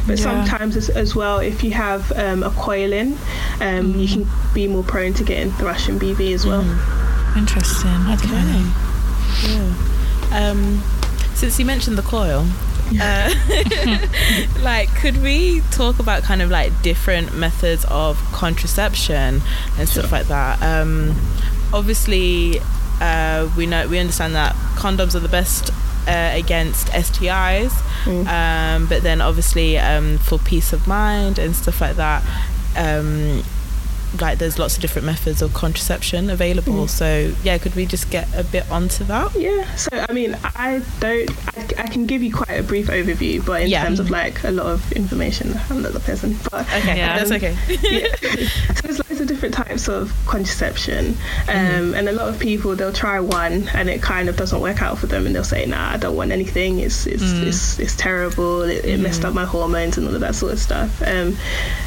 [0.07, 0.23] But Yeah.
[0.23, 3.17] sometimes as, as well, if you have um, a coiling,
[3.59, 6.63] um, you can be more prone to getting thrush and BV as well.
[7.35, 7.89] Interesting.
[7.89, 9.79] I didn't know that.
[10.31, 10.49] Yeah.
[10.49, 10.81] Um,
[11.35, 12.45] since you mentioned the coil,
[13.01, 13.73] uh, like,
[15.03, 19.41] could we talk about kind of like different methods of contraception
[19.77, 20.61] and stuff like that?
[20.63, 21.13] Um,
[21.73, 22.59] obviously,
[23.01, 25.71] uh, we know we understand that condoms are the best
[26.07, 27.71] uh, against STIs,
[28.05, 28.27] Mm.
[28.27, 32.23] um, but then obviously um, for peace of mind and stuff like that.
[34.13, 36.89] Um, like there's lots of different methods of contraception available Mm.
[36.89, 40.81] so yeah could we just get a bit onto that Yeah, so I mean, I
[40.99, 43.83] don't, I, I can give you quite a brief overview, but in Yeah.
[43.83, 46.37] terms of like a lot of information, I'm not the person.
[46.51, 47.17] But okay Yeah.
[47.17, 48.15] that's okay yeah.
[48.75, 51.07] so there's loads of different types of contraception,
[51.47, 51.95] um, Mm-hmm.
[51.95, 54.97] and a lot of people they'll try one and it kind of doesn't work out
[54.97, 56.79] for them, and they'll say, "Nah, I don't want anything.
[56.79, 57.47] It's it's Mm.
[57.47, 58.61] it's, it's terrible.
[58.63, 61.37] It, it messed up my hormones and all of that sort of stuff." Um,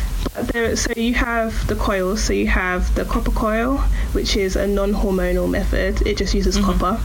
[0.05, 2.23] but there, so you have the coils.
[2.23, 3.79] So you have the copper coil,
[4.13, 6.07] which is a non-hormonal method.
[6.07, 6.65] It just uses Mhm.
[6.65, 7.01] copper.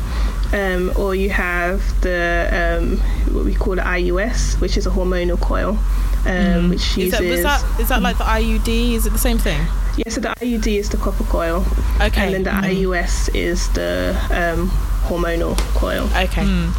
[0.54, 2.98] Um, or you have the um,
[3.34, 5.70] what we call the IUS, which is a hormonal coil,
[6.26, 6.70] um, Mm.
[6.70, 7.12] which is uses.
[7.20, 9.60] that, was that is that like the IUD is it the same thing
[9.98, 11.66] Yeah, so the IUD is the copper coil,
[12.02, 12.64] okay and then the Mhm.
[12.76, 14.70] IUS is the um,
[15.08, 16.10] hormonal coil.
[16.16, 16.72] okay Mm.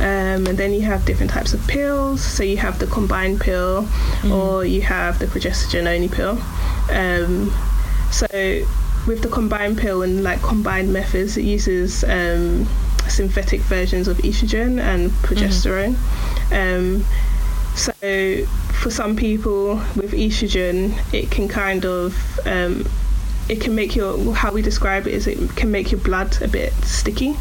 [0.00, 2.22] Um, and then you have different types of pills.
[2.22, 3.84] So you have the combined pill,
[4.22, 4.30] Mm.
[4.30, 6.38] or you have the progesterone only pill.
[6.90, 7.52] Um,
[8.10, 8.26] so
[9.06, 12.66] with the combined pill and like combined methods, it uses um,
[13.08, 15.96] synthetic versions of estrogen and progesterone.
[16.52, 17.04] Um,
[17.74, 17.92] so
[18.82, 22.84] for some people with estrogen, it can kind of um,
[23.48, 26.48] it can make your how we describe it is it can make your blood a
[26.48, 27.36] bit sticky.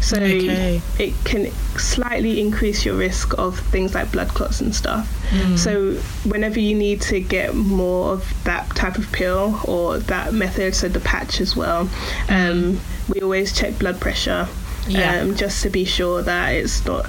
[0.00, 0.80] So Okay.
[1.00, 5.08] it can slightly increase your risk of things like blood clots and stuff.
[5.30, 5.58] Mm.
[5.58, 5.94] So
[6.28, 10.88] whenever you need to get more of that type of pill or that method, so
[10.88, 11.88] the patch as well,
[12.28, 12.78] um,
[13.12, 14.46] we always check blood pressure
[14.86, 15.20] Yeah.
[15.20, 17.06] um, just to be sure that it's not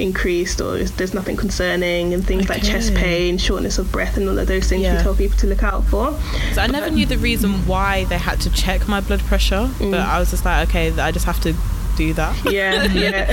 [0.00, 4.38] increased or there's nothing concerning and things like chest pain, shortness of breath, and all
[4.38, 4.96] of those things Yeah.
[4.96, 6.18] we tell people to look out for.
[6.54, 9.90] so I never knew the reason why they had to check my blood pressure Mm.
[9.92, 11.54] but I was just like okay I just have to
[12.00, 13.24] do that Yeah, yeah,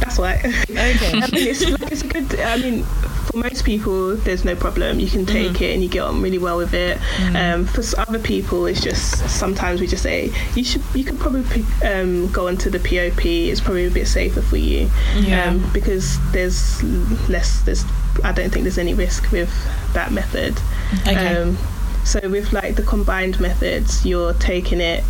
[0.00, 0.34] that's why.
[0.70, 2.28] okay I mean, it's like it's a good.
[2.40, 2.84] I mean,
[3.26, 5.00] for most people, there's no problem.
[5.00, 5.64] You can take Mm-hmm.
[5.64, 6.98] it and you get on really well with it.
[7.34, 10.82] Um, for other people, it's just sometimes we just say you should.
[10.94, 13.24] You could probably um, go onto the POP.
[13.26, 14.88] It's probably a bit safer for you.
[15.16, 15.46] Yeah.
[15.48, 16.82] Um, because there's
[17.28, 17.62] less.
[17.62, 17.84] There's.
[18.22, 19.50] I don't think there's any risk with
[19.94, 20.54] that method.
[21.08, 21.56] okay Um,
[22.04, 25.02] so with like the combined methods, you're taking it.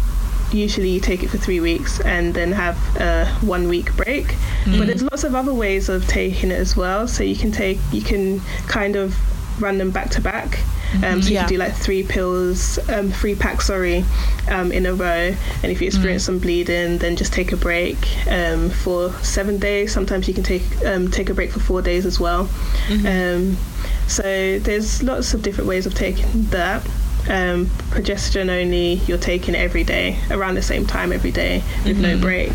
[0.53, 4.35] Usually, you take it for three weeks and then have a one week break.
[4.79, 7.09] But there's lots of other ways of taking it as well.
[7.09, 9.17] So you can take, you can kind of
[9.61, 10.59] run them back to back.
[11.03, 14.05] Um, so you can do like three pills, um, three packs, sorry,
[14.51, 15.35] um, in a row.
[15.63, 17.97] And if you experience some bleeding, then just take a break
[18.29, 19.91] um, for seven days.
[19.93, 22.49] Sometimes you can take um, take a break for four days as well.
[23.07, 23.57] Um,
[24.07, 24.23] so
[24.59, 26.87] there's lots of different ways of taking that.
[27.29, 31.99] Um, progesterone only, you're taking it every day, around the same time every day, with
[31.99, 32.53] no break.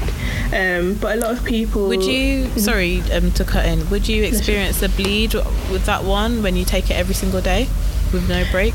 [0.53, 4.23] Um, but a lot of people would you sorry um, to cut in would you
[4.23, 5.33] experience a bleed
[5.71, 7.67] with that one when you take it every single day
[8.13, 8.73] with no break?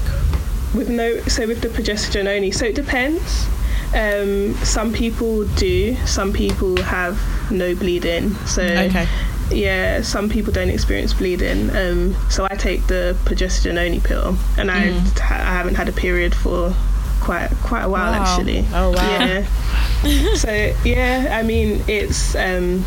[0.75, 2.51] With no so with the progesterone only.
[2.51, 3.47] So it depends.
[3.95, 7.21] Um, some people do some people have
[7.51, 8.35] no bleeding.
[8.47, 9.07] So okay
[9.53, 14.71] yeah some people don't experience bleeding um, so i take the progesterone only pill and
[14.71, 15.21] I, Mm.
[15.31, 16.75] I haven't had a period for
[17.21, 18.23] quite quite a while Wow.
[18.23, 22.85] actually oh wow yeah so yeah i mean it's um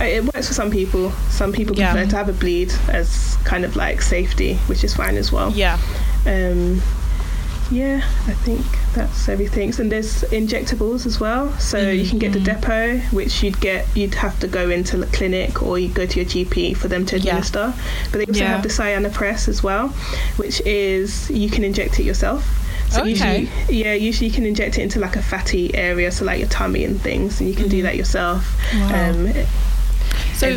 [0.00, 1.92] it works for some people some people Yeah.
[1.92, 5.50] prefer to have a bleed as kind of like safety which is fine as well
[5.52, 5.78] yeah
[6.26, 6.80] um,
[7.70, 7.96] yeah,
[8.28, 8.64] I think
[8.96, 9.72] that's everything.
[9.78, 11.52] And there's injectables as well.
[11.58, 12.02] So mm-hmm.
[12.02, 15.62] you can get the depot, which you'd get, you'd have to go into the clinic
[15.62, 17.74] or you go to your GP for them to administer.
[17.76, 18.08] Yeah.
[18.10, 18.48] But they also yeah.
[18.48, 19.88] have the Sayana Press as well,
[20.36, 22.44] which is you can inject it yourself.
[22.88, 23.10] So okay.
[23.10, 26.48] usually, yeah, usually you can inject it into like a fatty area, so like your
[26.48, 27.70] tummy and things, and you can mm-hmm.
[27.70, 28.56] do that yourself.
[28.72, 29.10] Wow.
[29.10, 29.32] Um,
[30.36, 30.48] so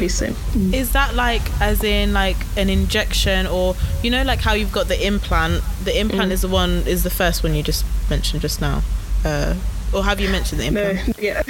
[0.75, 4.87] is that like as in like an injection or you know like how you've got
[4.87, 6.33] the implant the implant mm.
[6.33, 8.81] is the one is the first one you just mentioned just now
[9.25, 9.55] uh,
[9.93, 11.07] or have you mentioned the implant?
[11.07, 11.41] No, yeah.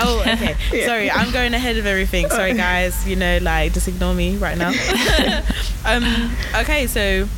[0.00, 0.54] oh, okay.
[0.72, 0.86] Yeah.
[0.86, 2.28] Sorry, I'm going ahead of everything.
[2.30, 3.06] Sorry, guys.
[3.08, 4.68] You know, like just ignore me right now.
[5.84, 7.28] um, okay, so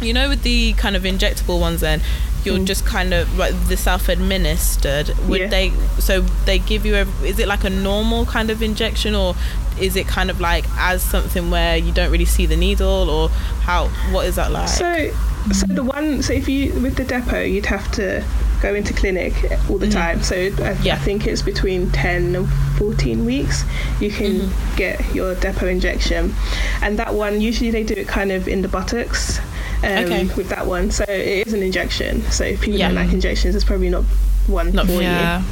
[0.00, 2.00] you know, with the kind of injectable ones, then
[2.44, 2.66] you're mm.
[2.66, 5.16] just kind of like the self-administered.
[5.28, 5.48] Would yeah.
[5.48, 5.70] they?
[5.98, 7.06] So they give you a?
[7.24, 9.34] Is it like a normal kind of injection, or
[9.80, 13.28] is it kind of like as something where you don't really see the needle, or
[13.28, 13.88] how?
[14.12, 14.68] What is that like?
[14.68, 15.10] So,
[15.52, 16.22] so the one.
[16.22, 18.24] So if you with the depot, you'd have to
[18.64, 19.34] go into clinic
[19.68, 20.22] all the mm time.
[20.22, 20.94] So I, yeah.
[20.94, 23.64] I, think it's between 10 and 14 weeks
[24.00, 24.76] you can mm-hmm.
[24.76, 26.34] get your depot injection.
[26.80, 29.38] And that one, usually they do it kind of in the buttocks
[29.84, 30.24] um, okay.
[30.36, 30.90] with that one.
[30.90, 32.22] So it is an injection.
[32.30, 32.88] So if people yeah.
[32.88, 34.04] don't like injections, it's probably not
[34.46, 35.40] one not for yeah.
[35.40, 35.46] you.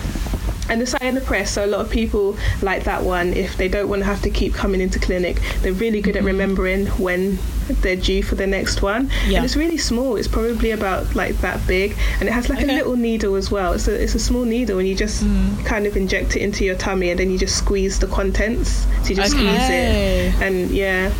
[0.72, 3.68] And it's in the press so a lot of people like that one if they
[3.68, 5.38] don't want to have to keep coming into clinic.
[5.60, 6.26] They're really good mm-hmm.
[6.26, 7.38] at remembering when
[7.82, 9.10] they're due for the next one.
[9.26, 9.36] Yeah.
[9.36, 10.16] And it's really small.
[10.16, 12.72] It's probably about like that big, and it has like okay.
[12.72, 13.78] a little needle as well.
[13.78, 15.66] So it's a small needle, and you just mm.
[15.66, 18.86] kind of inject it into your tummy, and then you just squeeze the contents.
[19.02, 19.46] So you just okay.
[19.46, 21.12] squeeze it, and yeah.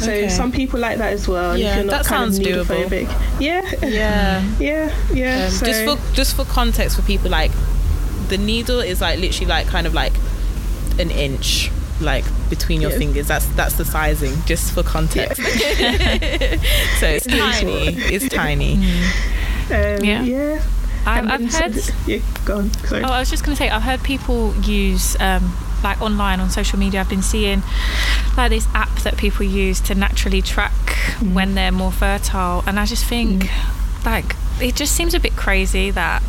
[0.00, 0.28] So okay.
[0.28, 1.56] some people like that as well.
[1.56, 2.90] Yeah, that sounds doable.
[3.40, 5.44] Yeah, yeah, yeah, yeah.
[5.44, 5.66] Um, so.
[5.66, 7.52] Just for just for context for people, like
[8.28, 10.14] the needle is like literally like kind of like
[10.98, 11.70] an inch
[12.00, 13.28] like between your fingers.
[13.28, 15.40] That's that's the sizing, just for context.
[15.40, 15.46] Yeah.
[16.98, 17.96] so it's, tiny.
[17.96, 18.76] It's tiny.
[18.76, 19.98] Mm.
[19.98, 20.22] Um, yeah.
[20.22, 20.62] Yeah.
[21.06, 21.76] I've, I've heard.
[22.06, 22.72] yeah, go on.
[22.72, 23.02] Sorry.
[23.02, 26.48] Oh, I was just going to say, I've heard people use um, like online on
[26.48, 27.00] social media.
[27.00, 27.62] I've been seeing
[28.36, 30.72] like this app that people use to naturally track
[31.18, 31.34] mm.
[31.34, 34.06] when they're more fertile, and I just think mm.
[34.06, 36.22] like it just seems a bit crazy that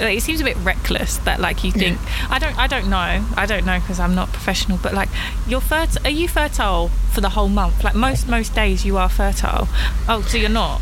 [0.00, 1.98] it seems a bit reckless that like you think
[2.30, 5.08] I don't I don't know I don't know because I'm not professional but like
[5.46, 9.08] you're fertile are you fertile for the whole month like most most days you are
[9.08, 9.68] fertile
[10.08, 10.80] oh so you're not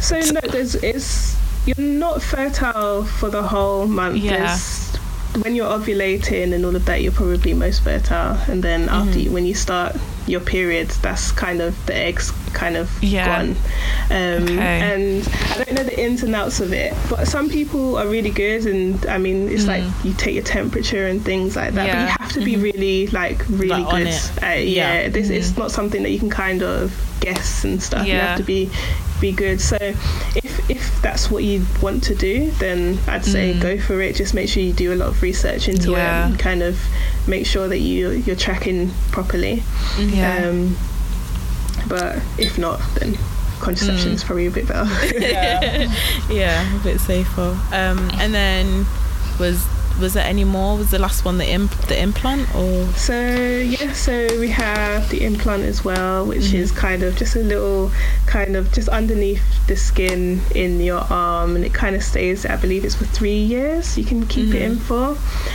[0.00, 4.46] so no there's it's you're not fertile for the whole month yeah.
[4.46, 4.90] There's,
[5.42, 8.36] when you're ovulating and all of that, you're probably most fertile.
[8.48, 8.94] And then mm-hmm.
[8.94, 9.96] after you, when you start
[10.30, 13.26] your periods, that's kind of the eggs kind of yeah.
[13.26, 13.50] gone.
[14.10, 14.58] Um, okay.
[14.58, 18.30] And I don't know the ins and outs of it, but some people are really
[18.30, 18.66] good.
[18.66, 19.68] And I mean, it's mm.
[19.68, 21.86] like you take your temperature and things like that.
[21.86, 21.94] Yeah.
[21.94, 22.62] But you have to be mm-hmm.
[22.62, 24.42] really, like, really like good.
[24.42, 25.02] Uh, yeah.
[25.02, 25.08] yeah.
[25.08, 25.34] This mm.
[25.34, 28.06] is not something that you can kind of guess and stuff.
[28.06, 28.70] You have to be
[29.20, 29.60] be good.
[29.60, 33.60] So if if that's what you want to do, then I'd say mm.
[33.60, 34.16] go for it.
[34.16, 36.26] Just make sure you do a lot of research into yeah.
[36.26, 36.80] it and kind of
[37.26, 39.56] make sure that you you're tracking properly.
[39.96, 40.14] Mm-hmm.
[40.14, 40.48] Yeah.
[40.48, 40.76] Um,
[41.88, 43.16] but if not, then
[43.60, 44.14] contraception mm.
[44.14, 45.18] is probably a bit better.
[45.18, 45.94] yeah.
[46.30, 47.58] yeah, a bit safer.
[47.72, 48.86] Um, and then
[49.38, 49.66] was
[50.00, 50.76] was there any more?
[50.76, 52.86] Was the last one the imp- the implant or?
[52.94, 56.56] So yeah, so we have the implant as well, which mm-hmm.
[56.56, 57.90] is kind of just a little
[58.26, 62.46] kind of just underneath the skin in your arm, and it kind of stays.
[62.46, 63.96] I believe it's for three years.
[63.98, 64.56] You can keep mm-hmm.
[64.56, 65.14] it in mm-hmm.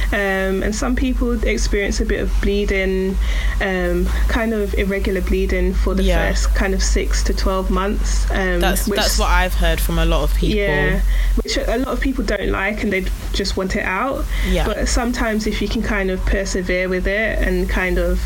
[0.10, 3.18] for, um, and some people experience a bit of bleeding,
[3.62, 6.30] um, kind of irregular bleeding for the yeah.
[6.30, 8.30] first kind of six to twelve months.
[8.32, 10.58] Um, that's which, that's what I've heard from a lot of people.
[10.58, 11.02] Yeah,
[11.42, 14.26] which a lot of people don't like, and they just want it out.
[14.48, 14.66] Yeah.
[14.66, 18.22] But sometimes if you can kind of persevere with it and kind of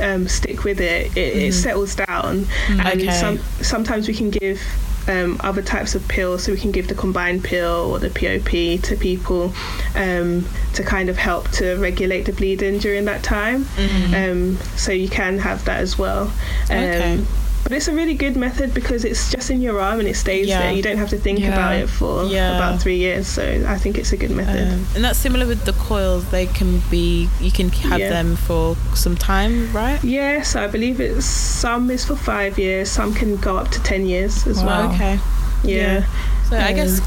[0.00, 1.16] um, stick with it, it, mm.
[1.16, 1.50] it mm-hmm.
[1.52, 2.44] settles down.
[2.66, 3.12] Mm, and okay.
[3.12, 4.60] some, sometimes we can give
[5.08, 6.44] um, other types of pills.
[6.44, 9.52] So we can give the combined pill or the POP to people
[9.94, 13.64] um, to kind of help to regulate the bleeding during that time.
[13.64, 14.14] Mm-hmm.
[14.14, 16.32] Um, so you can have that as well.
[16.64, 17.22] Okay.
[17.62, 20.48] But it's a really good method because it's just in your arm and it stays
[20.48, 20.62] yeah.
[20.62, 20.72] there.
[20.72, 21.52] You don't have to think yeah.
[21.52, 22.56] about it for yeah.
[22.56, 23.28] about three years.
[23.28, 24.66] So I think it's a good method.
[24.66, 26.28] Um, and that's similar with the coils.
[26.30, 30.02] They can be you can have them for some time, right?
[30.02, 32.90] Yes, I believe it's some is for five years.
[32.90, 34.66] Some can go up to ten years as wow.
[34.66, 34.94] well.
[34.94, 35.18] Okay.
[35.62, 36.04] Yeah.
[36.48, 37.00] So I guess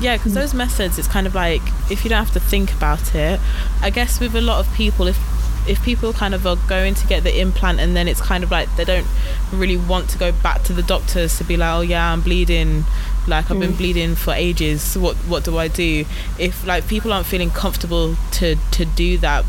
[0.00, 3.14] yeah because those methods it's kind of like if you don't have to think about
[3.14, 3.38] it
[3.82, 5.18] i guess with a lot of people if
[5.66, 8.50] if people kind of are going to get the implant and then it's kind of
[8.50, 9.06] like they don't
[9.52, 12.84] really want to go back to the doctors to be like, oh yeah, I'm bleeding,
[13.28, 13.60] like I've mm.
[13.60, 14.96] been bleeding for ages.
[14.98, 16.04] What what do I do?
[16.38, 19.44] If like people aren't feeling comfortable to to do that,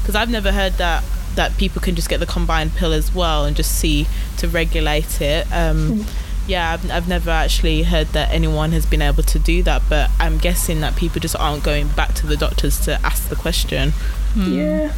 [0.00, 1.04] because I've never heard that
[1.34, 4.06] that people can just get the combined pill as well and just see
[4.38, 5.46] to regulate it.
[5.52, 6.10] Um, mm.
[6.46, 10.10] yeah, I've, I've never actually heard that anyone has been able to do that, but
[10.20, 13.90] I'm guessing that people just aren't going back to the doctors to ask the question.
[14.34, 14.52] Hmm.
[14.52, 14.92] Yeah.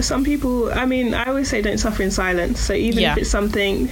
[0.00, 2.60] Some people, I mean, I always say don't suffer in silence.
[2.60, 3.12] So even Yeah.
[3.12, 3.90] if it's something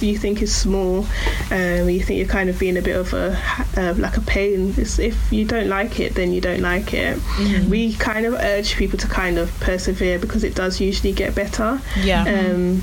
[0.00, 1.06] you think is small,
[1.50, 3.36] um, you think you're kind of being a bit of a
[3.76, 4.72] uh, like a pain.
[4.76, 7.16] It's, if you don't like it, then you don't like it.
[7.18, 7.68] Mm-hmm.
[7.70, 11.80] We kind of urge people to kind of persevere because it does usually get better.
[12.00, 12.22] Yeah.
[12.24, 12.82] Um,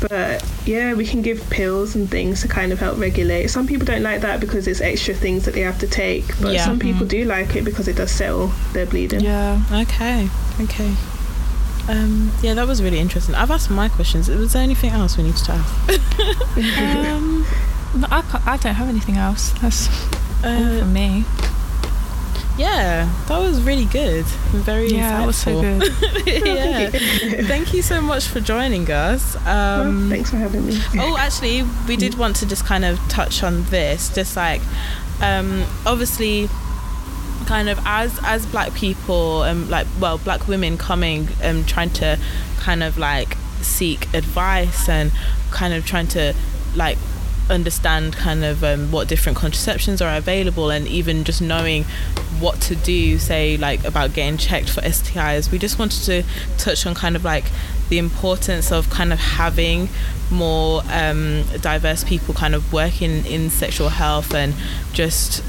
[0.00, 3.48] but yeah, we can give pills and things to kind of help regulate.
[3.48, 6.52] Some people don't like that because it's extra things that they have to take, but
[6.54, 6.64] Yeah.
[6.64, 9.20] some people do like it because it does settle their bleeding.
[9.20, 9.60] Yeah.
[9.72, 10.28] Okay.
[10.60, 10.94] Okay.
[11.88, 13.34] Um, yeah, that was really interesting.
[13.34, 14.28] I've asked my questions.
[14.28, 15.74] Was there anything else we needed to ask?
[16.58, 17.46] Um,
[17.96, 19.52] no, I, can't, I don't have anything else.
[19.62, 19.88] That's
[20.44, 21.24] all Uh, from me.
[22.58, 24.24] yeah, that was really good.
[24.52, 25.82] Very Yeah, that was so good.
[26.26, 26.90] yeah.
[27.46, 29.36] Thank you so much for joining us.
[29.46, 30.78] Well, Um, thanks for having me.
[30.98, 34.60] oh, actually, we did want to just kind of touch on this, just like,
[35.22, 36.48] um, obviously,
[37.48, 42.18] kind of as as black people and like well black women coming and trying to
[42.58, 45.10] kind of like seek advice and
[45.50, 46.34] kind of trying to
[46.76, 46.98] like
[47.48, 51.84] understand kind of um, what different contraceptions are available and even just knowing
[52.38, 56.22] what to do say like about getting checked for STIs we just wanted to
[56.58, 57.46] touch on kind of like
[57.88, 59.88] the importance of kind of having
[60.30, 64.52] more um, diverse people kind of working in sexual health and
[64.92, 65.42] just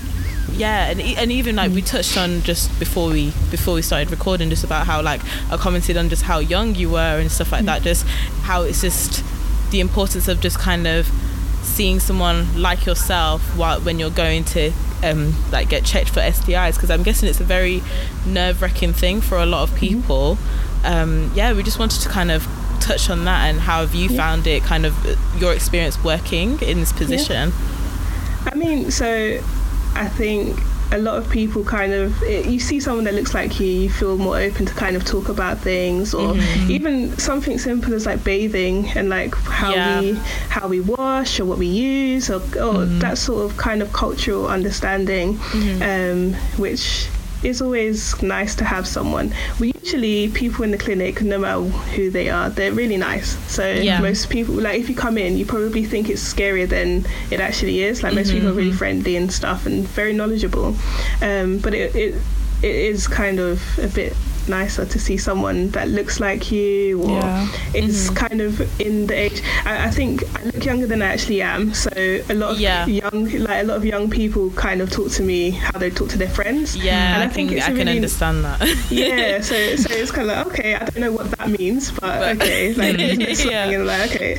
[0.54, 4.50] yeah and, and even like we touched on just before we before we started recording
[4.50, 5.22] just about how like
[5.52, 8.06] I commented on just how young you were and stuff like that just
[8.44, 9.24] how it's just
[9.72, 11.08] the importance of just kind of
[11.62, 14.72] seeing someone like yourself while when you're going to
[15.04, 17.82] um like get checked for STIs because I'm guessing it's a very
[18.26, 20.38] nerve-wracking thing for a lot of people.
[20.84, 22.48] Um yeah we just wanted to kind of
[22.80, 24.18] touch on that and how have you Yeah.
[24.18, 27.52] found it kind of uh, your experience working in this position?
[28.46, 29.42] I mean, so
[29.95, 30.60] I think
[30.91, 33.90] a lot of people kind of it, you see someone that looks like you, you
[33.91, 36.72] feel more open to kind of talk about things, or Mm-hmm.
[36.72, 40.02] even something simple as like bathing and like how Yeah.
[40.02, 40.14] we
[40.49, 42.40] how we wash or what we use, or, or
[42.86, 42.99] Mm-hmm.
[42.99, 45.40] that sort of kind of cultural understanding,
[45.82, 47.07] um, which
[47.44, 49.34] is always nice to have someone.
[49.60, 51.61] We usually people in the clinic, no matter
[51.95, 53.38] who they are, they're really nice.
[53.52, 53.99] So Yeah.
[54.02, 57.82] most people, like if you come in, you probably think it's scarier than it actually
[57.84, 58.03] is.
[58.03, 60.76] Like most people are really friendly and stuff and very knowledgeable.
[61.22, 62.16] Um, but it, it
[62.61, 64.14] it is kind of a bit
[64.50, 67.48] nicer to see someone that looks like you or Yeah.
[67.74, 69.42] is kind of in the age.
[69.66, 71.74] I, I think I look younger than I actually am.
[71.74, 71.90] So
[72.30, 72.86] a lot of Yeah.
[72.88, 76.10] young, like a lot of young people, kind of talk to me how they talk
[76.10, 76.76] to their friends.
[76.76, 78.60] yeah And I, I think it's I a can really- understand that
[78.90, 82.02] yeah, so so it's kind of like okay, I don't know what that means, but,
[82.20, 82.98] But- okay, like
[83.46, 83.66] Yeah.
[83.84, 84.34] like okay,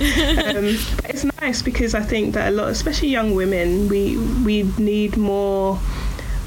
[0.57, 4.63] um, but it's nice because I think that a lot, especially young women, we we
[4.79, 5.79] need more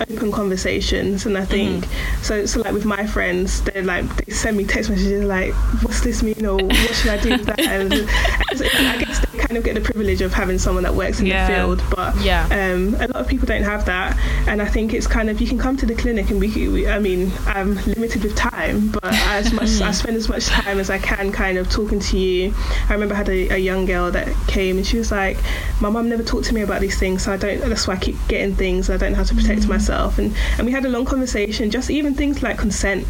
[0.01, 2.23] open conversations and I think mm.
[2.23, 6.01] so so like with my friends they're like they send me text messages like what's
[6.01, 6.45] this mean?
[6.45, 7.59] or what should I do with that?
[7.59, 11.19] And, and so I guess kind of get the privilege of having someone that works
[11.19, 11.45] in Yeah.
[11.47, 12.45] the field but Yeah.
[12.51, 14.17] um, a lot of people don't have that
[14.47, 16.88] and I think it's kind of you can come to the clinic and we, we
[16.88, 19.03] I mean I'm limited with time but
[19.38, 22.53] as much I spend as much time as I can kind of talking to you
[22.89, 25.38] I remember I had a, a young girl that came and she was like
[25.80, 27.97] my mum never talked to me about these things so I don't that's why I
[27.97, 30.89] keep getting things I don't know how to protect myself and and we had a
[30.89, 33.05] long conversation just even things like consent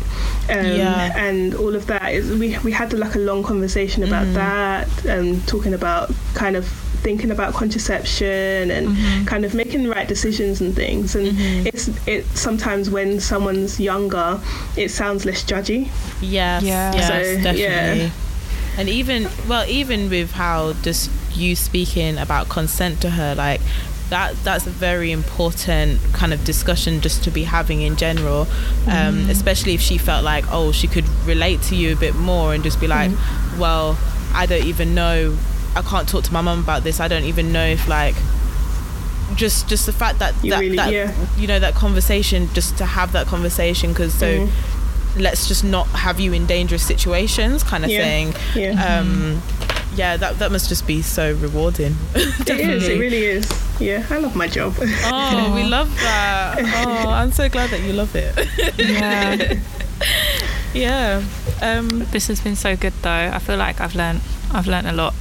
[0.49, 1.14] um, Yeah.
[1.28, 5.45] and all of that is we, we had like a long conversation about that and
[5.48, 6.65] talking about kind of
[7.03, 9.26] thinking about contraception and mm-hmm.
[9.26, 11.68] kind of making the right decisions and things and mm-hmm.
[11.68, 14.39] it's it sometimes when someone's younger
[14.77, 15.89] it sounds less judgy
[16.22, 16.93] Yes, Yeah.
[16.93, 18.03] yes, So, definitely.
[18.05, 18.10] yeah.
[18.77, 23.61] And even well, even with how just you speaking about consent to her, like
[24.10, 28.41] that that's a very important kind of discussion just to be having in general.
[28.41, 28.47] Um,
[28.88, 29.30] mm-hmm.
[29.30, 32.64] especially if she felt like, oh, she could relate to you a bit more and
[32.64, 33.11] just be like,
[33.60, 33.97] well,
[34.34, 35.38] I don't even know
[35.76, 37.00] I can't talk to my mum about this.
[37.00, 38.16] I don't even know if like
[39.36, 41.12] just just the fact that You that, really- that yeah.
[41.38, 44.50] you know that conversation just to have that conversation because so Mhm.
[45.18, 48.04] let's just not have you in dangerous situations kind of Yeah.
[48.04, 49.41] thing yeah um
[49.95, 54.18] yeah that that must just be so rewarding it is it really is yeah I
[54.20, 58.34] love my job oh we love that oh i'm so glad that you love it
[58.78, 59.54] Yeah.
[60.74, 61.24] yeah
[61.62, 63.32] um this has been so good though.
[63.34, 64.22] I feel like I've learned
[64.52, 65.14] I've learned a lot.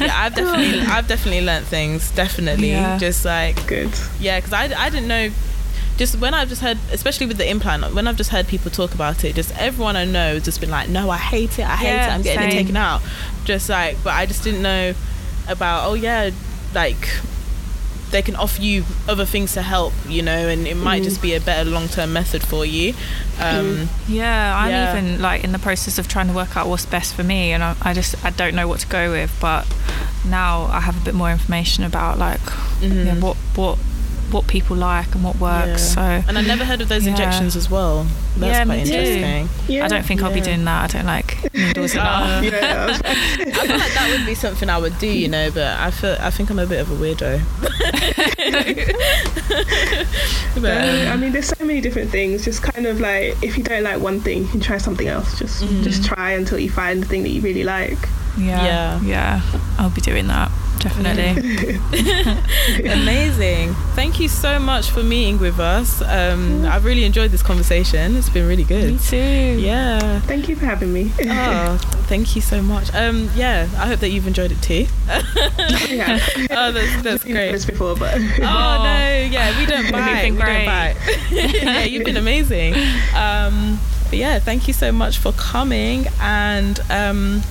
[0.00, 2.98] Yeah i've definitely i've definitely learnt things definitely Yeah.
[2.98, 5.30] just like good Yeah, because I, I didn't know.
[5.96, 8.94] Just when I've just heard, especially with the implant, when I've just heard people talk
[8.94, 11.66] about it, just everyone I know has just been like, "No, I hate it.
[11.66, 12.14] I hate Yeah, it.
[12.14, 13.02] I'm getting it taken out."
[13.44, 14.94] Just like, but I just didn't know
[15.48, 15.88] about.
[15.88, 16.30] Oh yeah,
[16.72, 17.08] like
[18.10, 21.22] they can offer you other things to help, you know, and it might just mm.
[21.22, 22.94] be a better long term method for you.
[23.40, 23.88] Um, mm.
[24.08, 24.96] Yeah, I'm Yeah.
[24.96, 27.62] even like in the process of trying to work out what's best for me, and
[27.62, 29.36] I, I just I don't know what to go with.
[29.40, 29.66] But
[30.24, 33.06] now I have a bit more information about like mm-hmm.
[33.06, 33.78] yeah, what what
[34.32, 35.94] what people like and what works.
[35.94, 36.00] Mm-hmm.
[36.00, 36.22] Yeah.
[36.22, 37.10] So And I never heard of those Yeah.
[37.12, 38.06] injections as well.
[38.36, 39.48] That's Yeah, quite me interesting.
[39.74, 39.84] Yeah.
[39.84, 40.94] I don't think I'll be doing that.
[40.94, 42.42] I don't like needles enough.
[42.42, 43.12] Uh, Yeah, I
[43.44, 46.30] feel like that would be something I would do, you know, but I feel I
[46.30, 47.40] think I'm a bit of a weirdo.
[50.60, 52.44] but, I um, mean, there's so many different things.
[52.44, 55.38] Just kind of like if you don't like one thing, you can try something else.
[55.38, 57.98] Just just try until you find the thing that you really like.
[58.36, 59.00] Yeah, Yeah.
[59.02, 59.40] yeah,
[59.78, 60.50] I'll be doing that
[60.88, 61.76] definitely.
[62.90, 63.74] amazing.
[63.94, 66.00] Thank you so much for meeting with us.
[66.02, 68.16] Um, I've really enjoyed this conversation.
[68.16, 68.92] It's been really good.
[68.92, 69.16] Me too.
[69.16, 70.20] Yeah.
[70.20, 71.12] Thank you for having me.
[71.26, 71.76] Oh,
[72.08, 72.92] thank you so much.
[72.94, 74.86] Um, yeah, I hope that you've enjoyed it too.
[75.88, 76.18] yeah,
[76.50, 77.52] Oh, that's that's great.
[77.52, 80.30] this before, but Oh no, yeah, we don't bite.
[80.30, 80.64] we great.
[80.64, 80.96] don't bite.
[81.30, 82.74] yeah, you've been amazing.
[83.14, 83.78] Um,
[84.08, 86.06] but yeah, thank you so much for coming.
[86.20, 87.42] And um,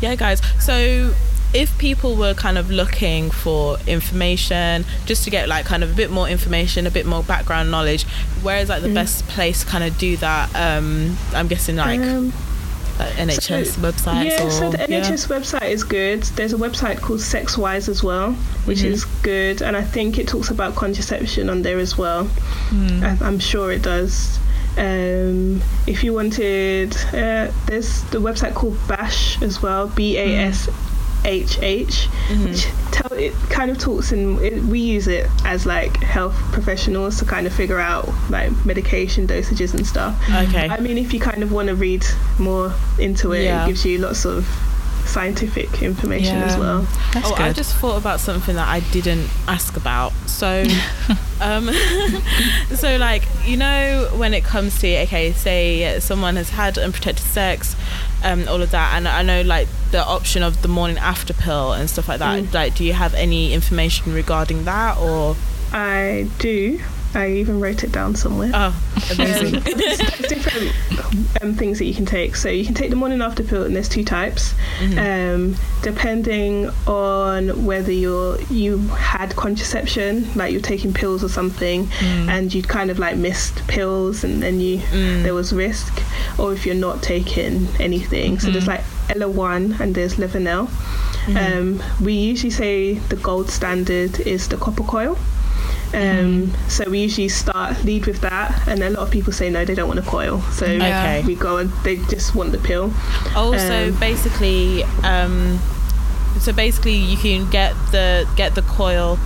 [0.00, 0.40] yeah, guys.
[0.62, 1.14] So
[1.56, 5.94] if people were kind of looking for information, just to get like kind of a
[5.94, 8.04] bit more information, a bit more background knowledge,
[8.42, 10.54] where is like the best place to kind of do that?
[10.54, 12.26] Um, I'm guessing like, um,
[12.98, 15.00] like NHS so- websites yeah, or so the yeah.
[15.00, 16.22] NHS website is good.
[16.36, 18.32] There's a website called SexWise as well,
[18.66, 18.92] which Mm-hmm.
[18.92, 22.28] is good, and I think it talks about contraception on there as well.
[22.72, 24.38] I, I'm sure it does.
[24.78, 30.68] Um, if you wanted, uh, there's the website called BASHH as well, B A S
[31.26, 32.06] H H,
[32.44, 37.18] which tell it kind of talks and it, we use it as like health professionals
[37.18, 40.16] to kind of figure out like medication dosages and stuff.
[40.30, 40.68] Okay.
[40.68, 42.04] I mean, if you kind of want to read
[42.38, 43.64] more into it, Yeah.
[43.64, 44.46] it gives you lots of
[45.06, 46.86] scientific information as well.
[47.14, 50.12] That's oh, I just thought about something that I didn't ask about.
[50.26, 50.64] So,
[51.40, 51.70] um,
[52.74, 57.76] so like you know, when it comes to okay, say someone has had unprotected sex,
[58.24, 61.72] um, all of that, and I know like the option of the morning after pill
[61.72, 62.52] and stuff like that.
[62.52, 65.36] Like, do you have any information regarding that, or
[65.72, 66.80] I do.
[67.16, 68.50] I even wrote it down somewhere.
[68.54, 68.82] oh,
[69.12, 69.62] amazing.
[70.16, 72.36] Um, different um, things that you can take.
[72.36, 74.54] So you can take the morning after pill, and there's two types.
[74.98, 82.52] Um, depending on whether you're you had contraception, like you're taking pills or something, and
[82.52, 84.78] you'd kind of like missed pills, and then you
[85.22, 85.92] there was risk,
[86.38, 88.38] or if you're not taking anything.
[88.38, 90.68] So there's like ellaOne, and there's Levonelle.
[91.36, 95.18] Um, we usually say the gold standard is the copper coil.
[95.94, 99.64] Um, So we usually start lead with that, and a lot of people say no,
[99.64, 100.40] they don't want a coil.
[100.52, 101.22] So Okay.
[101.26, 102.92] we go and they just want the pill.
[103.34, 105.58] Also, Um, basically, um,
[106.40, 109.18] so basically, you can get the get the coil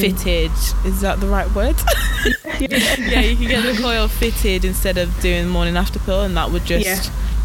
[0.00, 0.50] fitted.
[0.84, 1.76] Is that the right word?
[2.58, 6.50] yeah, you can get the coil fitted instead of doing morning after pill, and that
[6.50, 6.86] would just.
[6.86, 7.00] Yeah.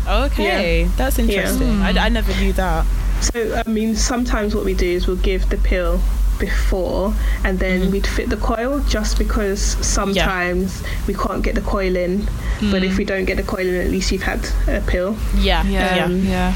[0.08, 1.82] Oh, okay, that's interesting.
[1.82, 2.86] I, I never knew that.
[3.22, 6.02] So I mean, sometimes what we do is we'll give the pill
[6.40, 7.92] before, and then mm-hmm.
[7.92, 12.26] we'd fit the coil just because sometimes we can't get the coil in.
[12.72, 12.98] But if mm.
[13.00, 15.18] we don't get the coil in, at least you've had a pill.
[15.36, 16.56] Yeah, yeah, yeah, yeah.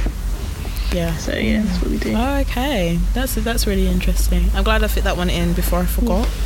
[0.93, 1.17] yeah.
[1.17, 2.13] So yeah, that's what we do.
[2.15, 4.45] Oh, okay, that's that's really interesting.
[4.53, 6.27] I'm glad I fit that one in before I forgot.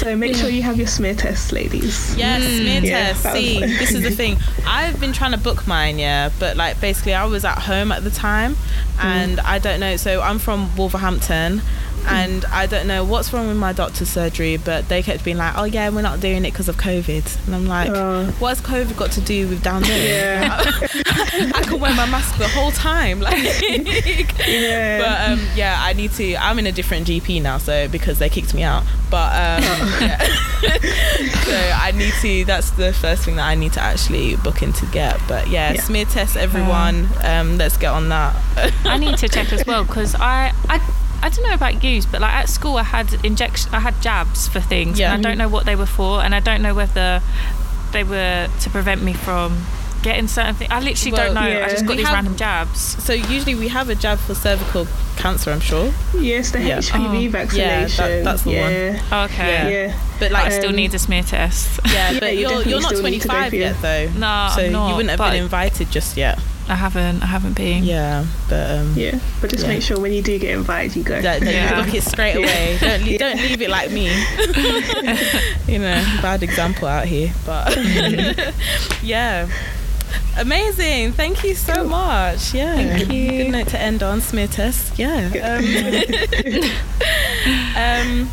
[0.00, 2.16] So make sure you have your smear test, ladies.
[2.16, 2.58] Yes, mm.
[2.60, 3.32] smear Yeah, test.
[3.32, 4.38] See, this is the thing.
[4.66, 8.02] I've been trying to book mine, yeah, but like basically I was at home at
[8.02, 9.04] the time, mm.
[9.04, 9.96] and I don't know.
[9.96, 11.60] So I'm from Wolverhampton,
[12.06, 15.54] and I don't know what's wrong with my doctor's surgery, but they kept being like,
[15.56, 18.26] "Oh yeah, we're not doing it because of COVID," and I'm like, Oh.
[18.38, 20.60] "What has COVID got to do with down there?" Yeah.
[21.54, 23.36] I could wear my mask the whole time, like.
[24.46, 24.98] Yeah.
[25.00, 26.36] But um, yeah, I need to.
[26.36, 28.84] I'm in a different GP now, so because they kicked me out.
[29.10, 29.62] But um,
[30.00, 30.18] yeah.
[31.44, 32.44] so I need to.
[32.44, 35.20] That's the first thing that I need to actually book in to get.
[35.28, 35.80] But yeah, Yeah.
[35.82, 37.08] smear test everyone.
[37.22, 38.36] Um, let's get on that.
[38.84, 40.78] I need to check as well because I, I
[41.22, 44.48] I don't know about you, but like at school I had injection, I had jabs
[44.48, 44.98] for things.
[44.98, 45.12] Yeah.
[45.14, 47.20] And I don't know what they were for, and I don't know whether
[47.92, 49.64] they were to prevent me from
[50.02, 50.70] getting certain things.
[50.70, 51.46] I literally Well, don't know.
[51.50, 51.66] yeah.
[51.66, 52.80] I just got We these have- random jabs.
[53.04, 54.86] so usually we have a jab for cervical
[55.16, 55.50] cancer.
[55.52, 55.92] I'm sure.
[56.18, 56.78] yes, the Yeah.
[56.78, 57.30] HPV Oh.
[57.30, 58.04] vaccination.
[58.04, 58.72] Yeah, that- that's the one.
[58.72, 58.98] yeah.
[59.12, 59.46] Oh, okay.
[59.52, 59.68] Yeah.
[59.68, 59.86] Yeah.
[60.18, 61.80] But But like, I still Um, need a smear test.
[61.84, 64.04] yeah, Yeah, but you you're definitely you're not still need to go 25 yet though.
[64.16, 66.38] No, so I'm not, you wouldn't have been invited just yet.
[66.70, 67.22] I haven't.
[67.22, 67.82] I haven't been.
[67.84, 69.18] Yeah, but um, Yeah.
[69.40, 69.70] But just Yeah.
[69.70, 71.20] make sure when you do get invited, you go.
[71.20, 71.76] that, that Yeah.
[71.78, 72.78] you book it straight away.
[72.80, 74.06] Don't leave, don't leave it like me.
[75.66, 77.32] you know, bad example out here.
[77.44, 77.76] But
[79.02, 79.48] yeah,
[80.38, 81.12] Amazing.
[81.12, 82.54] Thank you so much.
[82.54, 82.74] Yeah.
[82.76, 83.30] Thank you.
[83.44, 84.20] Good note to end on.
[84.20, 84.96] Smear test.
[84.98, 85.26] Yeah.
[85.42, 85.64] Um,
[87.76, 88.30] um,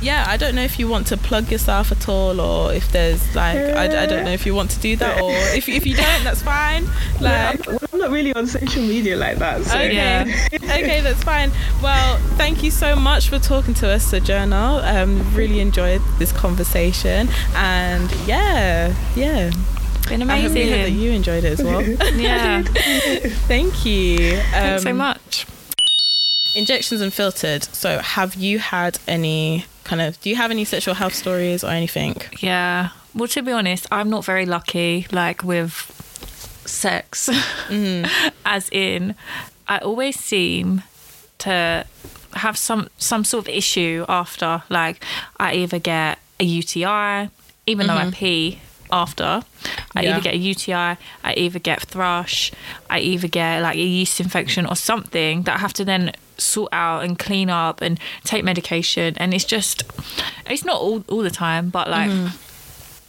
[0.00, 3.22] yeah, I don't know if you want to plug yourself at all or if there's
[3.34, 5.94] like, I, I don't know if you want to do that or if, if you
[5.94, 6.86] don't, that's fine.
[7.20, 9.62] Like, I'm, I'm not really on social media like that.
[9.64, 9.76] So.
[9.76, 9.94] Okay.
[9.94, 10.24] Yeah.
[10.54, 11.50] okay, that's fine.
[11.82, 14.80] Well, thank you so much for talking to us, Sojourner.
[14.84, 19.50] Um, really enjoyed this conversation, and yeah, yeah.
[20.08, 20.28] Been amazing.
[20.28, 21.82] I hope you, that you enjoyed it as well.
[22.14, 22.62] Yeah.
[23.48, 24.36] thank you.
[24.50, 25.46] Thanks so Um, much.
[26.54, 27.64] Injections and filtered.
[27.64, 30.20] So, have you had any kind of?
[30.20, 32.16] Do you have any sexual health stories or anything?
[32.40, 32.90] Yeah.
[33.14, 35.72] Well, to be honest, I'm not very lucky, like with
[36.66, 37.28] sex.
[37.68, 38.08] Mm.
[38.44, 39.14] As in,
[39.68, 40.82] I always seem
[41.38, 41.84] to
[42.34, 44.62] have some some sort of issue after.
[44.68, 45.04] Like,
[45.38, 47.30] I either get a UTI,
[47.66, 48.10] even though I mm-hmm.
[48.10, 49.42] pee after.
[49.94, 50.10] I Yeah.
[50.10, 52.52] either get a UTI, I either get thrush,
[52.90, 56.72] I either get like a yeast infection or something that I have to then sort
[56.72, 59.14] out and clean up and take medication.
[59.18, 59.82] And it's just,
[60.46, 62.10] it's not all, all the time, but like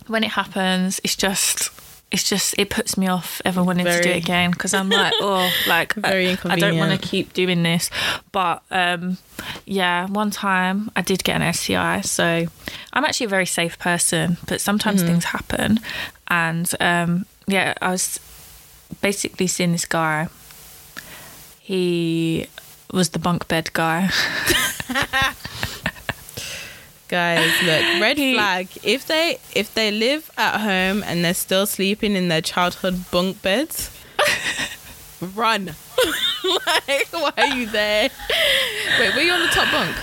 [0.08, 1.70] when it happens, it's just.
[2.12, 5.12] It's just it puts me off ever wanting to do it again because I'm like
[5.20, 7.90] oh like Very I, I don't want to keep doing this
[8.32, 9.18] but um
[9.66, 12.46] yeah one time I did get an STI so
[12.94, 15.08] I'm actually a very safe person but sometimes Mm-hmm.
[15.12, 15.80] things happen
[16.30, 18.20] and um yeah I was
[19.02, 20.30] basically seeing this guy
[21.60, 22.48] he
[22.94, 24.10] was the bunk bed guy
[27.08, 28.68] Guys, look, red He- flag.
[28.84, 33.44] If they if they live at home and they're still sleeping in their childhood bunk
[33.44, 33.92] beds,
[35.36, 35.66] run.
[36.88, 38.10] like, why are you there?
[39.00, 39.96] Wait, were you on the top bunk?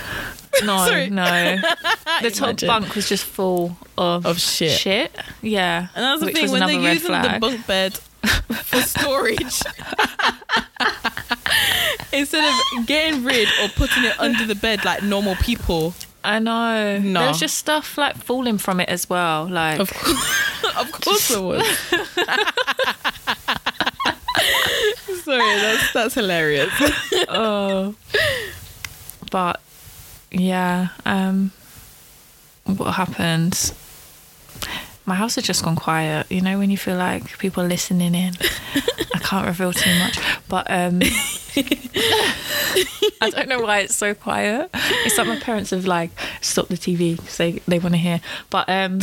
[0.64, 1.56] no no
[2.20, 2.66] the top Imagine.
[2.68, 4.70] bunk was just full of Of shit.
[4.78, 5.10] shit
[5.40, 7.34] yeah And that's the which thing was when they're using flag.
[7.34, 9.60] the bunk bed for storage.
[12.12, 15.94] Instead of getting rid or putting it under the bed like normal people.
[16.24, 16.98] I know.
[16.98, 17.20] No.
[17.20, 19.48] There was just stuff like falling from it as well.
[19.48, 21.66] Like, Of course, of course there was.
[25.24, 26.72] Sorry, that's that's hilarious.
[27.28, 27.94] oh.
[29.30, 29.60] But
[30.30, 31.52] yeah, um,
[32.64, 33.72] what happened?
[35.04, 36.30] My house has just gone quiet.
[36.30, 38.34] You know when you feel like people are listening in.
[39.14, 40.18] I can't reveal too much,
[40.48, 41.00] but um,
[43.20, 44.70] I don't know why it's so quiet.
[44.74, 46.10] It's like my parents have like
[46.40, 48.20] stopped the TV because they they want to hear.
[48.50, 49.00] But um,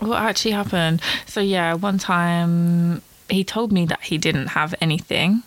[0.00, 1.00] what actually happened?
[1.26, 5.42] So yeah, one time he told me that he didn't have anything.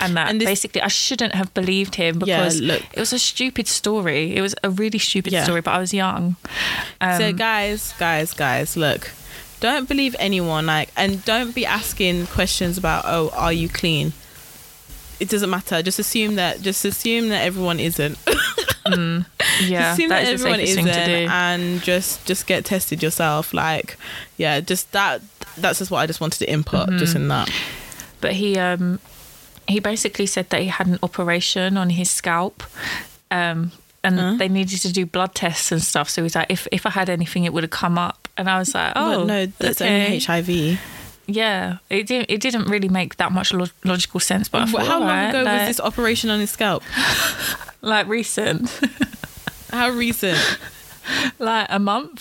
[0.00, 2.82] And that And this- basically I shouldn't have believed him Yeah, because look.
[2.92, 4.34] it was a stupid story.
[4.36, 5.44] It was a really stupid Yeah.
[5.44, 6.36] story, but I was young.
[7.00, 9.10] Um, so guys, guys, guys, look.
[9.60, 14.12] Don't believe anyone like and don't be asking questions about oh, are you clean?
[15.20, 15.82] It doesn't matter.
[15.82, 18.18] Just assume that just assume that everyone isn't.
[18.86, 21.28] yeah, assume that that, is everyone isn't thing to do.
[21.30, 23.54] and just just get tested yourself.
[23.54, 23.96] Like,
[24.36, 25.20] yeah, just that
[25.56, 26.98] that's just what I just wanted to input Mm-hmm.
[26.98, 27.48] just in that.
[28.20, 28.98] but he um
[29.68, 32.62] he basically said that he had an operation on his scalp
[33.30, 33.72] um
[34.04, 34.34] and Huh?
[34.38, 37.08] they needed to do blood tests and stuff so he's like if if i had
[37.08, 40.06] anything it would have come up and i was like oh but no, that's okay.
[40.06, 40.80] only HIV.
[41.26, 44.86] yeah it didn't it didn't really make that much lo- logical sense but I thought,
[44.86, 46.82] How long alright, ago like, was this operation on his scalp?
[47.80, 48.68] like recent
[49.70, 50.38] How recent?
[51.38, 52.20] like a month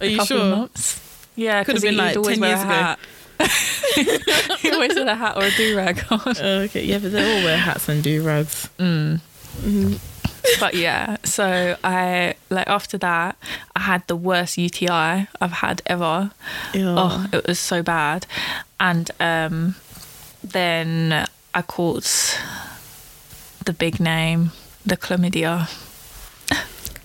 [0.00, 0.56] Are a you sure?
[0.56, 1.00] months
[1.34, 2.94] yeah Could've been he'd like 10 years ago.
[3.38, 7.22] Hat he always had a hat or a do-rag on Oh, okay, yeah, but they
[7.38, 8.68] all wear hats and do rags.
[10.60, 13.36] but yeah, so I like after that,
[13.74, 14.88] I had the worst UTI
[15.40, 16.30] I've had ever.
[16.74, 18.26] Oh, it was so bad,
[18.78, 19.74] and um,
[20.44, 22.38] then I caught
[23.64, 24.52] the big name,
[24.84, 25.68] the chlamydia.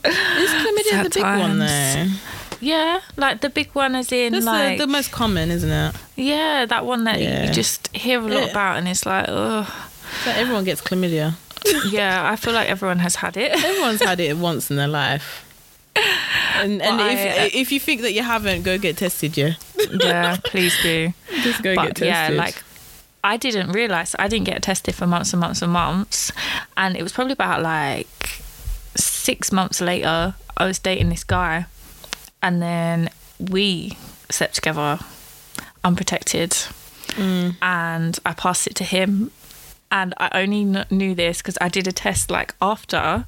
[0.05, 2.19] is chlamydia the Sad big one times.
[2.61, 5.95] Yeah, like the big one, is in That's like the, the most common, isn't it?
[6.15, 7.47] yeah, that one that Yeah.
[7.47, 8.51] you just hear a lot Yeah.
[8.51, 9.65] about, and it's like, oh,
[10.23, 11.33] So everyone gets chlamydia.
[11.91, 13.51] yeah, I feel like everyone has had it.
[13.65, 15.45] Everyone's had it once in their life.
[16.55, 19.35] And, and Well, if I- if you think that you haven't, go get tested.
[19.37, 19.53] Yeah,
[19.91, 21.13] yeah, please do.
[21.43, 22.07] just go get tested.
[22.07, 22.61] yeah, like
[23.23, 26.31] I didn't realize I didn't get tested for months and months and months,
[26.77, 28.07] and it was probably about like
[28.95, 30.33] six months later.
[30.57, 31.65] I was dating this guy,
[32.41, 33.09] and then
[33.39, 33.97] we
[34.29, 34.99] slept together,
[35.83, 36.51] unprotected,
[37.17, 37.55] Mm.
[37.61, 39.31] and I passed it to him,
[39.91, 43.25] and I only kn- knew this because I did a test like after,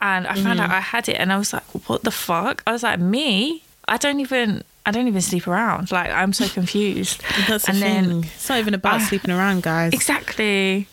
[0.00, 2.72] and I found out I had it, and I was like, "What the fuck?" I
[2.72, 3.62] was like, "Me?
[3.88, 5.90] I don't even." I don't even sleep around.
[5.90, 7.20] Like I'm so confused.
[7.48, 8.08] That's the and thing.
[8.08, 9.92] then it's not even about I- sleeping around, guys.
[9.92, 10.86] exactly.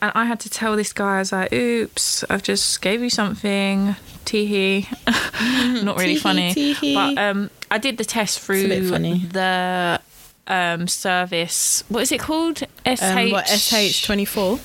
[0.00, 3.10] And I had to tell this guy, I was like, "Oops, I've just gave you
[3.10, 4.86] something." Teehee.
[5.84, 10.00] Not really funny, but um, I did the test through the
[10.46, 11.84] um service.
[11.88, 12.58] What is it called?
[12.86, 13.02] SH.
[13.02, 14.58] Um, what SH twenty four?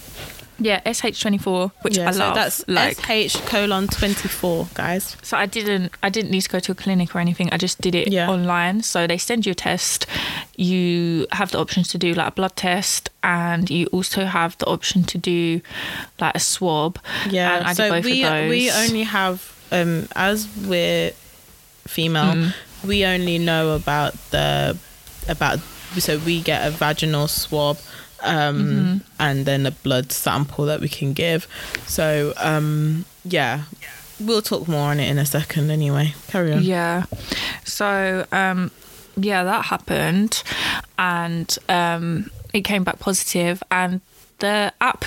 [0.59, 2.35] Yeah, SH twenty four, which Yeah, I so love.
[2.35, 5.15] that's like, SH colon twenty four, guys.
[5.21, 7.49] So I didn't I didn't need to go to a clinic or anything.
[7.51, 8.29] I just did it Yeah.
[8.29, 8.81] online.
[8.83, 10.07] So they send you a test.
[10.55, 14.65] You have the options to do like a blood test and you also have the
[14.65, 15.61] option to do
[16.19, 16.97] like a swab.
[17.29, 17.57] Yeah.
[17.57, 18.49] And I so both we of those.
[18.49, 21.11] we only have um as we're
[21.85, 22.53] female, Mm.
[22.83, 24.77] we only know about the
[25.29, 25.59] about
[25.99, 27.77] so we get a vaginal swab
[28.27, 28.97] um Mm-hmm.
[29.19, 31.47] and then a blood sample that we can give.
[31.87, 33.63] So um yeah.
[34.19, 36.13] We'll talk more on it in a second anyway.
[36.27, 36.63] Carry on.
[36.63, 37.05] Yeah.
[37.63, 38.71] So um
[39.15, 40.43] yeah, that happened
[40.97, 44.01] and um it came back positive and
[44.39, 45.05] the app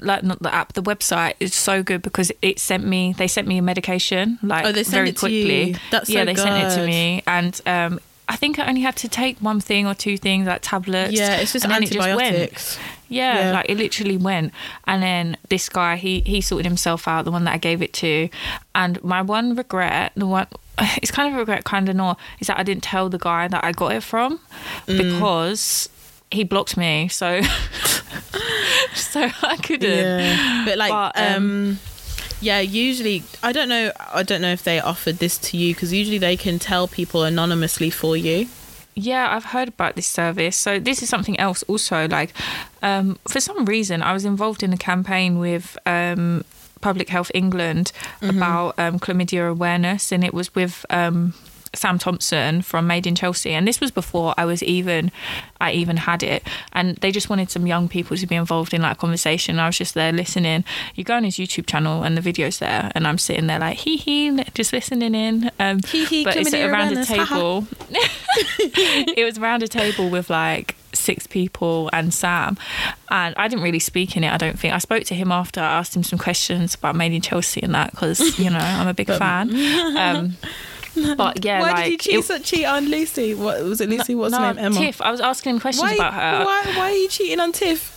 [0.00, 3.46] like not the app the website is so good because it sent me they sent
[3.48, 5.76] me a medication like Oh, they sent very it to quickly you.
[5.90, 8.00] That's yeah so they sent it to me and um
[8.32, 11.12] I think I only had to take one thing or two things like tablets.
[11.12, 12.78] Yeah, it's just and then it antibiotics.
[13.08, 13.52] Yeah, Yeah.
[13.52, 14.52] like it literally went.
[14.86, 17.92] And then this guy, he he sorted himself out, the one that I gave it
[17.94, 18.28] to.
[18.74, 20.46] And my one regret, the one
[21.02, 23.48] it's kind of a regret, kind of not, is that I didn't tell the guy
[23.48, 24.38] that I got it from
[24.86, 24.96] Mm.
[24.98, 25.88] because
[26.30, 27.08] he blocked me.
[27.08, 27.42] So
[28.94, 29.90] so I couldn't.
[29.90, 31.78] Yeah, but like, But, um, um,
[32.40, 33.92] yeah, usually I don't know.
[34.12, 37.24] I don't know if they offered this to you because usually they can tell people
[37.24, 38.48] anonymously for you.
[38.94, 40.56] Yeah, I've heard about this service.
[40.56, 42.08] So this is something else also.
[42.08, 42.32] Like,
[42.82, 46.44] um, for some reason, I was involved in a campaign with um,
[46.80, 51.34] Public Health England about um, chlamydia awareness, and it was with um,
[51.74, 53.50] Sam Thompson from Made in Chelsea.
[53.50, 55.12] And this was before I was even,
[55.60, 56.42] I even had it.
[56.72, 59.58] And they just wanted some young people to be involved in that conversation.
[59.58, 60.64] I was just there listening.
[60.94, 63.78] You go on his YouTube channel, and the video's there, and I'm sitting there like
[63.78, 65.50] hee hee, just listening in.
[65.58, 67.66] Um, Hee hee, but it's around a table.
[67.90, 72.56] it was around a table with like six people and Sam.
[73.10, 74.74] And I didn't really speak in it, I don't think.
[74.74, 75.60] I spoke to him after.
[75.60, 78.88] I asked him some questions about Made in Chelsea and that because, you know, I'm
[78.88, 79.50] a big fan.
[80.00, 80.36] Um,
[81.16, 81.84] but yeah, why like.
[81.84, 83.34] did you cheat, it- cheat on Lucy?
[83.34, 83.88] What was it?
[83.88, 84.14] Lucy?
[84.14, 84.64] What's no, her name?
[84.66, 84.76] Emma.
[84.76, 85.00] Tiff.
[85.00, 86.44] I was asking him questions Why, about her.
[86.44, 86.64] why?
[86.76, 87.94] Why are you cheating on Tiff?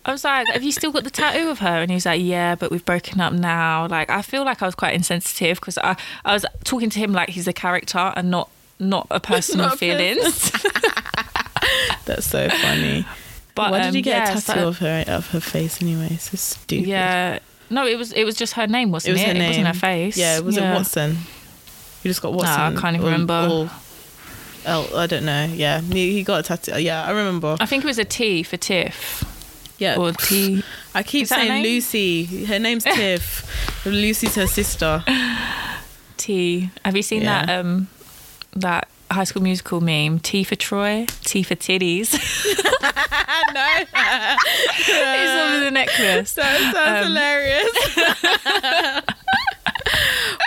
[0.04, 2.22] I was like, "Have you still got the tattoo of her?" And he was like,
[2.22, 5.76] "Yeah, but we've broken up now." Like, I feel like I was quite insensitive because
[5.78, 9.58] I, I was talking to him like he's a character and not not a person
[9.58, 10.50] Not with a feelings.
[12.06, 13.06] That's so funny.
[13.54, 15.82] But why did um, you get yeah, a tattoo so- of her of her face
[15.82, 16.16] anyway?
[16.16, 16.88] So stupid.
[16.88, 17.40] Yeah.
[17.68, 19.28] No, it was it was just her name, wasn't was it?
[19.28, 19.42] her name.
[19.42, 20.16] It wasn't her face.
[20.16, 20.72] Yeah, it was yeah.
[20.72, 21.18] it Watson?
[22.02, 22.48] You just got Watson.
[22.76, 23.48] I can't even or- remember.
[23.50, 23.70] or-
[24.66, 25.44] oh, I don't know.
[25.44, 26.80] Yeah, he, he got a tattoo.
[26.82, 27.56] Yeah, I remember.
[27.60, 29.24] I think it was a T for Tiff
[29.78, 30.62] Yeah, or T.
[30.94, 31.62] I keep Is that her saying?
[31.62, 32.44] Lucy.
[32.46, 33.84] Her name's Tiff.
[33.86, 35.02] Lucy's her sister.
[36.16, 36.70] T.
[36.84, 37.44] Have you seen Yeah.
[37.46, 37.88] that um
[38.54, 40.18] that High School Musical meme?
[40.20, 42.12] T for Troy, T for titties.
[43.52, 46.34] no, it's over the necklace.
[46.34, 47.72] that sounds Um, hilarious.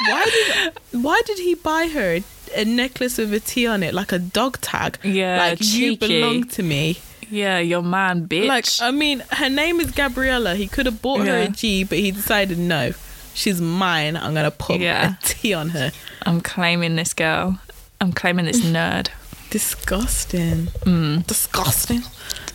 [0.10, 2.20] Why did Why did he buy her
[2.56, 4.98] a necklace with a T on it, like a dog tag?
[5.04, 6.98] Yeah, like you belong to me.
[7.30, 8.48] Yeah, your man, bitch.
[8.48, 10.56] Like I mean, her name is Gabriella.
[10.56, 12.94] He could have bought her a G, but he decided no,
[13.34, 14.16] she's mine.
[14.16, 15.14] I'm gonna put Yeah.
[15.14, 15.92] a T on her.
[16.26, 17.60] I'm claiming this girl.
[18.00, 19.10] I'm claiming this nerd.
[19.50, 20.68] Disgusting.
[20.86, 21.26] Mm.
[21.28, 22.02] Disgusting.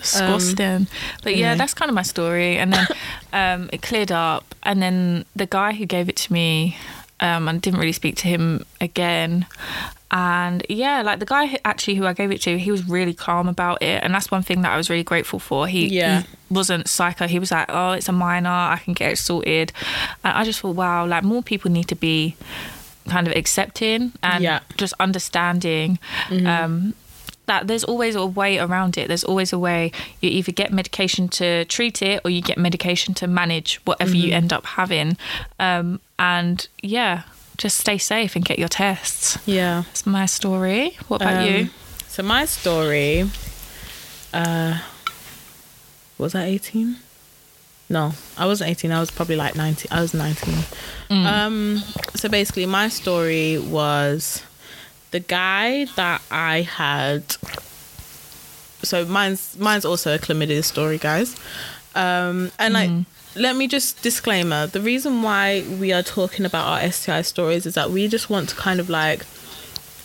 [0.00, 0.86] disgusting.
[1.22, 2.58] but yeah, that's kind of my story.
[2.58, 2.86] And then
[3.32, 4.54] um, it cleared up.
[4.62, 6.76] And then the guy who gave it to me,
[7.20, 9.46] um, I didn't really speak to him again.
[10.10, 13.12] And yeah, like the guy who, actually who I gave it to, he was really
[13.12, 15.66] calm about it, and that's one thing that I was really grateful for.
[15.66, 16.22] He, Yeah.
[16.22, 17.26] he wasn't psycho.
[17.26, 18.48] He was like, "Oh, it's a minor.
[18.48, 19.72] I can get it sorted."
[20.24, 22.36] And I just thought, wow, like more people need to be
[23.06, 24.60] kind of accepting and Yeah.
[24.78, 25.98] just understanding
[26.46, 26.94] um,
[27.48, 29.08] that there's always a way around it.
[29.08, 29.90] There's always a way.
[30.20, 34.32] You either get medication to treat it or you get medication to manage whatever you
[34.32, 35.16] end up having.
[35.58, 37.22] Um, and yeah,
[37.56, 39.36] just stay safe and get your tests.
[39.46, 39.82] Yeah.
[39.88, 40.96] That's my story.
[41.08, 41.70] What about Um, you?
[42.06, 43.28] So my story,
[44.32, 44.78] uh,
[46.18, 46.96] was I 18?
[47.90, 48.92] No, I wasn't 18.
[48.92, 49.86] I was probably like 19.
[49.90, 50.54] I was 19.
[51.10, 51.24] Mm.
[51.24, 51.82] Um,
[52.14, 54.42] so basically, my story was
[55.10, 57.36] the guy that I had.
[58.82, 61.36] So mine's mine's also a chlamydia story, guys.
[61.94, 63.40] Um, and like, mm-hmm.
[63.40, 67.74] let me just disclaimer: the reason why we are talking about our STI stories is
[67.74, 69.24] that we just want to kind of like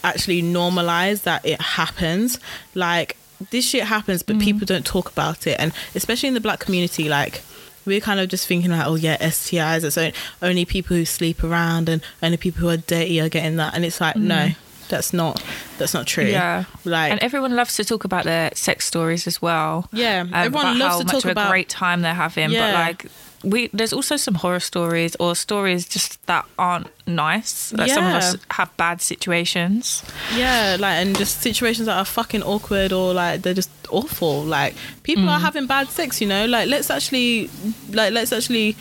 [0.04, 2.40] actually normalize that it happens.
[2.74, 3.18] Like
[3.52, 4.46] this shit happens, but mm-hmm.
[4.46, 7.42] people don't talk about it, and especially in the black community, like.
[7.86, 9.84] We're kind of just thinking like, oh yeah, STIs.
[9.84, 13.58] It's on- only people who sleep around and only people who are dirty are getting
[13.58, 13.74] that.
[13.74, 14.73] And it's like, no, mm-hmm.
[14.94, 15.44] That's not
[15.80, 16.26] that's not true.
[16.26, 16.66] Yeah.
[16.86, 19.90] like and everyone loves to talk about their sex stories as well.
[19.92, 22.52] Yeah, Um, everyone about loves how to much talk of a great time they're having.
[22.52, 22.72] Yeah.
[22.72, 23.12] But like,
[23.44, 27.74] we there's also some horror stories or stories just that aren't nice.
[27.74, 30.04] Like some of us have bad situations.
[30.36, 34.44] Yeah, like and just situations that are fucking awkward or like they're just awful.
[34.44, 36.46] Like people are having bad sex, you know.
[36.46, 37.50] Like let's actually,
[37.92, 38.78] like let's actually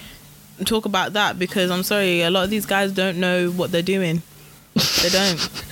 [0.64, 3.82] talk about that because I'm sorry, a lot of these guys don't know what they're
[3.96, 4.22] doing.
[5.02, 5.38] they don't,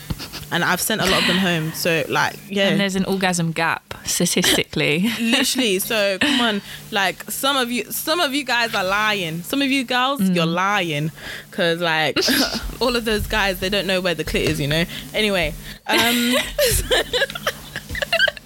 [0.51, 1.73] and I've sent a lot of them home.
[1.73, 5.09] So like, yeah, And there's an orgasm gap statistically.
[5.21, 5.79] literally.
[5.79, 9.43] So come on, like some of you, some of you guys are lying.
[9.43, 11.11] Some of you girls, you're lying,
[11.51, 12.19] because like
[12.81, 14.61] all of those guys, they don't know where the clit is.
[14.61, 14.85] You know.
[15.15, 15.55] Anyway,
[15.87, 16.35] um,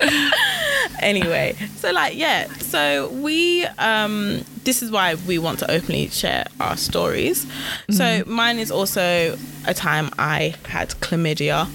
[1.00, 6.46] anyway, so like yeah, so we um, this is why we want to openly share
[6.60, 7.46] our stories.
[7.90, 9.36] So mine is also
[9.66, 11.66] a time I had chlamydia.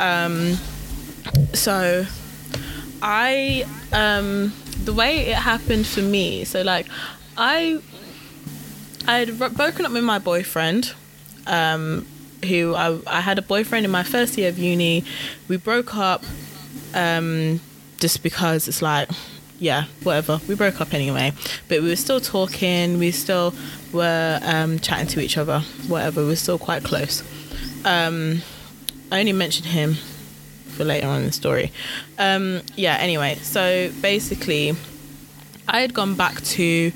[0.00, 0.56] Um,
[1.54, 2.06] so
[3.02, 4.52] I um
[4.84, 6.86] the way it happened for me so like
[7.36, 7.80] I
[9.06, 10.92] I had broken up with my boyfriend
[11.46, 12.06] um
[12.46, 15.04] who I, I had a boyfriend in my first year of uni
[15.48, 16.24] we broke up
[16.94, 17.60] um
[17.98, 19.08] just because it's like
[19.58, 20.40] yeah whatever.
[20.48, 21.32] We broke up anyway.
[21.68, 22.98] But we were still talking.
[22.98, 23.54] We still
[23.92, 25.60] were um chatting to each other.
[25.88, 26.22] Whatever.
[26.22, 27.22] We were still quite close.
[27.84, 28.42] Um
[29.10, 29.96] I only mentioned him
[30.78, 31.72] for later on in the story.
[32.18, 34.74] Um, yeah, anyway, so basically,
[35.66, 36.92] I had gone back to.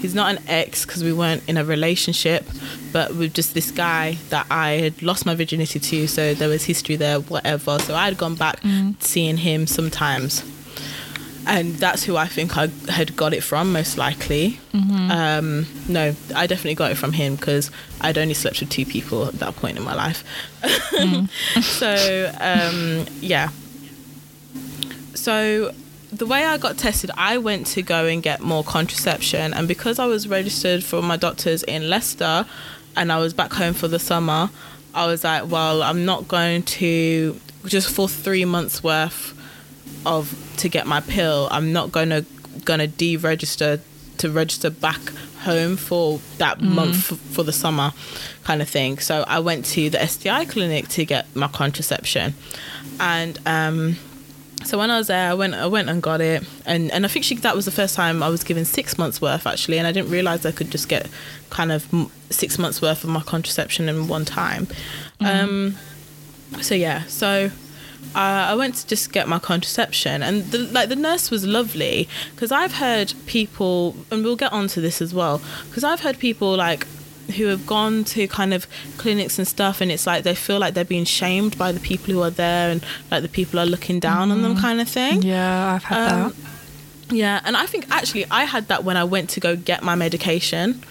[0.00, 2.44] He's not an ex because we weren't in a relationship,
[2.92, 6.64] but with just this guy that I had lost my virginity to, so there was
[6.64, 7.78] history there, whatever.
[7.78, 8.60] So I had gone back
[9.00, 10.44] seeing him sometimes.
[11.48, 14.58] And that's who I think I had got it from, most likely.
[15.12, 17.70] Um, no, I definitely got it from him because
[18.00, 20.24] I'd only slept with two people at that point in my life.
[21.62, 23.50] so um, yeah.
[25.14, 25.72] So
[26.12, 29.98] the way I got tested, I went to go and get more contraception, and because
[29.98, 32.46] I was registered for my doctors in Leicester,
[32.96, 34.50] and I was back home for the summer,
[34.94, 39.34] I was like, well, I'm not going to just for three months worth
[40.06, 41.48] of to get my pill.
[41.50, 42.24] I'm not gonna
[42.64, 43.80] gonna deregister
[44.18, 45.00] to register back
[45.40, 47.92] home for that month f- for the summer
[48.44, 48.98] kind of thing.
[48.98, 52.34] So I went to the STI clinic to get my contraception,
[52.98, 53.96] and um,
[54.66, 57.08] so when I was there, I went I went and got it, and and I
[57.08, 59.86] think she, that was the first time I was given six months worth actually, and
[59.86, 61.08] I didn't realize I could just get
[61.50, 61.86] kind of
[62.30, 64.66] six months worth of my contraception in one time.
[65.20, 65.76] Um,
[66.60, 67.50] so yeah, so
[68.14, 72.08] uh, I went to just get my contraception, and the, like the nurse was lovely
[72.34, 76.56] because I've heard people, and we'll get onto this as well, because I've heard people
[76.56, 76.86] like
[77.36, 78.66] who have gone to kind of
[78.98, 82.12] clinics and stuff, and it's like they feel like they're being shamed by the people
[82.14, 85.22] who are there, and like the people are looking down on them, kind of thing.
[85.22, 86.32] yeah, I've had Um,
[87.08, 87.14] that.
[87.16, 89.94] Yeah, and I think actually I had that when I went to go get my
[89.94, 90.82] medication.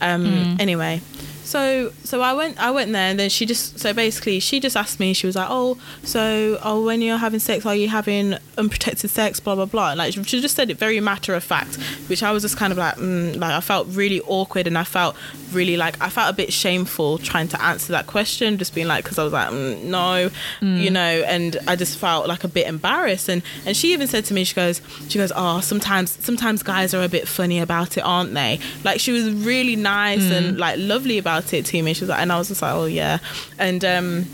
[0.00, 1.00] Um, Anyway,
[1.44, 4.76] so so I went I went there and then she just so basically she just
[4.76, 8.36] asked me she was like oh so oh when you're having sex are you having
[8.56, 9.92] unprotected sex blah blah blah?
[9.92, 11.76] Like she just said it very matter of fact
[12.08, 14.84] which I was just kind of like mm, like I felt really awkward and I
[14.84, 15.16] felt
[15.52, 19.04] really like I felt a bit shameful trying to answer that question just being like
[19.04, 20.30] because I was like mm, no
[20.62, 23.28] you know and I just felt like a bit embarrassed.
[23.28, 26.94] And and she even said to me she goes she goes oh sometimes sometimes guys
[26.94, 28.60] are a bit funny about it aren't they?
[28.82, 31.94] Like she was really nice and like lovely about it to me.
[31.94, 33.18] She was like and I was just like oh yeah.
[33.58, 34.26] And um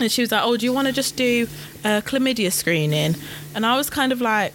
[0.00, 1.48] and she was like oh do you want to just do
[1.84, 3.16] a chlamydia screening?
[3.54, 4.52] And I was kind of like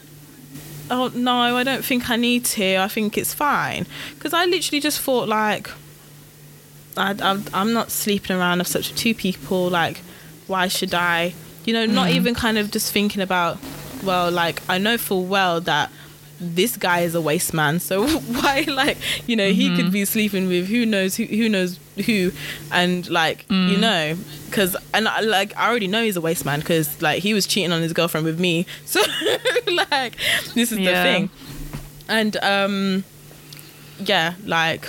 [0.90, 2.78] oh no I don't think I need to.
[2.78, 3.86] I think it's fine.
[4.16, 5.70] Because I literally just thought like
[6.98, 8.60] I, I'm, I'm not sleeping around.
[8.60, 9.70] With such two people.
[9.70, 10.02] Like
[10.48, 11.34] why should I?
[11.66, 13.60] You know not even kind of just thinking about
[14.04, 15.92] well like I know full well that
[16.44, 18.08] this guy is a waste man so
[18.42, 18.98] why like
[19.28, 22.32] you know he could be sleeping with who knows who, who knows who
[22.72, 24.18] and like you know
[24.50, 27.46] because and I, like I already know he's a waste man because like he was
[27.46, 29.02] cheating on his girlfriend with me so
[29.88, 30.18] like
[30.56, 31.30] this is the thing.
[32.10, 33.04] And um
[34.00, 34.88] yeah like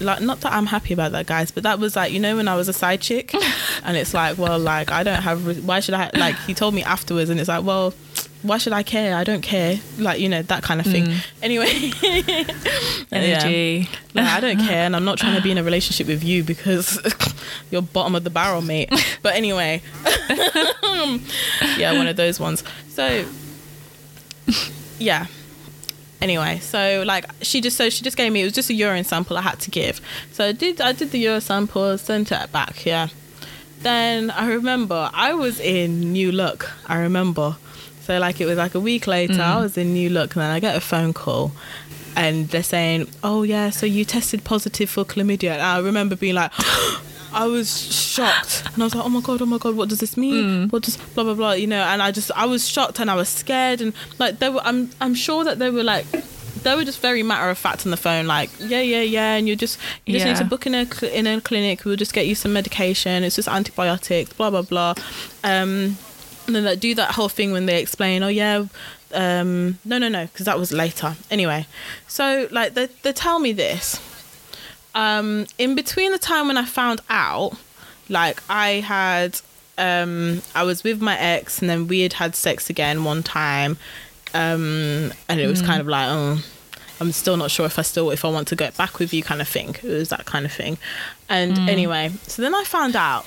[0.00, 2.48] like not that I'm happy about that guys but that was like you know when
[2.48, 3.32] I was a side chick
[3.84, 6.74] and it's like well like I don't have re- why should I like he told
[6.74, 7.94] me afterwards and it's like well
[8.42, 9.16] why should I care?
[9.16, 9.80] I don't care.
[9.98, 11.06] Like, you know, that kind of thing.
[11.06, 11.26] Mm.
[11.42, 11.92] Anyway.
[13.12, 13.88] Energy.
[14.14, 16.44] Like, I don't care, and I'm not trying to be in a relationship with you
[16.44, 17.00] because
[17.70, 18.90] you're bottom of the barrel, mate.
[19.22, 19.82] But anyway,
[21.76, 22.62] yeah, one of those ones.
[22.88, 23.24] So,
[24.98, 25.26] yeah.
[26.20, 29.04] Anyway, so like she just so she just gave me it was just a urine
[29.04, 30.00] sample I had to give.
[30.32, 32.86] So I did I did the urine sample, sent it back.
[32.86, 33.08] Yeah.
[33.80, 36.70] Then I remember I was in New Look.
[36.86, 37.56] I remember.
[38.08, 40.50] So like it was like a week later, I was in New Look, and then
[40.50, 41.52] I get a phone call,
[42.16, 46.34] and they're saying, "Oh yeah, so you tested positive for chlamydia." And I remember being
[46.34, 46.50] like.
[47.30, 50.00] I was shocked, and I was like, "Oh my god, oh my god, what does
[50.00, 50.70] this mean?
[50.70, 53.14] What does blah blah blah?" You know, and I just I was shocked and I
[53.16, 56.06] was scared, and like they were, I'm I'm sure that they were like,
[56.62, 59.46] they were just very matter of fact on the phone, like, yeah, yeah, yeah, and
[59.46, 61.84] you just you just need to book in a cl- in a clinic.
[61.84, 63.22] We'll just get you some medication.
[63.24, 64.94] It's just antibiotics, blah blah blah.
[65.44, 65.98] Um,
[66.48, 68.64] and then they do that whole thing when they explain, oh yeah,
[69.12, 71.14] um, no no no, because that was later.
[71.30, 71.66] Anyway,
[72.08, 74.00] so like they they tell me this.
[74.94, 77.52] Um, in between the time when I found out,
[78.08, 79.40] like I had,
[79.76, 83.76] um, I was with my ex, and then we had had sex again one time,
[84.34, 86.42] um, and it was kind of like, oh,
[87.00, 89.22] I'm still not sure if I still if I want to get back with you,
[89.22, 89.76] kind of thing.
[89.82, 90.78] It was that kind of thing,
[91.28, 93.26] and anyway, so then I found out.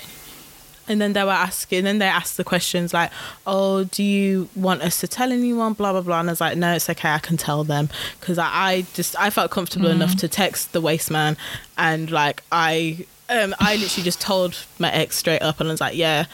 [0.92, 3.10] And then they were asking, then they asked the questions like,
[3.46, 6.20] "Oh, do you want us to tell anyone?" Blah blah blah.
[6.20, 7.10] And I was like, "No, it's okay.
[7.10, 7.88] I can tell them
[8.20, 11.36] because I, I just I felt comfortable enough to text the waste man,
[11.76, 15.80] and like I um I literally just told my ex straight up, and I was
[15.80, 16.26] like, "Yeah,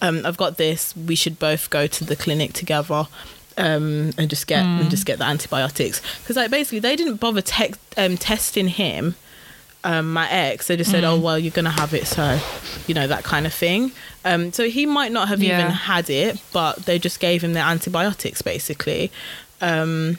[0.00, 0.96] um, I've got this.
[0.96, 3.06] We should both go to the clinic together."
[3.58, 7.42] Um, and just get and just get the antibiotics because like basically they didn't bother
[7.42, 9.16] te- um, testing him
[9.84, 12.38] um, my ex, they just said, "Oh well, you're gonna have it," so
[12.86, 13.92] you know that kind of thing.
[14.24, 15.58] Um, so he might not have Yeah.
[15.58, 19.10] even had it, but they just gave him the antibiotics basically.
[19.60, 20.18] Um,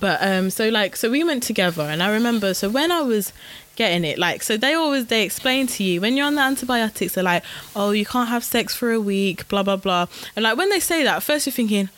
[0.00, 2.54] But um, so like, so we went together, and I remember.
[2.54, 3.32] So when I was
[3.76, 7.14] getting it, like, so they always they explain to you when you're on the antibiotics,
[7.14, 7.44] they're like,
[7.76, 10.80] "Oh, you can't have sex for a week," blah blah blah, and like when they
[10.80, 11.88] say that, first you're thinking.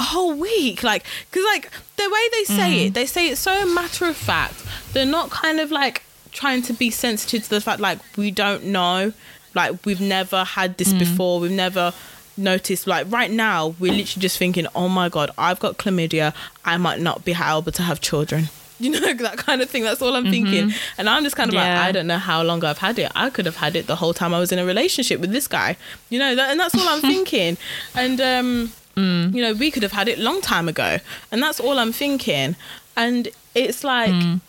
[0.00, 3.66] A whole week, like, because like the way they say it, they say it so
[3.66, 4.62] matter of fact.
[4.92, 6.04] They're not kind of like
[6.38, 9.12] trying to be sensitive to the fact like we don't know,
[9.54, 11.00] like we've never had this mm.
[11.00, 11.92] before, we've never
[12.36, 12.86] noticed.
[12.86, 16.32] Like right now, we're literally just thinking, oh my god, I've got chlamydia,
[16.64, 18.48] I might not be able to have children.
[18.80, 19.82] You know that kind of thing.
[19.82, 20.30] That's all I'm mm-hmm.
[20.30, 23.10] thinking, and I'm just kind of like, I don't know how long I've had it.
[23.16, 25.48] I could have had it the whole time I was in a relationship with this
[25.48, 25.76] guy.
[26.10, 27.56] You know, that, and that's all I'm thinking.
[27.96, 29.34] And um, mm.
[29.34, 30.98] you know, we could have had it long time ago,
[31.32, 32.54] and that's all I'm thinking.
[32.96, 34.40] And it's like, mm.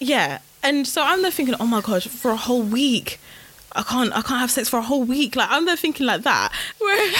[0.00, 0.40] yeah.
[0.68, 3.18] And so I'm there thinking, oh my god, for a whole week.
[3.72, 5.34] I can't I can't have sex for a whole week.
[5.34, 6.52] Like I'm there thinking like that.
[6.78, 7.14] Whereas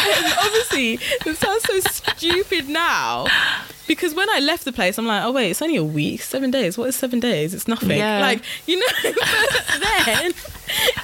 [0.45, 0.95] obviously
[1.25, 3.27] it sounds so stupid now.
[3.87, 6.51] Because when I left the place, I'm like, oh wait, it's only a week, seven
[6.51, 6.77] days.
[6.77, 7.55] What is seven days?
[7.55, 7.99] It's nothing.
[7.99, 8.21] Yeah.
[8.21, 9.15] Like, you know, but
[9.81, 10.35] then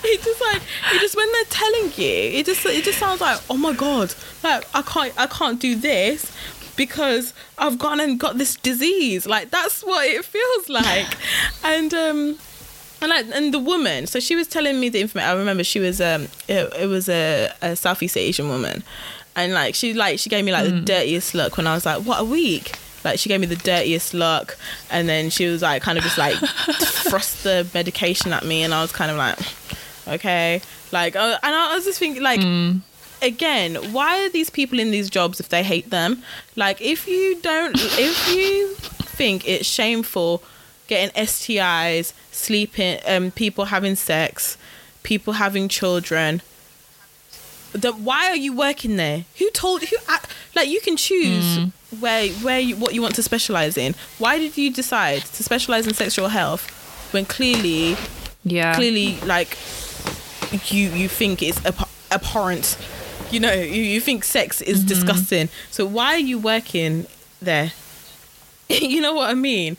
[0.04, 0.62] it just like
[0.92, 4.14] it just when they're telling you, it just it just sounds like, oh my god,
[4.42, 6.30] like I can't I can't do this
[6.76, 9.26] because I've gone and got this disease.
[9.26, 11.06] Like that's what it feels like.
[11.62, 12.38] and um
[13.00, 15.28] and like and the woman, so she was telling me the information.
[15.28, 18.82] I remember she was um it, it was a, a Southeast Asian woman,
[19.36, 22.02] and like she like she gave me like the dirtiest look when I was like,
[22.02, 22.76] what a week.
[23.04, 24.56] Like she gave me the dirtiest look,
[24.90, 26.36] and then she was like kind of just like
[26.80, 29.38] thrust the medication at me, and I was kind of like,
[30.08, 32.40] okay, like, uh, and I was just thinking like
[33.24, 36.22] again, why are these people in these jobs if they hate them?
[36.56, 38.74] Like, if you don't, if you
[39.18, 40.42] think it's shameful
[40.86, 44.56] getting STIs, sleeping, um, people having sex,
[45.02, 46.42] people having children,
[47.72, 49.24] then why are you working there?
[49.38, 49.96] Who told who?
[50.54, 51.58] Like, you can choose
[51.98, 53.94] where where you what you want to specialize in.
[54.18, 56.68] Why did you decide to specialize in sexual health
[57.12, 57.96] when clearly
[58.44, 58.74] Yeah.
[58.76, 59.56] clearly like
[60.70, 62.76] you you think it's ab- abhorrent
[63.30, 64.88] you know you, you think sex is Mm-hmm.
[64.88, 67.06] disgusting so why are you working
[67.40, 67.72] there
[68.68, 69.76] you know what i mean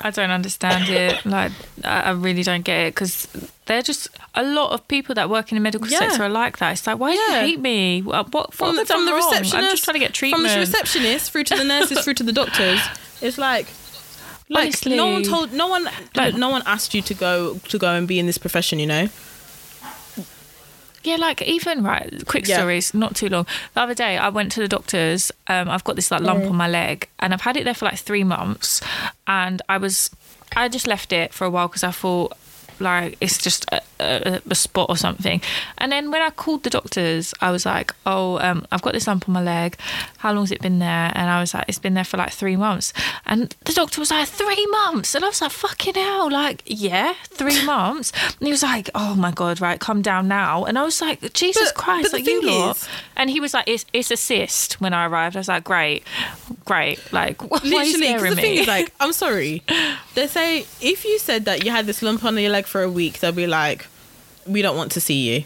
[0.00, 1.24] I don't understand it.
[1.24, 1.50] Like,
[1.82, 3.26] I really don't get it because
[3.66, 4.06] they're just
[4.36, 5.98] a lot of people that work in the medical Yeah.
[5.98, 6.70] sector are like that.
[6.74, 8.02] It's like, why do you hate me?
[8.02, 9.18] What, what, from what the, from the wrong?
[9.28, 10.44] receptionist I'm just trying to get treatment.
[10.44, 12.80] from the receptionist through to the nurses through to the doctors
[13.20, 13.66] it's like
[14.48, 14.94] like Honestly.
[14.96, 18.06] no one told no one Like- no one asked you to go to go and
[18.06, 19.08] be in this profession you know
[21.04, 22.56] Yeah, like even right, quick Yeah.
[22.58, 23.46] stories, not too long.
[23.74, 25.30] The other day, I went to the doctor's.
[25.46, 27.84] Um, I've got this like lump on my leg, and I've had it there for
[27.84, 28.80] like three months.
[29.26, 30.10] And I was,
[30.56, 32.32] I just left it for a while because I thought
[32.80, 35.40] like it's just a, a, a spot or something.
[35.78, 39.06] And then when I called the doctors, I was like, oh, um, I've got this
[39.06, 39.76] lump on my leg.
[40.18, 41.12] How long's it been there?
[41.14, 42.92] And I was like, it's been there for like three months.
[43.26, 45.14] And the doctor was like, three months.
[45.14, 48.12] And I was like, fucking hell, like, yeah, three months.
[48.38, 50.64] And he was like, oh my God, right, come down now.
[50.64, 52.76] And I was like, Jesus But- Christ, but like you lot.
[52.76, 55.36] is- And he was like, it's, it's a cyst when I arrived.
[55.36, 56.04] I was like, great,
[56.64, 57.00] great.
[57.12, 59.62] Like, why are you Literally, the thing is, like, I'm sorry.
[60.14, 62.90] They say if you said that you had this lump on your leg for a
[62.90, 63.86] week, they'll be like,
[64.46, 65.44] "We don't want to see you."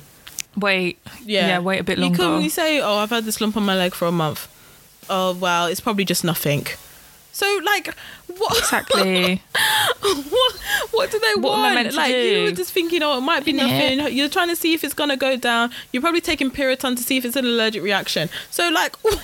[0.54, 2.16] wait, Yeah, yeah, wait a bit You longer.
[2.18, 4.48] come, you say, "Oh, I've had this lump on my leg for a month."
[5.08, 6.66] Oh well, it's probably just nothing.
[7.34, 7.94] So, like,
[8.36, 9.40] what exactly.
[10.02, 10.52] what,
[10.90, 11.74] what do they What am I want?
[11.76, 13.96] meant to like you were just thinking, oh, it might be Innit?
[13.96, 14.14] nothing.
[14.16, 15.70] You're trying to see if it's gonna go down.
[15.92, 18.28] You're probably taking Piriton to see if it's an allergic reaction.
[18.50, 19.18] So, like, what?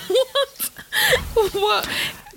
[1.52, 1.88] what?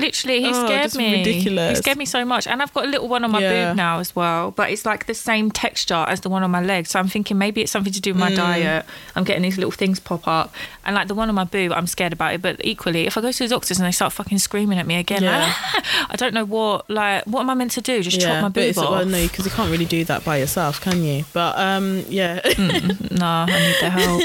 [0.01, 1.17] Literally, he Oh, scared me.
[1.19, 1.69] ridiculous.
[1.69, 2.47] He scared me so much.
[2.47, 3.67] And I've got a little one on my Yeah.
[3.69, 6.61] boob now as well, but it's like the same texture as the one on my
[6.61, 6.87] leg.
[6.87, 8.29] So I'm thinking maybe it's something to do with Mm.
[8.29, 8.85] my diet.
[9.15, 10.53] I'm getting these little things pop up.
[10.85, 12.41] And like the one on my boob, I'm scared about it.
[12.41, 14.95] But equally, if I go to the doctors and they start fucking screaming at me
[14.95, 15.53] again, Yeah.
[15.75, 18.01] like, I don't know what, like, what am I meant to do?
[18.03, 18.89] Just chop my boob off?
[18.89, 21.25] well, no, because you can't really do that by yourself, can you?
[21.33, 22.39] But um, yeah.
[23.11, 24.21] Nah, I need the help.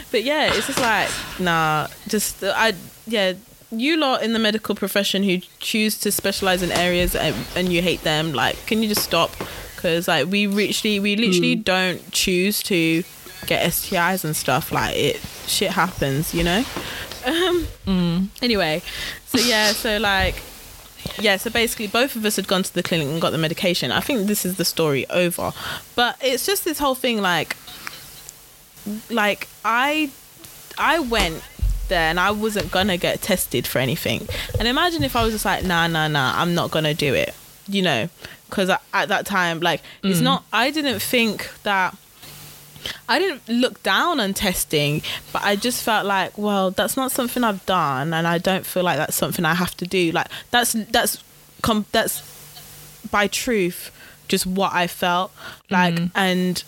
[0.12, 1.08] but yeah, it's just like
[1.38, 1.88] nah.
[2.08, 2.74] Just I
[3.06, 3.32] yeah.
[3.72, 7.82] You lot in the medical profession who choose to specialize in areas and, and you
[7.82, 9.30] hate them, like, can you just stop?
[9.76, 13.02] Because like we literally, we literally don't choose to
[13.46, 14.72] get STIs and stuff.
[14.72, 16.64] Like it, shit happens, you know.
[17.24, 17.66] Um.
[18.42, 18.82] Anyway,
[19.26, 20.42] so yeah, so like,
[21.18, 23.92] yeah, so basically both of us had gone to the clinic and got the medication.
[23.92, 25.52] I think this is the story over,
[25.94, 27.56] but it's just this whole thing like
[29.10, 30.10] like I
[30.78, 31.42] I went
[31.90, 34.26] there and I wasn't gonna get tested for anything.
[34.58, 37.34] And imagine if I was just like, nah, nah, nah, I'm not gonna do it,
[37.68, 38.08] you know,
[38.48, 40.24] because at that time, like, it's mm.
[40.24, 40.44] not.
[40.52, 41.94] I didn't think that.
[43.10, 45.02] I didn't look down on testing,
[45.34, 48.82] but I just felt like, well, that's not something I've done, and I don't feel
[48.82, 50.12] like that's something I have to do.
[50.12, 51.22] Like that's that's
[51.60, 52.22] com- that's
[53.10, 53.90] by truth
[54.28, 55.30] just what I felt
[55.68, 56.10] like, mm.
[56.14, 56.64] and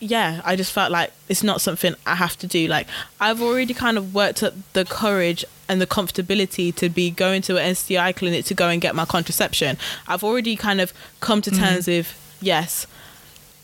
[0.00, 2.66] yeah, I just felt like it's not something I have to do.
[2.66, 2.86] Like
[3.20, 7.58] I've already kind of worked up the courage and the comfortability to be going to
[7.58, 9.78] an STI clinic to go and get my contraception.
[10.06, 11.64] I've already kind of come to mm-hmm.
[11.64, 12.86] terms with yes,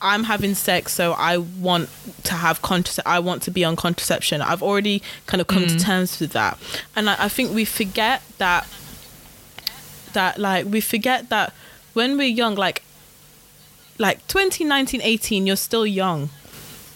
[0.00, 1.88] I'm having sex, so I want
[2.24, 3.04] to have contraception.
[3.06, 4.42] I want to be on contraception.
[4.42, 5.80] I've already kind of come to mm.
[5.80, 6.58] terms with that,
[6.96, 8.66] and I, I think we forget that
[10.12, 11.54] that like we forget that
[11.92, 12.82] when we're young, like
[14.02, 16.28] like 2019 18 you're still young.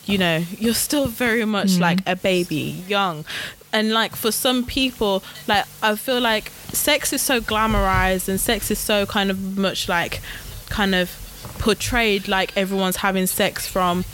[0.04, 1.80] You know you're still very much mm.
[1.80, 3.24] like a baby young.
[3.72, 8.70] And like for some people like i feel like sex is so glamorized and sex
[8.70, 10.22] is so kind of much like
[10.70, 11.10] kind of
[11.58, 14.04] portrayed like everyone's having sex from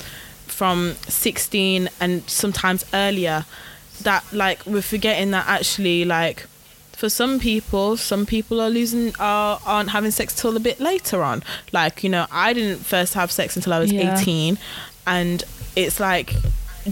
[0.47, 3.45] from 16 and sometimes earlier
[4.03, 6.47] that like we're forgetting that actually like
[7.03, 11.21] for some people some people are losing are aren't having sex till a bit later
[11.25, 11.43] on.
[11.73, 14.21] Like you know i didn't first have sex until i was Yeah.
[14.21, 14.57] 18
[15.05, 15.43] and
[15.75, 16.37] it's like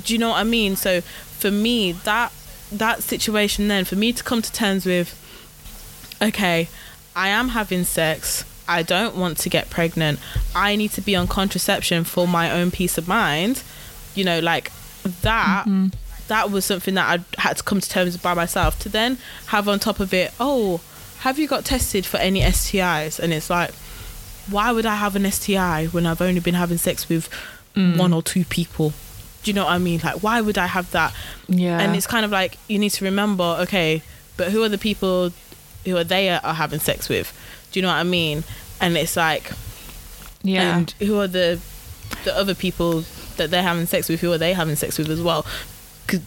[0.02, 0.74] do you know what i mean?
[0.74, 2.32] So for me that
[2.72, 5.14] that situation then for me to come to terms with
[6.20, 6.68] okay
[7.14, 10.18] i am having sex i don't want to get pregnant
[10.54, 13.62] i need to be on contraception for my own peace of mind
[14.14, 14.70] you know like
[15.22, 15.88] that mm-hmm.
[16.30, 19.18] That was something that i had to come to terms with by myself to then
[19.46, 20.80] have on top of it oh
[21.20, 23.72] have you got tested for any stis and it's like
[24.48, 27.28] why would i have an sti when i've only been having sex with
[27.74, 27.98] mm.
[27.98, 28.92] one or two people?
[29.42, 30.00] Do you know what i mean?
[30.02, 31.14] Like why would i have that?
[31.48, 31.78] Yeah.
[31.78, 34.02] and it's kind of like you need to remember okay
[34.36, 35.32] but who are the people
[35.84, 37.36] who are they are having sex with?
[37.72, 38.44] Do you know what i mean?
[38.80, 39.50] And it's like
[40.42, 40.76] yeah.
[40.76, 41.60] and who are the
[42.24, 43.04] the other people
[43.36, 45.46] that they're having sex with who are they having sex with as well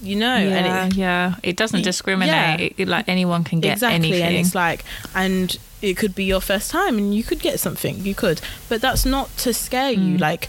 [0.01, 1.35] you know yeah, and it, yeah.
[1.43, 2.33] It doesn't discriminate.
[2.33, 2.57] yeah.
[2.57, 4.23] It, it- like anyone can get exactly anything.
[4.23, 4.83] and it's like
[5.15, 8.39] and it could be your first time and you could get something you could
[8.69, 10.47] but that's not to scare you like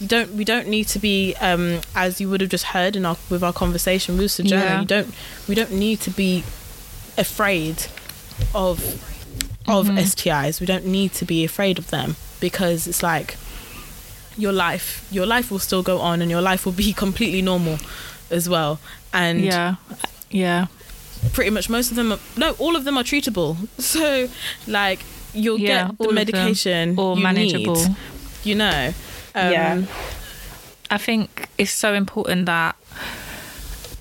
[0.00, 3.04] you don't we don't need to be um as you would have just heard in
[3.06, 4.80] our with our conversation with Sojourner Yeah.
[4.80, 5.12] you don't
[5.48, 6.44] we don't need to be
[7.18, 7.86] afraid
[8.54, 8.80] of
[9.68, 9.98] of Mm-hmm.
[9.98, 13.36] STIs we don't need to be afraid of them because it's like
[14.36, 17.78] your life your life will still go on and your life will be completely normal
[18.30, 18.78] as well
[19.12, 19.76] and yeah,
[20.30, 20.66] yeah,
[21.32, 24.28] pretty much most of them are, no all of them are treatable so
[24.66, 25.00] like
[25.32, 27.74] you'll Yeah, get the medication or manageable.
[27.84, 27.96] need,
[28.44, 28.92] you know
[29.34, 29.84] um, Yeah.
[30.90, 32.76] I think it's so important that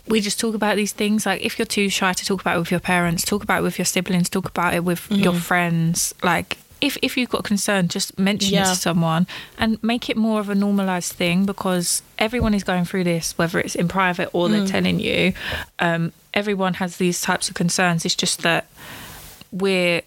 [0.07, 1.25] we just talk about these things.
[1.25, 3.63] Like, if you're too shy to talk about it with your parents, talk about it
[3.63, 6.13] with your siblings, talk about it with your friends.
[6.21, 9.25] Like, if if you've got concern, just mention it to someone
[9.57, 13.59] and make it more of a normalized thing because everyone is going through this, whether
[13.59, 14.51] it's in private or Mm.
[14.51, 15.33] they're telling you.
[15.79, 18.05] Um, everyone has these types of concerns.
[18.05, 18.63] It's just that
[19.51, 20.01] we're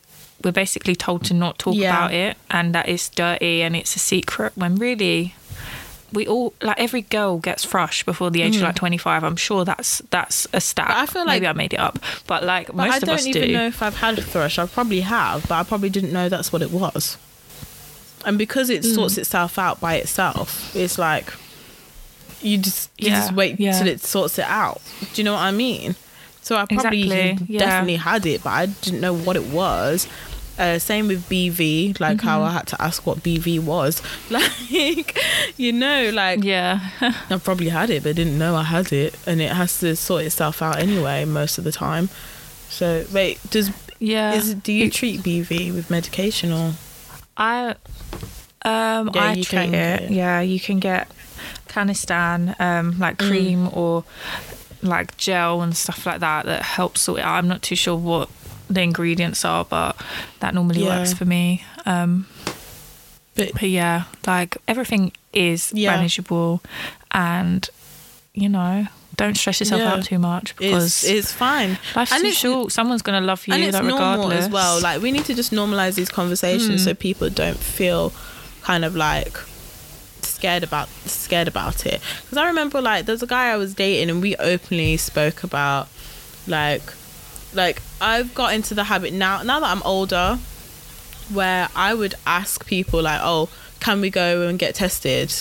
[0.45, 1.91] we're basically told to not talk Yeah.
[1.97, 5.35] about it and that it's dirty and it's a secret when really
[6.13, 9.65] we all like every girl gets thrush before the age of like 25 i'm sure
[9.65, 10.89] that's that's a stat Mm.
[10.89, 13.03] But I feel like- maybe i made it up but like But most I of
[13.03, 14.59] do i don't even know if I've had thrush.
[14.59, 17.19] I probably have, but I probably didn't know that's what it was.
[18.25, 21.33] And because it sorts itself out by itself, it's like
[22.41, 23.77] you just you Yeah, just wait yeah.
[23.79, 24.81] till it sorts it out.
[25.13, 25.95] Do you know what I mean?
[26.43, 27.59] So I probably Exactly, yeah.
[27.61, 30.09] definitely had it, but I didn't know what it was.
[30.59, 32.49] Uh, same with BV, like how Mm-hmm.
[32.49, 34.03] I had to ask what BV was.
[34.31, 35.17] Like,
[35.57, 36.91] you know, like yeah
[37.31, 40.25] I probably had it, but didn't know I had it, and it has to sort
[40.25, 42.09] itself out anyway most of the time.
[42.69, 43.71] So wait, does
[44.01, 46.73] yeah is do you treat BV with medication or?
[47.37, 47.71] I
[48.65, 49.71] um Yeah, I you treat it.
[49.71, 51.09] get- Yeah, you can get
[51.69, 53.29] Canesten, um, like Mm.
[53.29, 54.05] cream or
[54.83, 57.35] like gel and stuff like that that helps sort it out.
[57.39, 58.29] I'm not too sure what
[58.69, 59.97] the ingredients are, but
[60.41, 60.99] that normally Yeah.
[60.99, 61.65] works for me.
[61.87, 62.27] Um
[63.35, 65.95] But but yeah, like everything is Yeah.
[65.97, 66.61] manageable
[67.13, 67.69] and
[68.35, 68.87] you know,
[69.17, 69.93] don't stress yourself Yeah.
[69.95, 71.79] out too much because it's it's fine.
[71.97, 72.73] life's and too it's- short.
[72.73, 74.81] Someone's gonna love you and it's like, normal regardless as well.
[74.81, 76.85] Like we need to just normalize these conversations Mm.
[76.85, 78.13] so people don't feel
[78.63, 79.39] kind of like
[80.23, 82.01] scared about scared about it.
[82.23, 85.89] Because I remember like there's a guy I was dating and we openly spoke about
[86.47, 86.83] like
[87.55, 90.39] like I've got into the habit now now that I'm older
[91.33, 93.49] where I would ask people like oh
[93.81, 95.33] can we go and get tested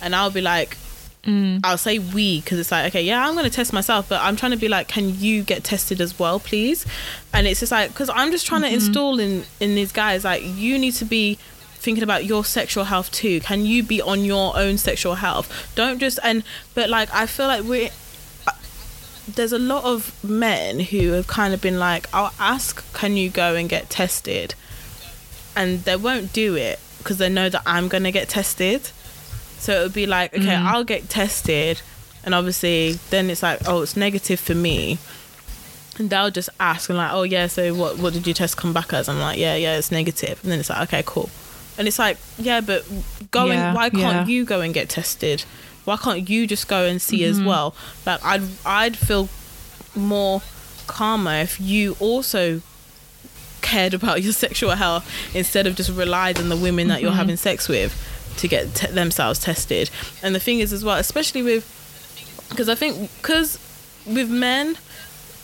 [0.00, 0.76] and I'll be like
[1.24, 1.60] Mm.
[1.62, 4.34] I'll say we because it's like, okay, yeah, I'm going to test myself, but I'm
[4.34, 6.84] trying to be like, can you get tested as well, please?
[7.32, 10.42] And it's just like, because I'm just trying to install in in these guys, like,
[10.44, 11.38] you need to be
[11.74, 13.40] thinking about your sexual health too.
[13.40, 15.72] Can you be on your own sexual health?
[15.76, 16.42] Don't just and
[16.74, 17.90] but like, I feel like we're
[19.28, 23.30] there's a lot of men who have kind of been like, I'll ask, can you
[23.30, 24.54] go and get tested?
[25.54, 28.82] And they won't do it because they know that I'm going to get tested.
[29.58, 30.64] So it would be like, okay, Mm.
[30.64, 31.82] I'll get tested.
[32.24, 34.98] And obviously, then it's like, oh, it's negative for me.
[35.98, 38.72] And they'll just ask and like, oh yeah, so what what did your test come
[38.72, 39.08] back as?
[39.08, 40.40] I'm like, yeah, yeah, it's negative.
[40.42, 41.28] And then it's like, okay, cool.
[41.76, 42.84] And it's like, yeah, but
[43.30, 44.26] going, Yeah, why can't yeah.
[44.26, 45.44] you go and get tested?
[45.84, 47.46] Why can't you just go and see as mm-hmm.
[47.46, 47.74] well?
[48.06, 49.28] Like, I'd I'd feel
[49.94, 50.42] more
[50.86, 52.60] calmer if you also
[53.60, 57.18] cared about your sexual health instead of just relied on the women that you're mm-hmm.
[57.18, 57.94] having sex with
[58.38, 59.90] to get te- themselves tested.
[60.22, 61.78] And the thing is as well, especially with
[62.50, 63.58] because I think because
[64.06, 64.76] with men,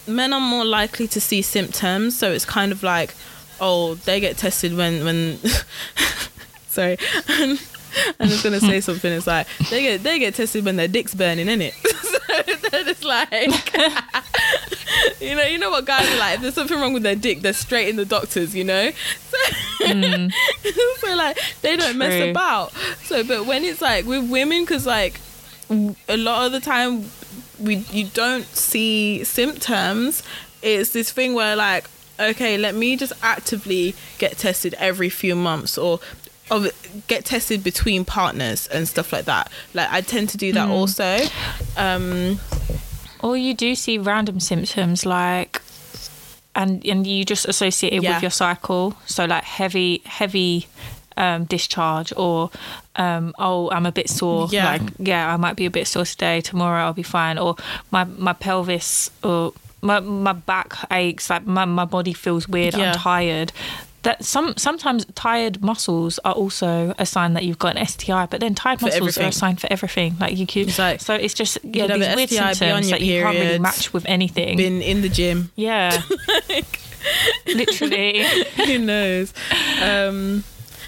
[0.07, 2.19] men are more likely to see symptoms.
[2.19, 3.15] So it's kind of like,
[3.61, 5.39] oh, they get tested when when.
[6.69, 6.99] sorry.
[8.21, 9.13] I'm just gonna say something.
[9.13, 11.73] It's like they get they get tested when their dick's burning, innit?
[11.83, 13.31] so they're just like,
[15.21, 16.37] you know, you know what guys are like.
[16.37, 18.91] If there's something wrong with their dick, they're straight in the doctors, you know.
[18.91, 19.39] So,
[19.87, 20.33] mm.
[20.99, 22.73] so like they don't mess about.
[23.05, 25.21] So, but when it's like with women, because like
[25.71, 27.05] a lot of the time
[27.61, 30.23] we you don't see symptoms.
[30.63, 31.89] It's this thing where like,
[32.19, 36.01] okay, let me just actively get tested every few months or.
[36.51, 36.67] Of
[37.09, 39.51] get tested between partners and stuff like that.
[39.75, 41.19] Like I tend to do that also.
[41.77, 42.41] Um,
[43.21, 45.61] Or you do see random symptoms like
[46.55, 48.15] and and you just associate it Yeah.
[48.15, 48.95] with your cycle.
[49.07, 50.67] So like heavy heavy
[51.17, 52.51] um, discharge or
[52.97, 54.49] um, oh I'm a bit sore.
[54.51, 54.73] Yeah.
[54.73, 56.41] Like yeah, I might be a bit sore today.
[56.41, 57.39] Tomorrow I'll be fine.
[57.39, 57.57] Or
[57.91, 59.53] my my pelvis or
[59.83, 61.29] my my back aches.
[61.29, 62.75] Like my my body feels weird.
[62.75, 62.93] Yeah.
[62.93, 63.53] I'm tired.
[64.05, 68.39] That some sometimes tired muscles are also a sign that you've got an STI, but
[68.41, 69.29] then tired For muscles are everything.
[69.29, 70.17] a sign for everything.
[70.21, 73.05] Like you It's like, so it's just yeah, have these weird STI, symptoms your that
[73.05, 74.57] you can't really match with anything.
[74.57, 75.51] been in the gym.
[75.57, 76.01] yeah,
[77.47, 78.25] literally.
[78.57, 79.33] Who knows?
[79.83, 80.45] Um,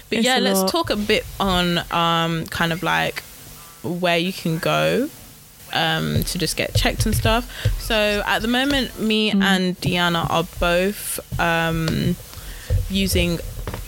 [0.09, 0.69] but It's yeah, let's lot.
[0.69, 3.23] talk a bit on um, kind of like
[3.83, 5.09] where you can go
[5.73, 7.49] um, to just get checked and stuff.
[7.79, 9.43] So at the moment, me Mm.
[9.43, 12.15] and Deanna are both um,
[12.91, 13.39] using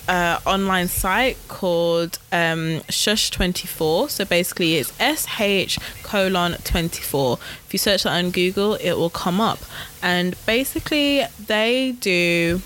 [0.08, 4.10] uh, online site called um, Shush24.
[4.10, 7.38] So basically, it's SH colon 24.
[7.66, 9.60] If you search that on Google, it will come up.
[10.02, 12.62] And basically, they do,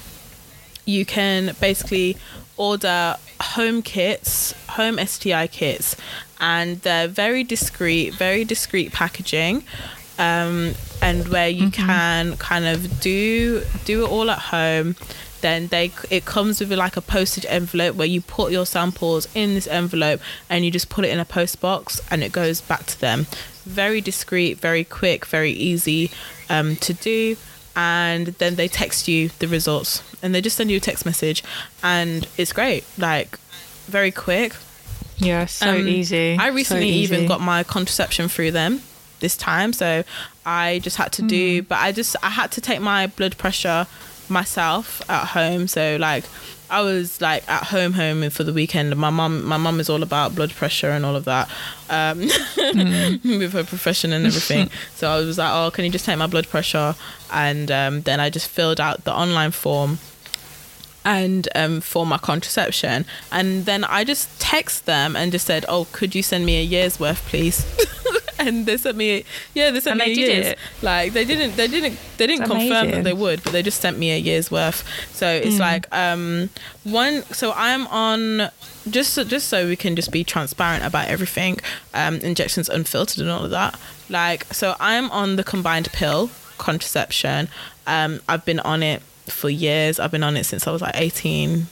[0.85, 2.17] you can basically
[2.55, 5.95] order home kits, home STI kits,
[6.39, 9.63] and they're very discreet, very discreet packaging.
[10.19, 14.95] Um, and where you can kind of do do it all at home
[15.41, 19.53] then they it comes with like a postage envelope where you put your samples in
[19.53, 20.19] this envelope
[20.49, 23.25] and you just put it in a post box and it goes back to them
[23.65, 26.09] very discreet very quick very easy
[26.49, 27.35] um, to do
[27.75, 31.43] and then they text you the results and they just send you a text message
[31.83, 33.37] and it's great like
[33.87, 34.53] very quick
[35.17, 36.37] Yeah, so um, easy.
[36.37, 38.81] I so recently even got my contraception through them
[39.19, 40.03] this time, so
[40.45, 41.61] I just had to do.
[41.61, 41.67] Hmm.
[41.67, 43.87] But I just I had to take my blood pressure
[44.29, 45.67] myself at home.
[45.67, 46.25] So like
[46.69, 48.95] I was like at home home for the weekend.
[48.95, 51.49] My mum my mum is all about blood pressure and all of that
[51.89, 52.19] um,
[53.39, 54.69] with her profession and everything.
[54.95, 56.95] so I was like, oh, can you just take my blood pressure?
[57.31, 59.99] And um, then I just filled out the online form
[61.07, 63.05] and um, for my contraception.
[63.31, 66.63] And then I just text them and just said, "Oh, could you send me a
[66.63, 67.65] year's worth, please?"
[68.45, 69.23] and they sent me,
[69.53, 70.45] yeah, they sent And me they a year's.
[70.47, 70.59] it?
[70.81, 73.81] Like they didn't, they didn't, they didn't It's confirm that they would, but they just
[73.81, 74.83] sent me a year's worth.
[75.13, 75.59] So it's Mm.
[75.59, 76.49] like um,
[76.83, 77.23] one.
[77.33, 78.49] So I'm on.
[78.89, 81.59] Just so, just so we can just be transparent about everything,
[81.93, 83.77] um, injections unfiltered and all of that.
[84.09, 87.49] Like so, I'm on the combined pill contraception.
[87.85, 89.99] Um, I've been on it for years.
[89.99, 91.67] I've been on it since I was like 18,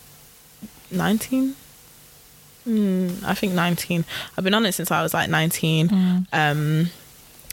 [0.91, 1.55] 19
[2.67, 4.05] mm, i think 19
[4.37, 6.89] i've been on it since i was like 19 um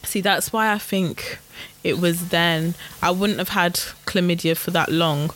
[0.02, 1.38] see that's why i think
[1.84, 3.74] it was then i wouldn't have had
[4.06, 5.30] chlamydia for that long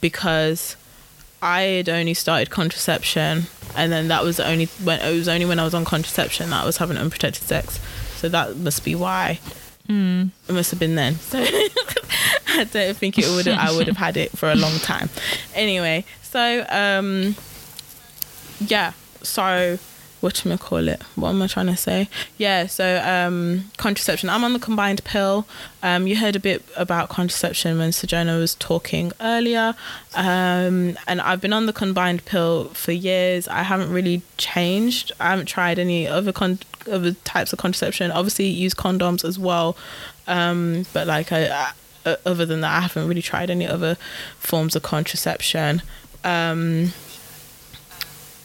[0.00, 0.76] because
[1.42, 3.44] i had only started contraception
[3.76, 6.62] and then that was only when it was only when i was on contraception that
[6.62, 7.78] i was having unprotected sex.
[8.16, 9.38] So that must be why.
[10.48, 11.16] It must have been then.
[11.28, 11.38] So
[12.62, 15.10] i don't think it would i would have had it for a long time.
[15.54, 17.36] Anyway so um
[18.60, 18.92] yeah
[19.26, 19.78] so
[20.20, 22.08] what am I call it what am i trying to say?
[22.38, 24.30] Yeah so um contraception.
[24.30, 25.46] I'm on the combined pill.
[25.82, 29.74] Um you heard a bit about contraception when Sojourner was talking earlier.
[30.14, 33.46] Um and i've been on the combined pill for years.
[33.48, 35.12] I haven't really changed.
[35.20, 38.10] I haven't tried any other con- other types of contraception.
[38.10, 39.76] Obviously use condoms as well.
[40.26, 41.72] Um but like i, I
[42.24, 43.96] other than that i haven't really tried any other
[44.38, 45.82] forms of contraception.
[46.24, 46.92] Um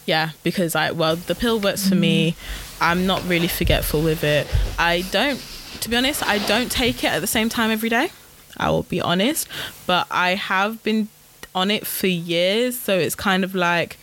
[0.06, 2.32] yeah because i well the pill works for me.
[2.32, 2.84] Mm-hmm.
[2.84, 4.48] I'm not really forgetful with it.
[4.78, 5.40] I don't
[5.80, 8.10] to be honest i don't take it at the same time every day
[8.56, 9.48] i will be honest.
[9.86, 11.08] But i have been
[11.54, 13.98] on it for years so it's kind of like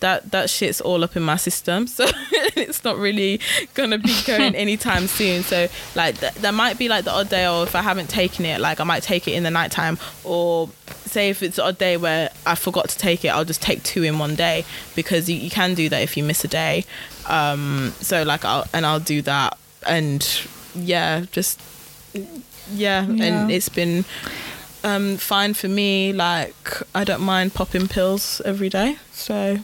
[0.00, 2.04] that that shit's all up in my system so
[2.56, 3.40] it's not really
[3.74, 5.42] gonna be going anytime soon.
[5.42, 8.44] So like th- there might be like the odd day or if i haven't taken
[8.44, 9.98] it like i might take it in the nighttime.
[10.24, 10.68] Or
[11.06, 13.82] say if it's a odd day where i forgot to take it i'll just take
[13.82, 14.64] two in one day
[14.94, 16.84] because you, you can do that if you miss a day.
[17.26, 19.56] Um so like i'll and i'll do that.
[19.86, 20.22] And
[20.74, 21.60] yeah just
[22.14, 23.24] yeah, Yeah.
[23.24, 24.04] and it's been
[24.84, 26.12] um fine for me.
[26.12, 29.58] Like i don't mind popping pills every day so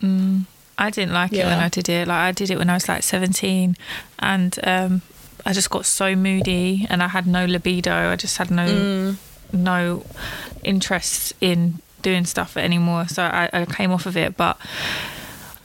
[0.00, 0.44] Mm.
[0.78, 2.08] I didn't like it when I did it.
[2.08, 3.76] Like I did it when I was like 17
[4.18, 5.02] and um,
[5.44, 7.92] I just got so moody and I had no libido.
[7.92, 9.16] I just had no mm,
[9.52, 10.04] no
[10.64, 13.08] interest in doing stuff anymore.
[13.08, 14.36] So I, I came off of it.
[14.36, 14.56] But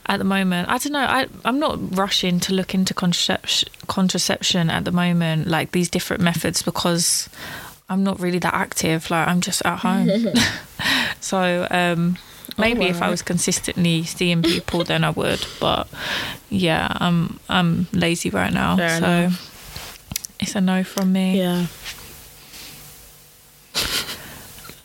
[0.06, 1.00] at the moment, I don't know.
[1.00, 6.22] I I'm not rushing to look into contraception contraception at the moment, like these different
[6.22, 7.28] methods, because
[7.88, 9.10] I'm not really that active.
[9.10, 10.10] Like I'm just at home.
[11.20, 12.18] so um,
[12.58, 15.44] maybe if I was consistently seeing people, then I would.
[15.60, 15.88] But
[16.50, 18.76] yeah, I'm I'm lazy right now.
[18.76, 20.36] Fair so enough.
[20.40, 21.38] it's a no from me.
[21.38, 21.66] yeah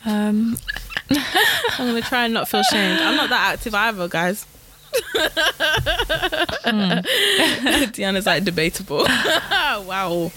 [0.04, 0.56] Um,
[1.10, 4.46] i'm gonna try and not feel shamed i'm not that active either guys
[7.94, 9.04] Deanna's like debatable.
[9.04, 10.30] wow.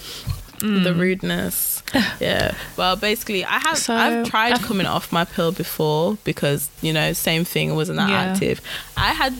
[0.60, 1.75] The rudeness.
[2.20, 2.54] Yeah.
[2.76, 7.12] Well, basically, I have So- I've tried coming off my pill before because you know
[7.12, 8.22] same thing wasn't that Yeah.
[8.32, 8.60] active.
[8.96, 9.34] I had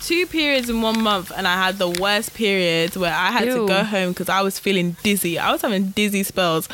[0.00, 3.66] two periods in one month and I had the worst periods where I had to
[3.66, 5.38] go home because I was feeling dizzy.
[5.38, 6.68] I was having dizzy spells,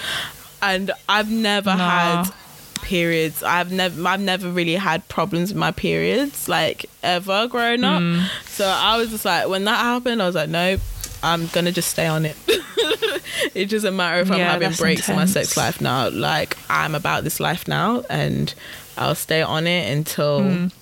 [0.62, 2.22] and I've never Nah.
[2.24, 2.32] had
[2.82, 3.42] periods.
[3.42, 8.00] I've never I've never really had problems with my periods like ever growing up.
[8.00, 8.24] Mm.
[8.48, 10.80] So I was just like when that happened, I was like, nope,
[11.26, 12.36] I'm gonna just stay on it.
[13.54, 16.08] it doesn't matter if I'm Yeah, having breaks in my sex life now.
[16.10, 18.54] Like I'm about this life now, and
[18.96, 20.72] I'll stay on it until Mm.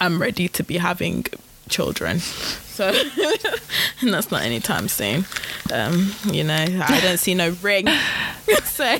[0.00, 1.26] I'm ready to be having
[1.68, 2.20] children.
[2.20, 2.88] So,
[4.00, 5.26] and that's not anytime soon.
[5.72, 6.54] Um, you know,
[6.88, 7.86] I don't see no ring.
[8.64, 8.98] so,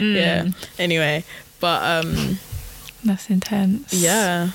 [0.00, 0.48] yeah.
[0.78, 1.24] Anyway,
[1.60, 2.38] but um,
[3.04, 3.92] that's intense.
[3.92, 4.50] yeah.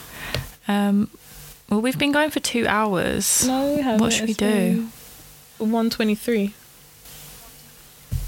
[0.67, 1.09] Um,
[1.69, 3.45] well, we've been going for two hours.
[3.47, 4.01] No, we haven't.
[4.01, 4.87] What should we do?
[5.57, 6.53] One twenty-three.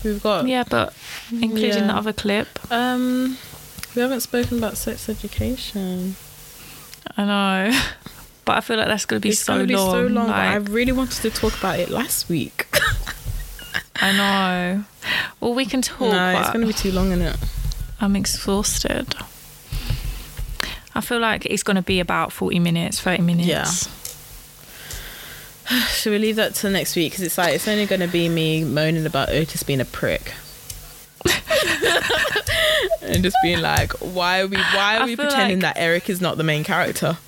[0.04, 0.94] We've got Yeah, but
[1.32, 1.88] including Yeah.
[1.88, 2.48] the other clip.
[2.72, 3.38] um.
[3.96, 6.16] We haven't spoken about sex education.
[7.18, 7.80] I know.
[8.46, 9.92] But I feel like that's going to be it's so gonna be long.
[9.92, 10.26] so long.
[10.28, 12.66] but I really wanted to talk about it last week.
[14.02, 14.84] I know.
[15.40, 16.00] Well, we can talk.
[16.12, 17.36] no, it's gonna be too long, isn't it?
[18.02, 19.14] I'm exhausted.
[20.96, 23.48] I feel like it's going to be about 40 minutes, 30 minutes.
[23.48, 23.66] Yeah.
[25.90, 27.12] Should we leave that till next week?
[27.12, 30.34] Because it's like it's only going to be me moaning about Otis being a prick,
[33.04, 34.58] and just being like, "Why are we?
[34.58, 37.18] Why are I we pretending like- that Eric is not the main character?"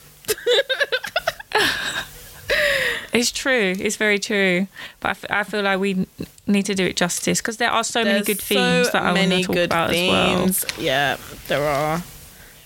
[3.13, 3.75] It's true.
[3.77, 4.67] It's very true.
[5.01, 6.07] But I, f- I feel like we
[6.47, 9.11] need to do it justice because there are so many good themes so that I
[9.11, 10.37] want many to talk good about as well.
[10.37, 10.65] themes.
[10.79, 11.17] Yeah,
[11.49, 12.01] there are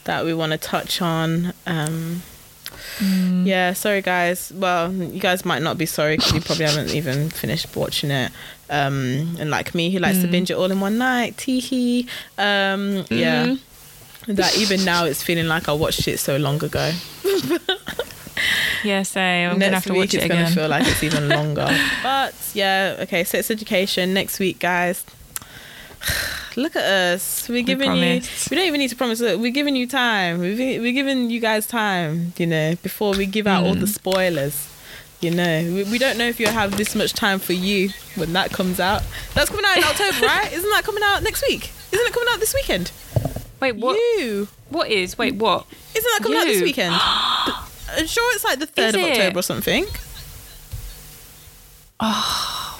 [0.05, 1.53] that we want to touch on.
[1.67, 2.23] Um,
[2.99, 3.45] Mm.
[3.45, 4.51] Yeah, sorry guys.
[4.55, 8.31] Well, you guys might not be sorry because you probably haven't even finished watching it.
[8.69, 10.31] Um, and like me, who likes to Mm.
[10.31, 12.07] binge it all in one night, teehee.
[12.37, 14.33] Um, yeah, Mm-hmm.
[14.35, 16.91] that even now it's feeling like I watched it so long ago.
[18.83, 19.49] Yeah, same.
[19.51, 21.67] I'm going to have to week watch it it's gonna feel like it's even longer.
[22.03, 23.23] but yeah, okay.
[23.23, 25.03] Sex education next week, guys.
[26.55, 27.49] Look at us.
[27.49, 28.21] We're giving you.
[28.49, 29.19] We don't even need to promise.
[29.19, 30.39] Look, we're giving you time.
[30.39, 32.33] We're, we're giving you guys time.
[32.37, 33.93] You know, before we give out all the Mm.
[33.93, 34.71] spoilers.
[35.21, 38.33] You know, we, we don't know if you'll have this much time for you when
[38.33, 39.01] that comes out.
[39.33, 40.51] That's coming out in October, right?
[40.53, 41.71] Isn't that coming out next week?
[41.91, 42.91] Isn't it coming out this weekend?
[43.59, 43.95] Wait, what?
[43.95, 44.47] You.
[44.69, 45.17] What is?
[45.17, 45.65] Wait, what?
[45.95, 46.93] Isn't that coming out this weekend?
[46.99, 49.11] I'm sure it's like the third Is of it?
[49.11, 49.85] October or something.
[51.99, 52.74] Oh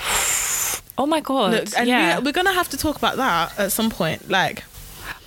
[0.97, 1.51] Oh my god!
[1.51, 4.29] Look, and yeah, we, we're gonna have to talk about that at some point.
[4.29, 4.63] Like,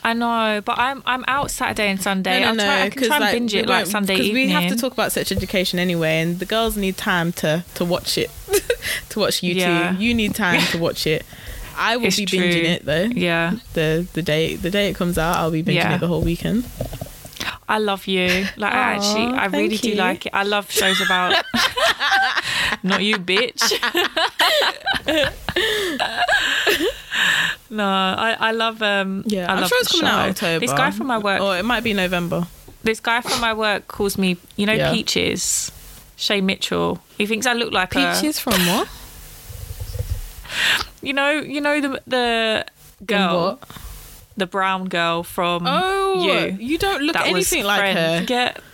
[0.02, 2.40] I know, but I'm I'm out Saturday and Sunday.
[2.40, 4.32] no, I'll no, try, no, I can try and like, binge it like Sunday 'cause
[4.32, 7.84] we have to talk about sex education anyway, and the girls need time to to
[7.84, 8.30] watch it,
[9.10, 9.92] to watch you Yeah.
[9.96, 10.02] two.
[10.02, 11.26] You need time to watch it.
[11.76, 12.40] I will It's be true.
[12.40, 13.04] binging it though.
[13.04, 15.94] Yeah, The the day the day it comes out, I'll be binging Yeah.
[15.96, 16.64] it the whole weekend.
[17.68, 18.46] I love you.
[18.56, 20.32] Like I actually, I really thank do like it.
[20.34, 21.44] I love shows about.
[22.82, 23.60] Not you, bitch.
[27.70, 30.28] no, I, I love um Yeah, I I'm love sure it's coming out.
[30.30, 30.60] October.
[30.60, 32.46] This guy from my work or it might be November.
[32.84, 34.92] this guy from my work calls me you know Yeah.
[34.92, 35.70] Peaches.
[36.16, 37.00] Shay Mitchell.
[37.16, 37.90] He thinks I look like.
[37.90, 38.88] Peaches from what?
[41.02, 42.66] You know, you know the the
[43.04, 43.60] girl?
[44.38, 46.56] The brown girl from Oh, you.
[46.60, 47.98] you don't look anything like friend.
[48.28, 48.34] her.
[48.34, 48.56] Yeah.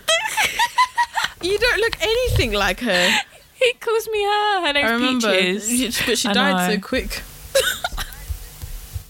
[1.42, 3.10] You don't look anything like her.
[3.54, 4.66] He calls me her.
[4.66, 6.02] Her name's I remember, Peaches.
[6.06, 6.74] but she I died know.
[6.74, 7.22] so quick.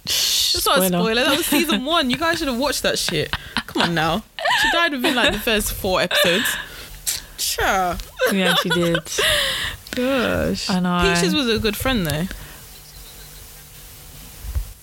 [0.05, 0.89] That's not a Spoiler.
[0.89, 1.25] spoiler.
[1.25, 2.11] That was season one.
[2.11, 3.33] You guys should have watched that shit.
[3.69, 4.25] Come on now.
[4.63, 6.57] She died within like the first four episodes.
[7.39, 7.97] Sure.
[8.33, 8.99] yeah, she did.
[9.93, 10.69] Gosh.
[10.71, 11.15] I know.
[11.15, 12.27] Peaches was a good friend though.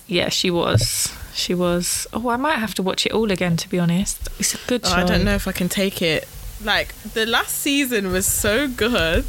[0.06, 1.12] Yeah, she was.
[1.34, 2.06] She was.
[2.12, 3.56] Oh, I might have to watch it all again.
[3.56, 4.92] To be honest, it's a good Oh.
[4.92, 6.28] I don't know if I can take it.
[6.62, 9.24] Like the last season was so good,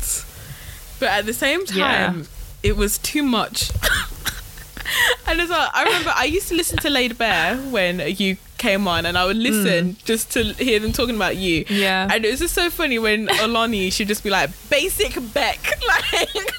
[1.00, 2.08] but at the same Yeah.
[2.08, 2.28] time,
[2.62, 3.72] it was too much.
[5.28, 8.88] and as well, I remember I used to listen to Laid Bear when you came
[8.88, 9.44] on, and I would mm.
[9.44, 11.66] listen just to hear them talking about you.
[11.70, 12.08] Yeah.
[12.10, 15.60] And it was just so funny when Olani should just be like, basic Beck.
[16.14, 16.30] Like,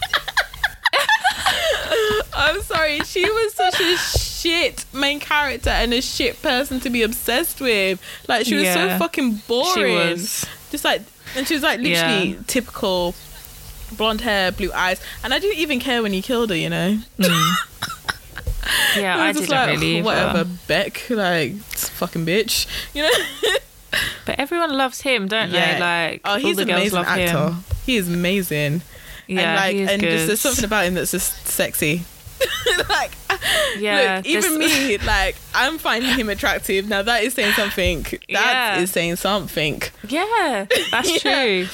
[2.34, 3.96] I'm sorry, she was such a
[4.44, 8.00] shit main character and a shit person to be obsessed with.
[8.28, 8.74] Like, she was Yeah.
[8.74, 9.74] so fucking boring.
[9.74, 10.46] She was.
[10.70, 11.02] Just like,
[11.36, 12.36] and she was like literally Yeah.
[12.46, 13.14] typical
[13.96, 15.00] blonde hair, blue eyes.
[15.22, 16.98] And I didn't even care when he killed her, you know?
[17.18, 17.54] Mm.
[18.96, 20.02] Yeah, I I just didn't like, really.
[20.02, 20.50] whatever, Either.
[20.66, 23.10] Beck, like, fucking bitch, you know?
[24.26, 25.78] But everyone loves him, don't they?
[25.78, 27.38] Like, oh, he's all the an girls amazing love actor.
[27.54, 27.64] him.
[27.86, 28.82] He is amazing.
[29.28, 30.10] Yeah, and like, he is and good.
[30.10, 32.04] just there's something about him that's just sexy.
[32.88, 33.12] like,
[33.78, 36.88] Yeah, look, even me, like, I'm finding him attractive.
[36.88, 38.02] Now that is saying something.
[38.02, 38.92] That is Yeah.
[38.92, 39.82] saying something.
[40.08, 41.64] Yeah, that's Yeah.
[41.64, 41.66] true.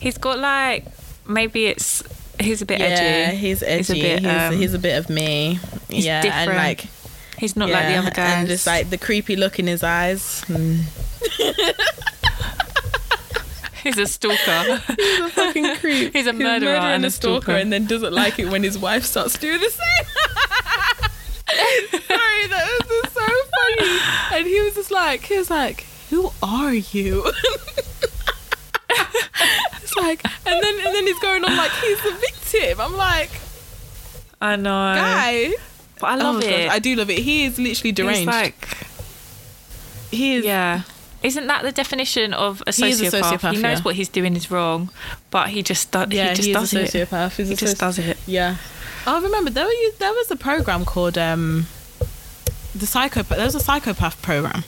[0.00, 0.84] He's got like
[1.26, 2.02] maybe it's
[2.40, 3.02] he's a bit edgy.
[3.02, 3.36] yeah, edgy.
[3.36, 3.76] he's edgy.
[3.76, 5.58] He's a He's, bit, um, he's a bit of me.
[5.88, 6.86] he's yeah, and like
[7.38, 8.32] He's not like the other guys.
[8.38, 10.42] and just like the creepy look in his eyes.
[10.48, 10.82] Mm.
[13.84, 14.82] he's a stalker.
[14.96, 16.12] He's a fucking creep.
[16.12, 17.52] He's a murderer and a stalker.
[17.52, 20.06] and then doesn't like it when his wife starts doing the same.
[21.58, 24.38] Sorry, that was just so funny.
[24.38, 27.24] And he was just like, he was like, "Who are you?"
[28.90, 32.80] it's like, and then and then he's going on like he's the victim.
[32.80, 33.30] I'm like,
[34.40, 34.70] I know.
[34.70, 35.52] guy,
[36.00, 36.66] But I oh love Oh, it.
[36.66, 37.18] gosh, I do love it.
[37.18, 38.26] He is literally He's deranged.
[38.26, 38.68] like
[40.10, 40.44] he is.
[40.44, 40.82] yeah.
[41.20, 43.22] Isn't that the definition of a He is a sociopath?
[43.40, 43.82] sociopath, he knows yeah.
[43.82, 44.88] what he's doing is wrong,
[45.32, 46.08] but he just does.
[46.12, 47.08] Yeah, he just he does is a it.
[47.08, 47.36] sociopath.
[47.36, 48.16] He's He a just soci- does it.
[48.26, 48.56] Yeah.
[49.08, 51.66] I remember there was there was a program called um,
[52.74, 53.36] the psychopath.
[53.36, 54.64] There was a psychopath program.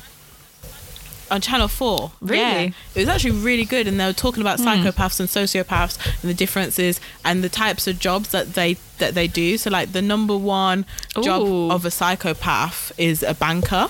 [1.30, 2.12] on Channel Four.
[2.20, 2.40] Really?
[2.40, 2.70] Yeah.
[2.94, 6.34] It was actually really good, and they were talking about psychopaths and sociopaths and the
[6.34, 9.58] differences and the types of jobs that they that they do.
[9.58, 10.86] So, like the number one
[11.22, 13.88] job of a psychopath is a banker,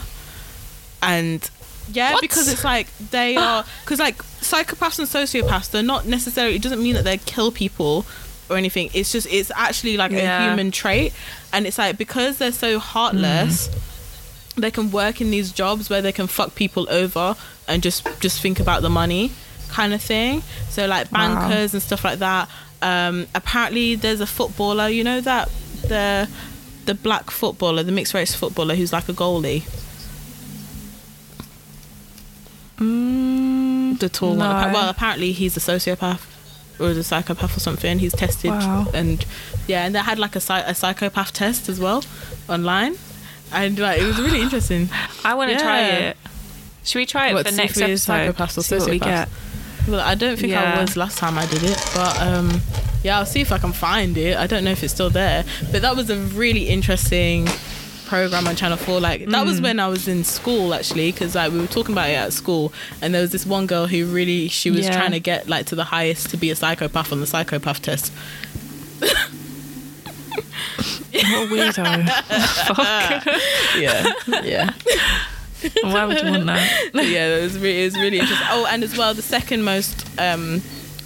[1.03, 1.49] and
[1.93, 2.21] yeah, What?
[2.21, 6.57] because it's like they are because like psychopaths and sociopaths, they're not necessarily.
[6.57, 8.05] It doesn't mean that they kill people
[8.51, 8.91] or anything.
[8.93, 10.45] It's just it's actually like Yeah.
[10.45, 11.13] a human trait,
[11.53, 13.71] and it's like because they're so heartless
[14.57, 17.37] they can work in these jobs where they can fuck people over
[17.69, 19.31] and just just think about the money
[19.69, 21.19] kind of thing so like Wow.
[21.49, 22.49] bankers and stuff like that
[22.83, 25.49] um apparently there's a footballer you know that
[25.87, 26.29] the
[26.87, 29.63] the black footballer the mixed race footballer who's like a goalie
[32.79, 34.45] Mm, the tall one No.
[34.47, 36.21] Appa- well apparently he's a sociopath
[36.81, 38.87] or a psychopath or something he's tested Wow.
[38.95, 39.25] and
[39.67, 42.03] yeah and they had like a, a psychopath test as well
[42.49, 42.97] online
[43.53, 44.89] and like it was really interesting
[45.25, 46.17] I want to try it.
[46.85, 48.13] Should we try it What, for next episode?
[48.13, 49.29] psychopaths or See what we get.
[49.89, 52.61] Well, I don't think I was last time I did it, but um,
[53.03, 54.37] yeah, I'll see if I can find it.
[54.37, 57.49] I don't know if it's still there, but that was a really interesting
[58.11, 59.01] program on Channel Four.
[59.01, 59.47] Like that Mm.
[59.47, 62.33] was when I was in school actually, because like we were talking about it at
[62.33, 64.97] school, and there was this one girl who really she was Yeah.
[64.99, 68.13] trying to get like to the highest to be a psychopath on the psychopath test.
[71.13, 72.09] What weirdo.
[72.67, 73.27] Fuck.
[73.79, 74.13] Yeah,
[74.43, 74.73] yeah.
[75.83, 76.91] Why would you want that?
[76.95, 78.47] yeah, it was really, it was really interesting.
[78.51, 80.63] Oh, and as well, the second most, um,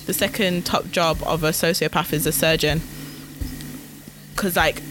[0.06, 2.80] the second top job of a sociopath is a surgeon.
[4.34, 4.82] Because like,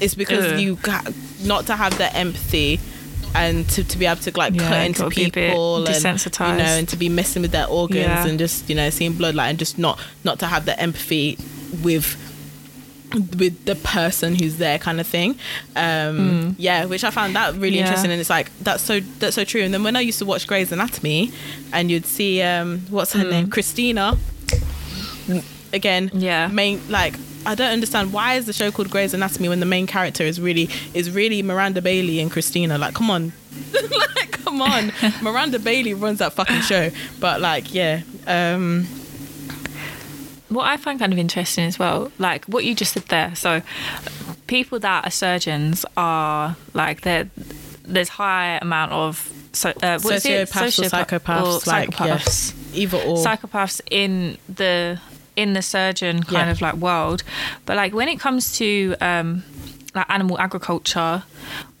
[0.00, 0.60] it's because Ugh.
[0.60, 1.12] you got
[1.44, 2.80] not to have the empathy
[3.34, 6.88] and to, to be able to like Yeah, cut into people and you know and
[6.88, 8.26] to be messing with their organs Yeah.
[8.26, 11.38] and just you know seeing blood like and just not not to have the empathy
[11.82, 12.16] with
[13.38, 15.36] with the person who's there kind of thing
[15.76, 17.76] um yeah which i found that really.
[17.76, 17.82] Yeah.
[17.84, 20.24] interesting and it's like that's so that's so true and then when i used to
[20.26, 21.30] watch grey's anatomy
[21.74, 23.30] and you'd see um what's her Mm.
[23.30, 24.16] name cristina
[25.72, 26.48] again Yeah.
[26.48, 27.14] main like
[27.46, 30.40] i don't understand why is the show called grey's anatomy when the main character is
[30.40, 33.32] really is really miranda bailey and cristina like come on
[34.16, 34.92] like come on
[35.22, 36.90] miranda bailey runs that fucking show
[37.20, 38.86] but like yeah um
[40.52, 43.34] what I find kind of interesting as well, like what you just said there.
[43.34, 43.62] So,
[44.46, 47.30] people that are surgeons are like there.
[47.84, 50.02] There's high amount of so uh, it?
[50.02, 52.06] sociopaths or psychopaths or like psychopaths.
[52.06, 54.98] yes either or psychopaths in the
[55.36, 56.50] in the surgeon kind Yeah.
[56.50, 57.22] of like world
[57.66, 59.42] but like when it comes to um
[59.94, 61.22] like animal agriculture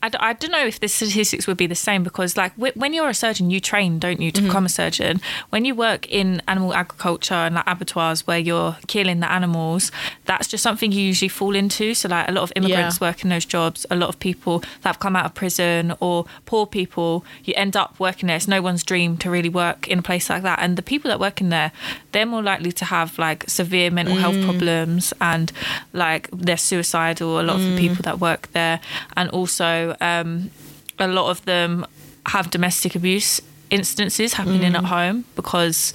[0.02, 2.76] I, d- I don't know if the statistics would be the same because like wh-
[2.76, 4.48] when you're a surgeon you train don't you to Mm-hmm.
[4.48, 5.20] become a surgeon?
[5.50, 9.92] When you work in animal agriculture and like abattoirs where you're killing the animals
[10.24, 11.94] that's just something you usually fall into.
[11.94, 13.08] So like a lot of immigrants Yeah.
[13.08, 13.86] work in those jobs.
[13.90, 17.76] A lot of people that have come out of prison or poor people you end
[17.76, 18.36] up working there.
[18.36, 20.58] It's no one's dream to really work in a place like that.
[20.58, 21.70] And the people that work in there
[22.10, 25.52] they're more likely to have like severe mental health problems and
[25.92, 28.80] like they're suicidal a lot of the people that work there.
[29.16, 30.50] And also um,
[30.98, 31.86] a lot of them
[32.26, 33.40] have domestic abuse
[33.70, 35.94] instances happening at home because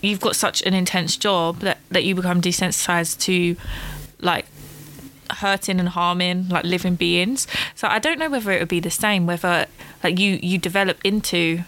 [0.00, 3.56] you've got such an intense job that, that you become desensitized to
[4.20, 4.46] like
[5.30, 7.46] hurting and harming like living beings.
[7.74, 9.66] So i don't know whether it would be the same whether
[10.02, 11.64] like you you develop into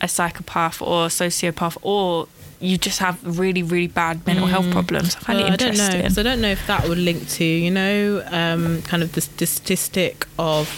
[0.00, 2.28] a psychopath or a sociopath or
[2.64, 5.16] you just have really really bad mental health problems.
[5.16, 6.02] I find Well, it I don't know interesting.
[6.02, 9.20] 'cause I don't know if that would link to you know um, kind of the
[9.20, 10.68] statistic of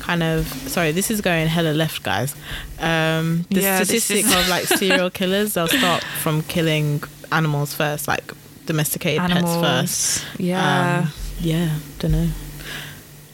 [0.00, 2.34] kind of sorry this is going hella left guys.
[2.80, 8.08] Um, the Yeah, statistic is- of like serial killers they'll start from killing animals first
[8.08, 8.32] like
[8.66, 9.64] domesticated pets animals.
[9.64, 10.24] first.
[10.38, 10.98] Yeah.
[11.04, 11.70] Um, yeah
[12.00, 12.28] don't know.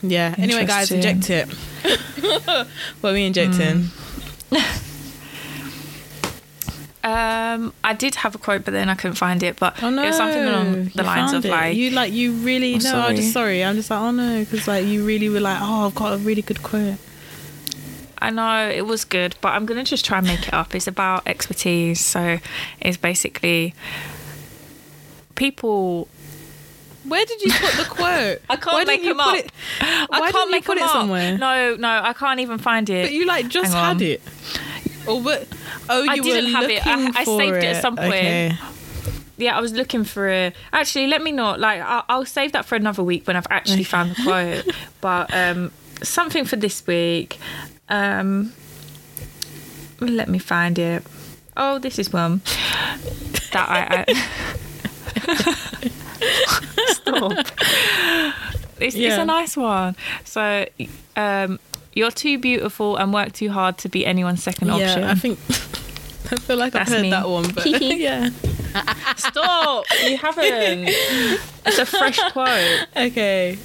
[0.03, 1.49] Yeah anyway guys inject it.
[3.01, 3.91] What are we injecting
[7.05, 9.59] Um, I did have a quote, but then I couldn't find it.
[9.59, 10.03] But Oh no!
[10.03, 11.51] it was something along the lines of it.
[11.51, 12.99] like, you like you really I'm no.
[13.01, 13.59] I'm just sorry.
[13.61, 13.65] sorry.
[13.65, 16.19] I'm just like oh no, because like you really were like oh I've got a
[16.19, 16.97] really good quote.
[18.21, 20.75] I know it was good, but I'm gonna just try and make it up.
[20.75, 22.39] It's about expertise, so
[22.81, 23.75] it's basically
[25.35, 26.09] people.
[27.05, 28.43] Where did you put the quote?
[28.51, 29.35] I can't make them up.
[29.37, 29.51] It,
[29.81, 30.93] I why can't didn't you make put them it up.
[30.93, 31.39] somewhere?
[31.39, 33.05] No, no, I can't even find it.
[33.07, 34.21] but you like just had it.
[35.07, 35.47] Or what?
[35.89, 36.87] Oh, you I didn't have it.
[36.87, 38.09] I- I saved it at some point.
[38.13, 38.57] Okay.
[39.37, 40.55] yeah, I was looking for it.
[40.73, 41.61] Actually, let me not.
[41.61, 44.67] Like, I'll, I'll save that for another week when I've actually found the quote.
[45.01, 45.71] But um,
[46.03, 47.39] something for this week.
[47.89, 48.53] Um,
[50.01, 51.03] let me find it.
[51.57, 52.43] Oh, this is one
[53.53, 54.05] that I.
[54.09, 55.91] I
[56.89, 57.33] Stop.
[58.81, 59.97] It's, it's a nice one.
[60.25, 60.65] So,
[61.17, 61.59] um,
[61.99, 65.03] You're too beautiful and work too hard to be anyone's second option.
[65.03, 65.39] Yeah, I think
[66.33, 67.11] I feel like That's I've heard me.
[67.11, 67.67] that one, but
[68.07, 68.31] yeah.
[69.17, 69.85] Stop!
[70.05, 70.89] You haven't.
[71.67, 72.87] It's a fresh quote.
[72.97, 73.59] Okay.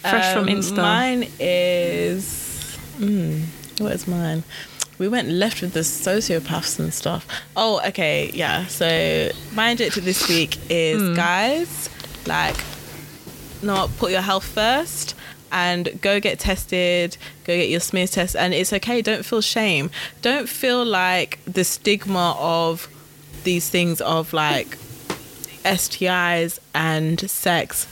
[0.00, 0.76] Fresh from Um, Insta.
[0.76, 2.76] Mine is.
[2.98, 3.44] Mm,
[3.80, 4.42] what is mine?
[4.98, 7.24] We went left with the sociopaths and stuff.
[7.56, 8.66] Oh, okay, yeah.
[8.66, 11.14] So my objective this week is Hmm.
[11.14, 11.88] guys,
[12.26, 12.56] like,
[13.62, 15.14] not put your health first
[15.52, 19.02] and go get tested, go get your smear test, and it's okay.
[19.02, 19.90] Don't feel shame.
[20.22, 22.88] Don't feel like the stigma of
[23.44, 24.78] these things of like
[25.64, 27.86] STIs and sex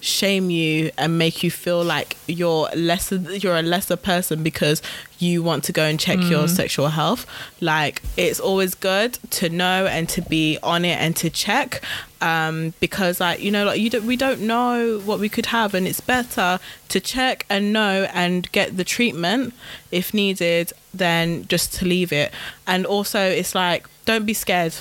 [0.00, 4.80] shame you and make you feel like you're lesser you're a lesser person because
[5.18, 6.48] you want to go and check your mm.
[6.48, 7.26] sexual health
[7.60, 11.82] like it's always good to know and to be on it and to check
[12.20, 15.74] um because like you know like you don't we don't know what we could have
[15.74, 16.58] and it's better
[16.88, 19.54] to check and know and get the treatment
[19.92, 22.32] if needed than just to leave it.
[22.66, 24.74] And also it's like don't be scared.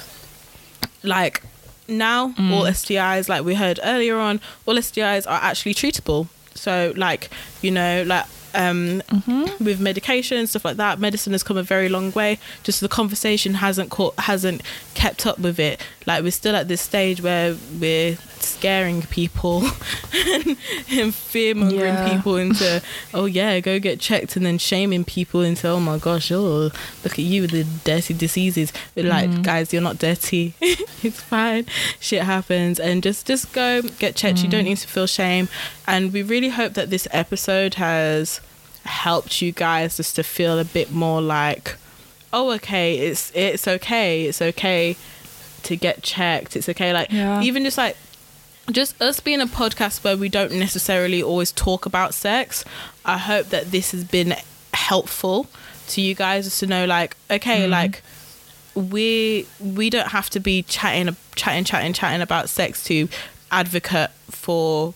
[1.03, 1.43] Like
[1.87, 6.27] now all STIs like we heard earlier on all STIs are actually treatable.
[6.55, 7.29] So like
[7.61, 9.01] you know like um
[9.59, 12.39] with medication stuff like that medicine has come a very long way.
[12.63, 14.61] Just the conversation hasn't caught hasn't
[14.93, 15.81] kept up with it.
[16.05, 19.63] Like we're still at this stage where we're scaring people
[20.91, 22.15] and fear mongering Yeah.
[22.15, 22.81] people into
[23.13, 26.71] oh yeah go get checked and then shaming people into oh my gosh oh
[27.03, 28.71] look at you with the dirty diseases.
[28.95, 29.43] But like mm.
[29.43, 30.53] guys you're not dirty.
[31.03, 31.65] It's fine.
[31.99, 32.79] Shit happens.
[32.79, 34.43] And just just go get checked.
[34.43, 34.69] You don't mm.
[34.69, 35.47] need to feel shame.
[35.85, 38.41] And we really hope that this episode has
[38.83, 41.75] helped you guys just to feel a bit more like
[42.33, 44.25] oh okay it's it's okay.
[44.25, 44.95] It's okay
[45.63, 46.55] to get checked.
[46.55, 46.93] It's okay.
[46.93, 47.41] Like Yeah.
[47.41, 47.95] even just like
[48.71, 52.65] just us being a podcast where we don't necessarily always talk about sex
[53.05, 54.35] i hope that this has been
[54.73, 55.47] helpful
[55.87, 58.01] to you guys just to know like okay like
[58.75, 63.07] we we don't have to be chatting chatting chatting chatting about sex to
[63.51, 64.93] advocate for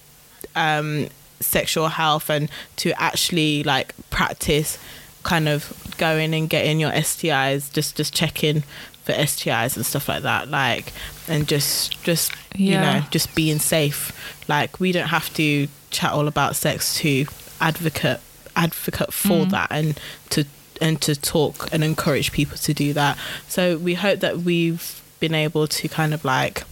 [0.55, 1.07] um
[1.39, 4.77] sexual health and to actually like practice
[5.23, 8.63] kind of going and getting your STIs just just checking
[9.11, 10.93] for STIs and stuff like that like
[11.27, 14.11] and just just you know just being safe.
[14.47, 17.25] Like we don't have to chat all about sex to
[17.59, 18.19] advocate
[18.55, 19.49] advocate for mm.
[19.51, 20.45] that and to
[20.79, 23.17] and to talk and encourage people to do that.
[23.47, 26.63] So we hope that we've been able to kind of like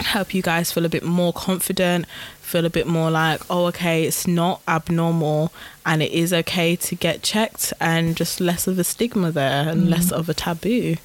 [0.00, 2.06] help you guys feel a bit more confident,
[2.50, 5.52] feel a bit more like, oh, okay, it's not abnormal
[5.86, 9.88] and it is okay to get checked and just less of a stigma there and
[9.88, 10.96] less of a taboo.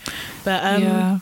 [0.44, 1.20] But um, yeah.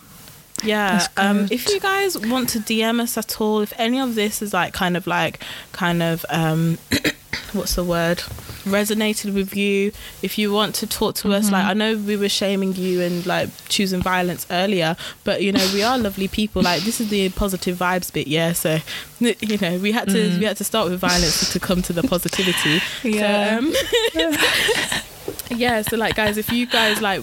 [0.63, 4.41] yeah, um, if you guys want to DM us at all, if any of this
[4.41, 5.41] is like kind of like,
[5.73, 6.77] kind of, um,
[7.51, 8.23] what's the word?
[8.64, 9.91] Resonated with you
[10.22, 11.53] if you want to talk to us Mm-hmm.
[11.53, 15.65] like i know we were shaming you and like choosing violence earlier but you know
[15.73, 18.80] we are lovely people like this is the positive vibes bit yeah so
[19.19, 20.40] you know we had to Mm.
[20.40, 23.60] we had to start with violence to come to the positivity Yeah.
[23.60, 23.73] so, um,
[25.49, 27.22] yeah so like guys if you guys like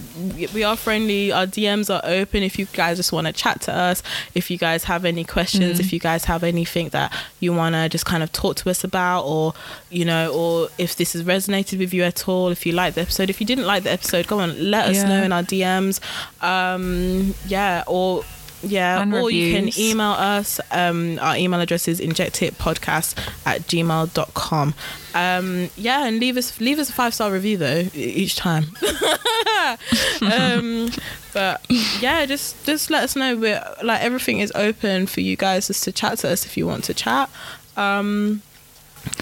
[0.53, 3.73] we- are friendly our dms are open if you guys just want to chat to
[3.75, 4.03] us
[4.35, 7.89] if you guys have any questions if you guys have anything that you want to
[7.89, 9.53] just kind of talk to us about or
[9.89, 13.01] you know or if this has resonated with you at all if you like the
[13.01, 15.09] episode if you didn't like the episode go on let us Yeah.
[15.09, 15.99] know in our dms
[16.43, 18.23] um yeah or
[18.63, 20.59] yeah, And or you can email us.
[20.71, 24.73] Um, our email address is injectitpodcast at gmail.com.
[25.13, 28.65] Um, yeah, and leave us leave us a five star review though each time.
[30.21, 30.89] um,
[31.33, 31.65] but
[31.99, 33.35] yeah, just just let us know.
[33.35, 36.67] We're like everything is open for you guys just to chat to us if you
[36.67, 37.29] want to chat.
[37.77, 38.41] Um,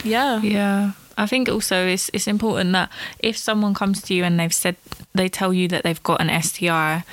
[0.03, 0.91] yeah, Yeah.
[1.17, 4.77] I think also it's it's important that if someone comes to you and they've said
[5.13, 7.03] they tell you that they've got an STI,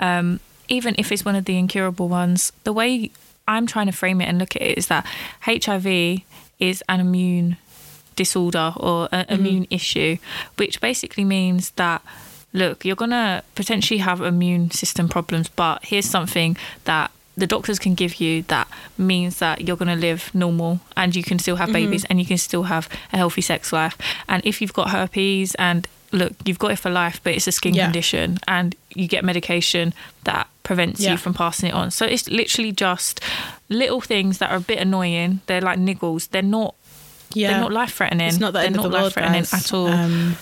[0.00, 3.10] um, even if it's one of the incurable ones, the way
[3.46, 5.06] I'm trying to frame it and look at it is that
[5.42, 6.22] HIV
[6.58, 7.56] is an immune
[8.16, 9.34] disorder or an mm-hmm.
[9.34, 10.16] immune issue,
[10.56, 12.02] which basically means that
[12.52, 17.94] look, you're gonna potentially have immune system problems, but here's something that the doctors can
[17.94, 21.68] give you that means that you're going to live normal and you can still have
[21.68, 21.86] mm-hmm.
[21.86, 23.98] babies and you can still have a healthy sex life.
[24.28, 27.52] And if you've got herpes and look, you've got it for life, but it's a
[27.52, 27.86] skin Yeah.
[27.86, 29.92] condition and you get medication
[30.24, 31.12] that prevents Yeah.
[31.12, 31.90] you from passing it on.
[31.92, 33.20] So it's literally just
[33.68, 35.40] little things that are a bit annoying.
[35.46, 36.28] They're like niggles.
[36.30, 36.74] They're not.
[37.32, 37.50] yeah.
[37.50, 38.26] They're not life threatening.
[38.28, 39.86] It's not that They're not the world, life-threatening at all.
[39.88, 40.36] Um,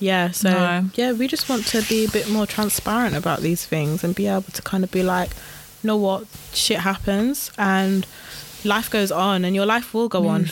[0.00, 0.84] yeah, so No.
[0.94, 4.26] yeah, we just want to be a bit more transparent about these things and be
[4.26, 5.30] able to kind of be like,
[5.82, 8.06] you know what, shit happens and
[8.64, 10.50] life goes on, and your life will go on.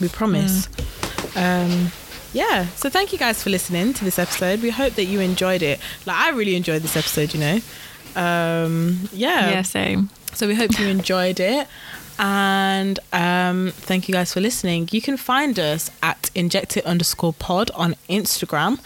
[0.00, 0.68] We promise.
[1.36, 1.92] Um,
[2.32, 4.62] yeah, so thank you guys for listening to this episode.
[4.62, 5.78] We hope that you enjoyed it.
[6.06, 7.60] Like I really enjoyed this episode, you know.
[8.16, 9.50] Um, yeah.
[9.50, 10.10] Yeah, same.
[10.32, 11.68] So we hope you enjoyed it.
[12.18, 14.88] And um, thank you guys for listening.
[14.92, 18.78] You can find us at injected underscore pod on Instagram.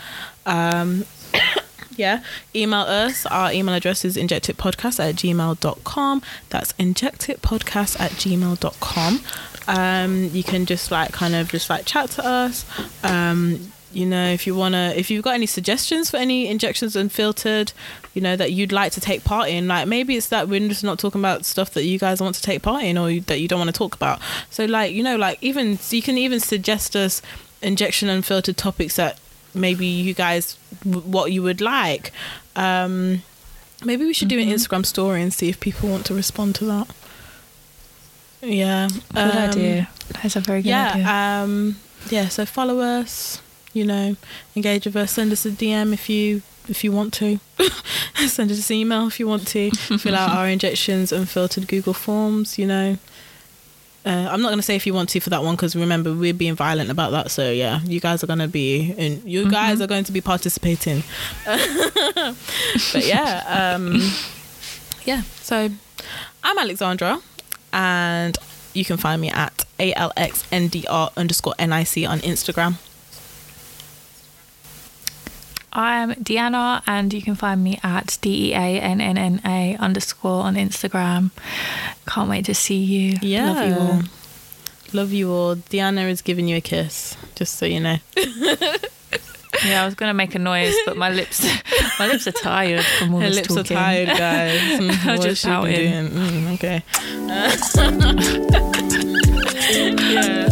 [0.47, 1.05] Um,
[1.97, 2.23] yeah,
[2.55, 3.27] email us.
[3.27, 6.23] Our email address is injectitpodcast at gmail.com.
[6.51, 9.21] That's injectitpodcast at gmail.com.
[9.69, 12.65] Um, you can just like kind of just like chat to us.
[13.03, 17.73] Um, you know, if you wanna, if you've got any suggestions for any injections unfiltered,
[18.17, 20.83] you know, that you'd like to take part in, like maybe it's that we're just
[20.83, 23.47] not talking about stuff that you guys want to take part in or that you
[23.47, 24.19] don't want to talk about.
[24.49, 27.21] So, like, you know, like even you can even suggest us
[27.61, 29.21] injection unfiltered topics that
[29.53, 32.11] maybe you guys what you would like.
[32.57, 33.21] Um,
[33.85, 36.65] maybe we should do an Instagram story and see if people want to respond to
[36.65, 36.89] that.
[38.41, 39.89] Yeah, Good um, idea.
[40.23, 41.03] That's a very good idea.
[41.03, 41.77] yeah, um,
[42.09, 42.29] yeah.
[42.29, 43.43] So follow us.
[43.75, 44.17] You know,
[44.55, 45.13] engage with us.
[45.13, 47.39] Send us a DM if you if you want to.
[48.27, 49.71] Send us an email if you want to.
[49.71, 52.59] Fill out our injections unfiltered Google forms.
[52.59, 52.99] You know.
[54.05, 56.15] Uh, I'm not going to say if you want to for that one because remember
[56.15, 57.29] we're being violent about that.
[57.29, 60.21] So yeah, you guys are going to be and you guys are going to be
[60.21, 61.03] participating.
[61.45, 64.01] but yeah, um,
[65.05, 65.23] yeah.
[65.41, 65.69] So
[66.45, 67.21] I'm Alexandra,
[67.73, 68.39] and
[68.75, 72.77] you can find me at alxndr underscore nic on Instagram.
[75.79, 79.77] I'm Deanna, and you can find me at D E A N N N A
[79.79, 81.31] underscore on Instagram.
[82.07, 83.19] Can't wait to see you.
[83.21, 84.03] Yeah, Love you all.
[84.95, 85.57] Love you all.
[85.57, 87.97] Deanna is giving you a kiss, just so you know.
[89.65, 91.43] Yeah, I was gonna make a noise, but my lips,
[91.99, 93.75] my lips are tired from all Her this lips talking.
[93.77, 94.61] are tired, guys.
[94.81, 96.11] Mm, I what just has she been pouting.
[96.11, 96.45] doing?
[96.45, 96.83] Mm, okay.
[100.13, 100.49] yeah.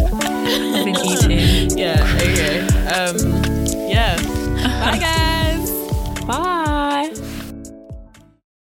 [0.73, 1.77] I've been eating.
[1.77, 2.17] Yeah.
[2.17, 2.59] Okay.
[2.89, 3.15] Um.
[3.87, 4.17] Yeah.
[4.65, 6.25] Bye, guys.
[6.25, 6.64] Bye.